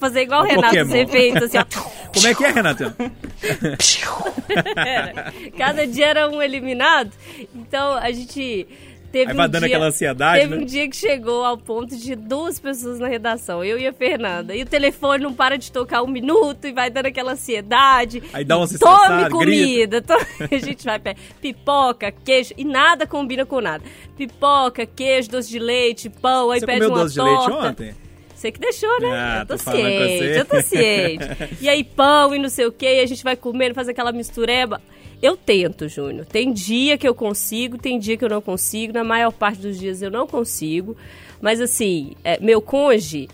Fazer 0.00 0.22
igual 0.22 0.42
o 0.42 0.44
Renato, 0.44 0.66
Pokémon. 0.66 0.88
os 0.88 0.94
efeitos, 0.94 1.42
assim, 1.44 1.58
ó. 1.58 1.64
Como 2.12 2.26
é 2.26 2.34
que 2.34 2.44
é, 2.44 2.50
Renatão? 2.50 2.94
Era. 4.76 5.32
Cada 5.56 5.86
dia 5.86 6.06
era 6.06 6.28
um 6.28 6.40
eliminado. 6.40 7.10
Então 7.54 7.94
a 7.94 8.10
gente 8.12 8.66
teve 9.14 9.30
Aí 9.30 9.36
vai 9.36 9.46
um 9.46 9.50
dando 9.50 9.62
dia, 9.62 9.68
aquela 9.76 9.86
ansiedade, 9.86 10.40
Teve 10.40 10.56
né? 10.56 10.62
um 10.62 10.64
dia 10.66 10.88
que 10.90 10.96
chegou 10.96 11.44
ao 11.44 11.56
ponto 11.56 11.96
de 11.96 12.16
duas 12.16 12.58
pessoas 12.58 12.98
na 12.98 13.06
redação, 13.06 13.62
eu 13.64 13.78
e 13.78 13.86
a 13.86 13.92
Fernanda. 13.92 14.56
E 14.56 14.62
o 14.62 14.66
telefone 14.66 15.22
não 15.22 15.32
para 15.32 15.56
de 15.56 15.70
tocar 15.70 16.02
um 16.02 16.08
minuto 16.08 16.66
e 16.66 16.72
vai 16.72 16.90
dando 16.90 17.06
aquela 17.06 17.32
ansiedade. 17.32 18.20
Aí 18.32 18.44
dá 18.44 18.58
uma 18.58 18.66
Tome 18.66 19.30
comida. 19.30 20.02
to- 20.02 20.14
A 20.52 20.58
gente 20.58 20.84
vai 20.84 20.98
pé. 20.98 21.14
Pipoca, 21.40 22.10
queijo. 22.10 22.52
E 22.58 22.64
nada 22.64 23.06
combina 23.06 23.46
com 23.46 23.60
nada. 23.60 23.84
Pipoca, 24.16 24.84
queijo, 24.84 25.30
doce 25.30 25.48
de 25.48 25.58
leite, 25.60 26.10
pão. 26.10 26.50
Aí 26.50 26.58
Você 26.60 26.66
pede 26.66 26.80
comeu 26.80 26.94
uma 26.96 27.02
doce 27.04 27.14
de 27.14 27.20
torta. 27.20 27.50
leite 27.50 27.68
ontem? 27.68 27.94
Você 28.34 28.50
que 28.52 28.58
deixou, 28.58 29.00
né? 29.00 29.10
Ah, 29.12 29.38
eu 29.40 29.46
tô, 29.46 29.54
tô 29.56 29.70
ciente, 29.70 30.38
eu 30.38 30.44
tô 30.44 30.60
ciente. 30.60 31.24
E 31.62 31.68
aí, 31.68 31.82
pão 31.84 32.34
e 32.34 32.38
não 32.38 32.48
sei 32.50 32.66
o 32.66 32.72
que, 32.72 32.84
e 32.84 33.00
a 33.00 33.06
gente 33.06 33.22
vai 33.24 33.36
comendo, 33.36 33.74
faz 33.74 33.88
aquela 33.88 34.12
mistureba. 34.12 34.82
Eu 35.22 35.36
tento, 35.36 35.88
Júnior. 35.88 36.26
Tem 36.26 36.52
dia 36.52 36.98
que 36.98 37.06
eu 37.06 37.14
consigo, 37.14 37.78
tem 37.78 37.98
dia 37.98 38.16
que 38.16 38.24
eu 38.24 38.28
não 38.28 38.40
consigo. 38.40 38.92
Na 38.92 39.04
maior 39.04 39.32
parte 39.32 39.62
dos 39.62 39.78
dias 39.78 40.02
eu 40.02 40.10
não 40.10 40.26
consigo. 40.26 40.96
Mas 41.40 41.60
assim, 41.60 42.12
é, 42.22 42.38
meu 42.40 42.60
cônjuge 42.60 43.28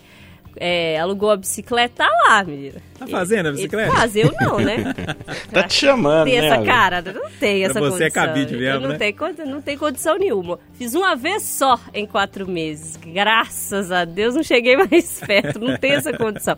é, 0.56 0.98
alugou 0.98 1.30
a 1.30 1.36
bicicleta, 1.36 2.04
tá 2.04 2.10
lá, 2.26 2.44
menina. 2.44 2.89
Tá 3.00 3.06
fazendo 3.06 3.48
a 3.48 3.52
bicicleta? 3.52 3.92
Faz, 3.92 4.14
eu 4.14 4.32
não, 4.40 4.58
né? 4.60 4.94
Tá 5.50 5.62
te 5.64 5.74
chamando, 5.74 6.26
tem 6.26 6.40
né? 6.40 6.46
essa 6.46 6.62
cara, 6.64 7.02
não 7.02 7.30
tem 7.40 7.64
essa 7.64 7.80
você 7.80 8.04
é 8.04 8.10
condição. 8.10 8.10
cabide 8.26 8.56
mesmo, 8.56 8.84
eu 8.84 8.88
não 8.90 8.96
né? 8.98 9.12
condi- 9.12 9.42
não 9.44 9.60
tenho 9.60 9.78
condição 9.78 10.18
nenhuma. 10.18 10.58
Fiz 10.74 10.94
uma 10.94 11.16
vez 11.16 11.42
só 11.42 11.78
em 11.94 12.06
quatro 12.06 12.48
meses. 12.48 12.96
Graças 12.96 13.90
a 13.90 14.04
Deus 14.04 14.34
não 14.34 14.42
cheguei 14.42 14.76
mais 14.76 15.18
perto, 15.26 15.58
não 15.58 15.76
tenho 15.76 15.94
essa 15.94 16.12
condição. 16.12 16.56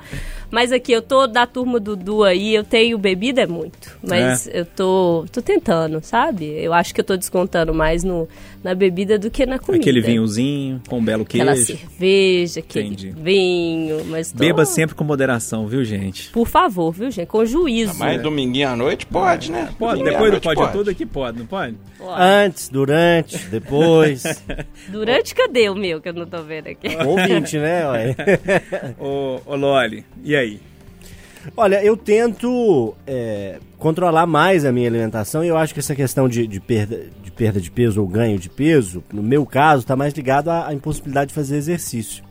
Mas 0.51 0.73
aqui, 0.73 0.93
eu 0.93 1.01
tô 1.01 1.27
da 1.27 1.47
turma 1.47 1.79
do 1.81 1.97
Du 1.97 2.23
aí, 2.25 2.55
eu 2.55 2.65
tenho 2.65 2.99
bebida 2.99 3.43
é 3.43 3.47
muito. 3.47 3.97
Mas 4.07 4.47
É. 4.49 4.61
eu 4.61 4.67
tô, 4.67 5.25
tô 5.33 5.41
tentando, 5.41 6.01
sabe? 6.03 6.47
Eu 6.47 6.75
acho 6.75 6.93
que 6.95 7.01
eu 7.01 7.05
tô 7.05 7.17
descontando 7.17 7.73
mais 7.73 8.03
no, 8.05 8.29
na 8.65 8.75
bebida 8.75 9.19
do 9.19 9.31
que 9.31 9.47
na 9.47 9.59
comida. 9.59 9.83
Aquele 9.83 10.01
vinhozinho 10.01 10.83
com 10.89 10.99
um 10.99 11.05
belo 11.05 11.23
Aquela 11.23 11.53
queijo. 11.55 11.67
cerveja, 11.79 12.61
aquele 12.61 12.87
Entendi. 12.89 13.11
vinho, 13.17 14.05
mas 14.07 14.33
tô... 14.33 14.39
Beba 14.39 14.65
sempre 14.65 14.95
com 14.95 15.05
moderação, 15.05 15.67
viu, 15.67 15.85
gente? 15.85 16.32
Por 16.33 16.49
favor, 16.49 16.91
viu, 16.93 17.11
gente? 17.11 17.27
Com 17.27 17.45
juízo. 17.45 17.99
Mas 17.99 18.21
dominguinho 18.23 18.69
à 18.71 18.75
noite 18.75 19.05
pode, 19.05 19.53
né? 19.53 19.69
Pode, 19.79 19.99
Dominguinho 19.99 20.09
à 20.09 20.13
depois 20.13 20.31
do 20.31 20.45
noite 20.45 20.59
pode, 20.59 20.73
tudo 20.73 20.91
aqui 20.91 21.05
pode, 21.05 21.39
não 21.39 21.47
pode? 21.47 21.77
Antes, 22.19 22.71
durante, 22.71 23.37
depois. 23.49 24.23
Durante, 24.89 25.35
cadê 25.35 25.69
o 25.69 25.75
meu 25.75 26.01
que 26.01 26.09
eu 26.09 26.15
não 26.15 26.27
tô 26.27 26.43
vendo 26.43 26.69
aqui? 26.69 26.89
Ouvinte, 27.05 27.59
né? 27.59 27.83
Ô, 28.99 29.41
ô 29.45 29.57
Loli, 29.57 30.05
e 30.25 30.35
aí? 30.35 30.61
Olha, 31.57 31.85
eu 31.85 31.97
tento 31.97 32.95
é, 33.07 33.59
controlar 33.79 34.27
mais 34.27 34.65
a 34.65 34.73
minha 34.73 34.89
alimentação 34.89 35.45
e 35.45 35.49
eu 35.49 35.57
acho 35.57 35.75
que 35.75 35.81
essa 35.81 35.95
questão 35.95 36.29
de, 36.29 36.47
de 36.47 36.61
perda, 36.61 37.07
de 37.23 37.31
perda 37.31 37.61
de 37.61 37.71
peso 37.71 38.01
ou 38.01 38.09
ganho 38.09 38.39
de 38.39 38.49
peso, 38.49 39.03
no 39.13 39.23
meu 39.23 39.45
caso, 39.45 39.83
está 39.83 39.97
mais 39.97 40.15
ligado 40.15 40.49
à, 40.49 40.69
à 40.69 40.75
impossibilidade 40.75 41.29
de 41.29 41.35
fazer 41.35 41.57
exercício. 41.57 42.25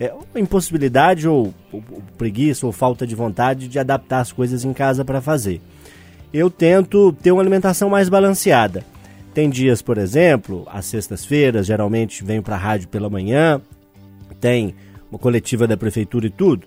É, 0.00 0.10
impossibilidade 0.34 1.28
ou, 1.28 1.52
ou- 1.70 1.84
ou 1.92 2.02
preguiça 2.16 2.64
ou 2.64 2.72
falta 2.72 3.06
de 3.06 3.14
vontade 3.14 3.68
de 3.68 3.78
adaptar 3.78 4.20
as 4.20 4.32
coisas 4.32 4.64
em 4.64 4.72
casa 4.72 5.04
para 5.04 5.20
fazer. 5.20 5.60
Eu 6.32 6.48
tento 6.50 7.12
ter 7.22 7.30
uma 7.32 7.42
alimentação 7.42 7.90
mais 7.90 8.08
balanceada. 8.08 8.82
Tem 9.34 9.50
dias, 9.50 9.82
por 9.82 9.98
exemplo, 9.98 10.66
às 10.72 10.86
sextas-feiras, 10.86 11.66
geralmente 11.66 12.24
venho 12.24 12.42
para 12.42 12.54
a 12.56 12.58
rádio 12.58 12.88
pela 12.88 13.10
manhã, 13.10 13.60
tem 14.40 14.74
uma 15.10 15.18
coletiva 15.18 15.66
da 15.66 15.76
prefeitura 15.76 16.26
e 16.26 16.30
tudo. 16.30 16.66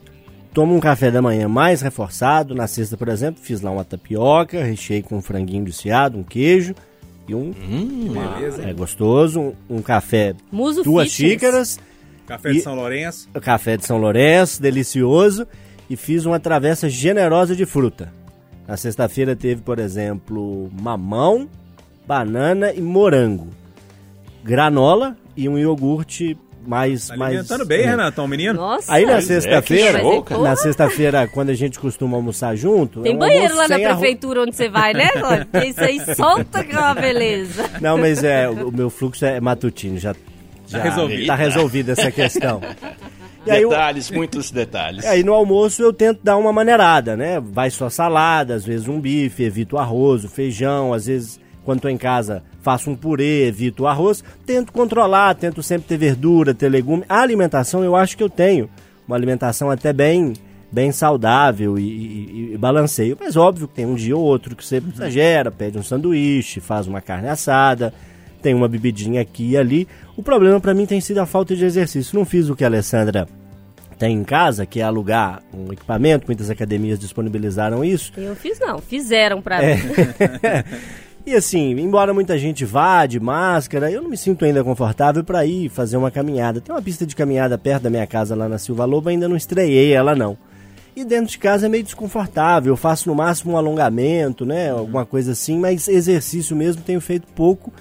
Tomo 0.53 0.75
um 0.75 0.79
café 0.79 1.09
da 1.09 1.21
manhã 1.21 1.47
mais 1.49 1.81
reforçado. 1.81 2.53
Na 2.53 2.67
sexta, 2.67 2.95
por 2.95 3.07
exemplo, 3.07 3.41
fiz 3.41 3.61
lá 3.61 3.71
uma 3.71 3.83
tapioca, 3.83 4.63
recheei 4.63 5.01
com 5.01 5.17
um 5.17 5.21
franguinho 5.21 5.65
desfiado, 5.65 6.17
um 6.19 6.23
queijo 6.23 6.75
e 7.27 7.33
um. 7.33 7.51
Beleza, 7.51 8.61
hein? 8.61 8.69
É 8.69 8.73
gostoso. 8.73 9.39
Um, 9.39 9.53
um 9.77 9.81
café, 9.81 10.35
Muso 10.51 10.83
duas 10.83 11.11
fitness. 11.11 11.31
xícaras, 11.31 11.79
Café 12.27 12.51
de 12.51 12.57
E- 12.57 12.61
São 12.61 12.75
Lourenço. 12.75 13.29
o 13.35 13.41
café 13.41 13.77
de 13.77 13.85
São 13.85 13.97
Lourenço, 13.97 14.61
delicioso. 14.61 15.47
E 15.89 15.95
fiz 15.97 16.25
uma 16.25 16.39
travessa 16.39 16.89
generosa 16.89 17.55
de 17.55 17.65
fruta. 17.65 18.11
Na 18.67 18.77
sexta-feira 18.77 19.35
teve, 19.35 19.61
por 19.61 19.77
exemplo, 19.79 20.71
mamão, 20.81 21.49
banana 22.07 22.71
e 22.73 22.81
morango. 22.81 23.49
Granola 24.43 25.15
e 25.35 25.47
um 25.47 25.57
iogurte 25.57 26.37
mais. 26.65 27.07
Tá 27.09 27.17
mais 27.17 27.33
alimentando 27.33 27.65
bem, 27.65 27.81
é. 27.81 27.89
Renatão, 27.89 28.27
menino? 28.27 28.53
Nossa. 28.53 28.91
Aí 28.93 29.05
na 29.05 29.17
é, 29.17 29.21
sexta-feira, 29.21 29.99
que 29.99 30.05
show, 30.05 30.23
cara. 30.23 30.41
na 30.41 30.55
sexta-feira, 30.55 31.27
quando 31.27 31.49
a 31.49 31.53
gente 31.53 31.77
costuma 31.79 32.15
almoçar 32.17 32.55
junto, 32.55 33.01
é 33.01 33.03
Tem 33.03 33.15
um 33.15 33.19
banheiro 33.19 33.55
lá 33.55 33.67
na 33.67 33.75
prefeitura 33.77 34.41
onde 34.43 34.55
você 34.55 34.69
vai, 34.69 34.93
né? 34.93 35.09
Porque 35.51 35.67
isso 35.67 35.81
aí 35.81 35.99
solta 36.15 36.63
que 36.63 36.73
é 36.73 36.79
uma 36.79 36.93
beleza. 36.95 37.69
Não, 37.81 37.97
mas 37.97 38.23
é, 38.23 38.49
o 38.49 38.69
o 38.69 38.71
meu 38.71 38.89
fluxo 38.89 39.25
é 39.25 39.39
matutino, 39.41 39.97
já 39.99 40.15
já 40.77 40.83
resolvido. 40.83 41.27
tá 41.27 41.35
resolvida 41.35 41.91
essa 41.93 42.11
questão. 42.11 42.61
E 43.45 43.49
Detalhes, 43.59 44.09
muitos 44.09 44.49
detalhes. 44.51 45.03
aí 45.05 45.21
no 45.21 45.33
almoço 45.33 45.81
eu 45.83 45.91
tento 45.91 46.21
dar 46.23 46.37
uma 46.37 46.53
maneirada, 46.53 47.17
né? 47.17 47.41
Vai 47.41 47.69
só 47.69 47.89
salada, 47.89 48.53
às 48.55 48.63
vezes 48.63 48.87
um 48.87 49.01
bife, 49.01 49.43
evito 49.43 49.77
arroz, 49.77 50.23
o 50.23 50.29
feijão, 50.29 50.93
às 50.93 51.07
vezes 51.07 51.41
quando 51.65 51.81
tô 51.81 51.89
em 51.89 51.97
casa 51.97 52.41
faço 52.61 52.89
um 52.89 52.95
purê, 52.95 53.45
evito 53.47 53.83
o 53.83 53.87
arroz. 53.87 54.23
Tento 54.45 54.71
controlar, 54.71 55.35
tento 55.35 55.61
sempre 55.61 55.89
ter 55.89 55.97
verdura, 55.97 56.53
ter 56.53 56.69
legume. 56.69 57.03
A 57.09 57.19
alimentação 57.19 57.83
eu 57.83 57.97
acho 57.97 58.15
que 58.15 58.23
eu 58.23 58.29
tenho 58.29 58.69
uma 59.05 59.17
alimentação 59.17 59.69
até 59.69 59.91
bem 59.91 60.31
bem 60.71 60.93
saudável 60.93 61.77
e, 61.77 61.81
e- 61.83 62.51
e 62.53 62.57
balanceio. 62.57 63.17
Mas 63.19 63.35
óbvio 63.35 63.67
que 63.67 63.73
tem 63.75 63.85
um 63.85 63.95
dia 63.95 64.15
ou 64.15 64.23
outro 64.23 64.55
que 64.55 64.65
você 64.65 64.77
exagera, 64.77 65.51
pede 65.51 65.77
um 65.77 65.83
sanduíche, 65.83 66.61
faz 66.61 66.87
uma 66.87 67.01
carne 67.01 67.27
assada, 67.27 67.93
tem 68.41 68.53
uma 68.53 68.69
bebidinha 68.69 69.19
aqui 69.19 69.49
e 69.51 69.57
ali. 69.57 69.85
O 70.15 70.21
problema 70.23 70.59
pra 70.59 70.73
mim 70.73 70.85
tem 70.85 71.01
sido 71.01 71.19
a 71.19 71.25
falta 71.25 71.55
de 71.55 71.65
exercício. 71.65 72.17
Não 72.17 72.25
fiz 72.25 72.49
o 72.49 72.55
que 72.55 72.63
a 72.63 72.67
Alessandra 72.67 73.27
tem 73.97 74.15
em 74.17 74.23
casa, 74.23 74.65
que 74.65 74.79
é 74.79 74.83
alugar 74.83 75.41
um 75.53 75.71
equipamento, 75.71 76.25
muitas 76.27 76.49
academias 76.49 76.99
disponibilizaram 76.99 77.83
isso. 77.85 78.11
Eu 78.17 78.35
fiz 78.35 78.59
não, 78.59 78.79
fizeram 78.79 79.41
pra 79.41 79.63
É. 79.63 79.75
mim. 79.75 79.83
E 81.25 81.33
assim, 81.35 81.71
embora 81.79 82.13
muita 82.13 82.37
gente 82.37 82.65
vá 82.65 83.05
de 83.05 83.17
máscara, 83.17 83.89
eu 83.89 84.01
não 84.01 84.09
me 84.09 84.17
sinto 84.17 84.43
ainda 84.43 84.61
confortável 84.61 85.23
para 85.23 85.45
ir 85.45 85.69
fazer 85.69 85.95
uma 85.95 86.11
caminhada. 86.11 86.59
Tem 86.59 86.75
uma 86.75 86.81
pista 86.81 87.05
de 87.05 87.15
caminhada 87.15 87.57
perto 87.57 87.83
da 87.83 87.89
minha 87.89 88.05
casa 88.05 88.35
lá 88.35 88.49
na 88.49 88.57
Silva 88.57 88.83
Lobo, 88.83 89.07
ainda 89.07 89.29
não 89.29 89.37
estreiei 89.37 89.93
ela 89.93 90.17
não. 90.17 90.37
E 90.93 91.05
dentro 91.05 91.27
de 91.31 91.37
casa 91.37 91.67
é 91.67 91.69
meio 91.69 91.81
desconfortável, 91.85 92.73
eu 92.73 92.75
faço 92.75 93.07
no 93.07 93.15
máximo 93.15 93.53
um 93.53 93.57
alongamento, 93.57 94.45
né, 94.45 94.69
alguma 94.71 95.05
coisa 95.05 95.31
assim, 95.31 95.57
mas 95.57 95.87
exercício 95.87 96.57
mesmo 96.57 96.81
tenho 96.81 96.99
feito 96.99 97.25
pouco. 97.33 97.71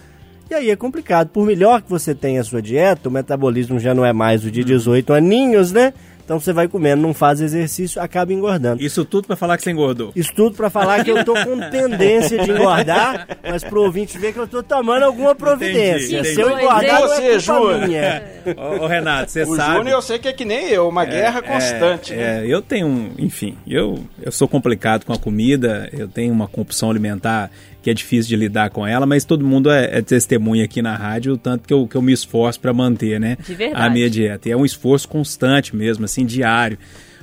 E 0.53 0.55
aí 0.55 0.71
é 0.71 0.77
complicado. 0.77 1.29
Por 1.29 1.47
melhor 1.47 1.81
que 1.81 1.89
você 1.89 2.15
tenha 2.15 2.43
a 2.43 2.45
sua 2.45 2.61
dieta, 2.61 3.09
o 3.09 3.13
metabolismo 3.13 3.81
já 3.81 3.95
não 3.95 4.05
é 4.05 4.13
mais 4.13 4.45
o 4.45 4.51
de 4.51 4.63
18 4.63 5.11
aninhos, 5.15 5.73
né? 5.73 5.95
Então 6.25 6.39
você 6.39 6.53
vai 6.53 6.69
comendo, 6.69 7.03
não 7.03 7.13
faz 7.13 7.41
exercício, 7.41 8.01
acaba 8.01 8.33
engordando. 8.33 8.81
Isso 8.83 9.05
tudo 9.05 9.27
pra 9.27 9.35
falar 9.35 9.57
que 9.57 9.65
você 9.65 9.71
engordou. 9.73 10.13
Isso 10.15 10.33
tudo 10.37 10.55
pra 10.55 10.71
falar 10.71 11.03
que 11.03 11.11
eu 11.11 11.25
tô 11.25 11.33
com 11.35 11.59
tendência 11.69 12.39
de 12.39 12.51
engordar, 12.51 13.27
mas 13.43 13.65
pro 13.65 13.83
ouvinte 13.83 14.17
ver 14.19 14.33
que 14.33 14.39
eu 14.39 14.47
tô 14.47 14.63
tomando 14.63 15.03
alguma 15.03 15.35
providência. 15.35 16.19
Entendi, 16.21 16.35
Se 16.35 16.41
eu 16.41 16.49
entendi. 16.51 16.65
engordar, 16.65 17.01
não 17.01 17.09
Você, 17.09 17.23
é 17.23 17.27
culpa 17.29 17.41
Júnior? 17.41 17.89
minha. 17.89 18.23
Ô, 18.57 18.85
ô, 18.85 18.87
Renato, 18.87 19.31
você 19.33 19.43
O 19.43 19.57
sabe. 19.57 19.77
Júnior 19.79 19.95
eu 19.97 20.03
sei 20.03 20.19
que 20.21 20.29
é 20.29 20.33
que 20.33 20.45
nem 20.45 20.69
eu, 20.69 20.89
uma 20.89 21.05
guerra 21.05 21.43
constante, 21.43 22.15
né? 22.15 22.45
É, 22.45 22.47
eu 22.47 22.63
tenho, 22.63 22.87
um- 22.87 23.11
enfim, 23.19 23.57
eu, 23.67 23.99
eu 24.23 24.31
sou 24.31 24.47
complicado 24.47 25.05
com 25.05 25.13
a 25.13 25.19
comida, 25.19 25.89
eu 25.93 26.07
tenho 26.07 26.33
uma 26.33 26.47
compulsão 26.47 26.89
alimentar 26.89 27.51
que 27.83 27.91
é 27.91 27.95
difícil 27.95 28.29
de 28.29 28.37
lidar 28.37 28.71
com 28.71 28.87
ela, 28.87 29.05
mas 29.05 29.25
todo 29.25 29.45
mundo 29.45 29.71
é, 29.71 29.99
é 29.99 30.03
testemunha 30.03 30.65
aqui 30.65 30.81
na 30.81 30.95
rádio, 30.95 31.35
o 31.35 31.37
tanto 31.37 31.67
que 31.67 31.75
eu, 31.75 31.87
que 31.87 31.97
eu 31.97 32.03
me 32.03 32.13
esforço 32.13 32.61
para 32.61 32.73
manter, 32.73 33.19
né? 33.19 33.37
De 33.45 33.55
verdade. 33.55 33.85
A 33.85 33.91
minha 33.91 34.09
dieta. 34.09 34.49
E 34.49 34.53
é 34.53 34.57
um 34.57 34.65
esforço 34.65 35.09
constante 35.09 35.75
mesmo, 35.75 36.05
assim, 36.05 36.25
diário. 36.25 36.79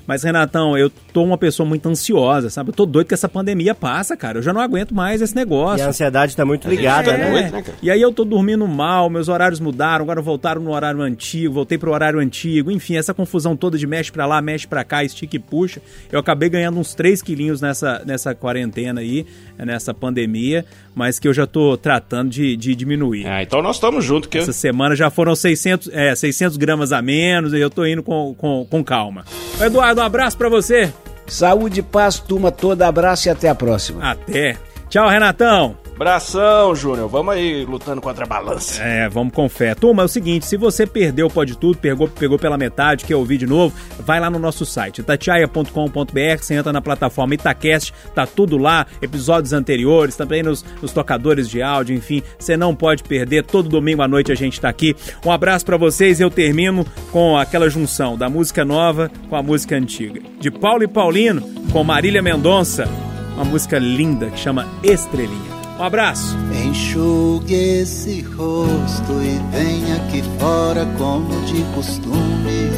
Mas, 0.09 0.23
Renatão, 0.23 0.75
eu 0.75 0.89
tô 1.13 1.23
uma 1.23 1.37
pessoa 1.37 1.69
muito 1.69 1.87
ansiosa, 1.87 2.49
sabe? 2.49 2.69
Eu 2.69 2.73
tô 2.73 2.83
doido 2.87 3.05
que 3.05 3.13
essa 3.13 3.29
pandemia 3.29 3.75
passa, 3.75 4.17
cara. 4.17 4.39
Eu 4.39 4.41
já 4.41 4.51
não 4.51 4.59
aguento 4.59 4.91
mais 4.91 5.21
esse 5.21 5.33
E 5.33 5.35
negócio. 5.35 5.85
a 5.85 5.89
ansiedade 5.89 6.35
tá 6.35 6.43
muito 6.43 6.67
ligada, 6.67 7.11
É. 7.11 7.17
né? 7.43 7.51
Cara? 7.51 7.77
E 7.79 7.91
aí 7.91 8.01
eu 8.01 8.11
tô 8.11 8.25
dormindo 8.25 8.67
mal, 8.67 9.07
meus 9.07 9.27
horários 9.29 9.59
mudaram, 9.59 10.01
agora 10.03 10.19
voltaram 10.19 10.63
no 10.63 10.71
horário 10.71 10.99
antigo, 11.01 11.53
voltei 11.53 11.77
pro 11.77 11.91
horário 11.91 12.17
antigo, 12.19 12.71
enfim, 12.71 12.97
essa 12.97 13.13
confusão 13.13 13.55
toda 13.55 13.77
de 13.77 13.85
mexe 13.85 14.11
pra 14.11 14.25
lá, 14.25 14.41
mexe 14.41 14.65
pra 14.67 14.83
cá, 14.83 15.03
estica 15.03 15.35
e 15.35 15.39
puxa. 15.39 15.79
Eu 16.11 16.19
acabei 16.19 16.49
ganhando 16.49 16.79
uns 16.79 16.95
3 16.95 17.21
quilinhos 17.21 17.61
nessa, 17.61 18.01
nessa 18.03 18.33
quarentena 18.33 19.01
aí, 19.01 19.27
nessa 19.59 19.93
pandemia, 19.93 20.65
mas 20.99 21.17
que 21.17 21.29
eu 21.29 21.33
já 21.33 21.47
tô 21.47 21.77
tratando 21.77 22.29
de, 22.29 22.57
de 22.57 22.75
diminuir. 22.75 23.25
Ah, 23.25 23.41
então 23.41 23.61
nós 23.61 23.77
estamos 23.77 24.03
juntos, 24.03 24.29
que. 24.29 24.37
Essa 24.37 24.51
semana 24.51 24.97
já 24.97 25.09
foram 25.09 25.33
600, 25.33 25.89
é, 25.93 26.13
600 26.13 26.57
gramas 26.57 26.91
a 26.91 27.01
menos 27.01 27.53
e 27.53 27.59
eu 27.59 27.69
tô 27.69 27.85
indo 27.85 28.03
com, 28.03 28.35
com, 28.37 28.67
com 28.69 28.83
calma. 28.83 29.23
Eduardo, 29.61 30.01
um 30.01 30.03
abraço 30.03 30.37
pra 30.37 30.49
você. 30.49 30.91
Saúde, 31.25 31.81
paz, 31.81 32.19
turma 32.19 32.51
toda, 32.51 32.85
abraço 32.85 33.29
e 33.29 33.31
até 33.31 33.47
a 33.47 33.55
próxima. 33.55 34.11
Até. 34.11 34.57
Tchau, 34.89 35.07
Renatão. 35.07 35.88
Abração, 35.99 36.73
Júnior. 36.73 37.09
Vamos 37.09 37.33
aí 37.33 37.65
lutando 37.65 37.99
contra 37.99 38.23
a 38.23 38.27
balança. 38.27 38.81
É, 38.81 39.09
vamos 39.09 39.33
com 39.33 39.49
fé. 39.49 39.75
Turma, 39.75 40.03
é 40.03 40.05
o 40.05 40.07
seguinte, 40.07 40.45
se 40.45 40.55
você 40.55 40.87
perdeu 40.87 41.29
Pode 41.29 41.57
Tudo, 41.57 41.77
pegou, 41.77 42.07
pegou 42.07 42.39
pela 42.39 42.57
metade, 42.57 43.03
quer 43.03 43.17
ouvir 43.17 43.37
de 43.37 43.45
novo, 43.45 43.75
vai 43.99 44.17
lá 44.17 44.29
no 44.29 44.39
nosso 44.39 44.65
site, 44.65 44.99
itatiaia.com.br, 44.99 46.37
você 46.39 46.53
entra 46.53 46.71
na 46.71 46.81
plataforma 46.81 47.33
Itacast, 47.33 47.93
tá 48.15 48.25
tudo 48.25 48.57
lá, 48.57 48.87
episódios 49.01 49.51
anteriores, 49.51 50.15
também 50.15 50.41
nos, 50.41 50.63
nos 50.81 50.93
tocadores 50.93 51.49
de 51.49 51.61
áudio, 51.61 51.93
enfim, 51.97 52.23
você 52.39 52.55
não 52.55 52.73
pode 52.73 53.03
perder, 53.03 53.43
todo 53.43 53.67
domingo 53.67 54.01
à 54.01 54.07
noite 54.07 54.31
a 54.31 54.35
gente 54.35 54.61
tá 54.61 54.69
aqui. 54.69 54.95
Um 55.25 55.33
abraço 55.33 55.65
pra 55.65 55.75
vocês 55.75 56.21
eu 56.21 56.31
termino 56.31 56.85
com 57.11 57.37
aquela 57.37 57.69
junção 57.69 58.17
da 58.17 58.29
música 58.29 58.63
nova 58.63 59.11
com 59.29 59.35
a 59.35 59.43
música 59.43 59.75
antiga. 59.75 60.21
De 60.39 60.49
Paulo 60.49 60.81
e 60.81 60.87
Paulino 60.87 61.41
com 61.73 61.83
Marília 61.83 62.21
Mendonça, 62.21 62.87
uma 63.33 63.43
música 63.43 63.77
linda 63.77 64.29
que 64.29 64.39
chama 64.39 64.65
Estrelinha. 64.81 65.58
Um 65.79 65.83
abraço. 65.83 66.35
Enxugue 66.65 67.53
esse 67.53 68.19
rosto 68.21 69.13
e 69.23 69.39
venha 69.49 69.95
aqui 69.95 70.21
fora 70.37 70.85
como 70.97 71.29
de 71.45 71.63
costume. 71.73 72.69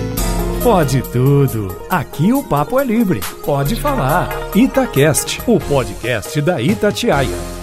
Pode 0.62 1.02
tudo. 1.12 1.76
Aqui 1.90 2.32
o 2.32 2.44
papo 2.44 2.80
é 2.80 2.84
livre. 2.84 3.20
Pode 3.44 3.76
falar. 3.76 4.30
Itacast, 4.56 5.42
o 5.48 5.60
podcast 5.60 6.40
da 6.42 6.62
Itatiaia. 6.62 7.61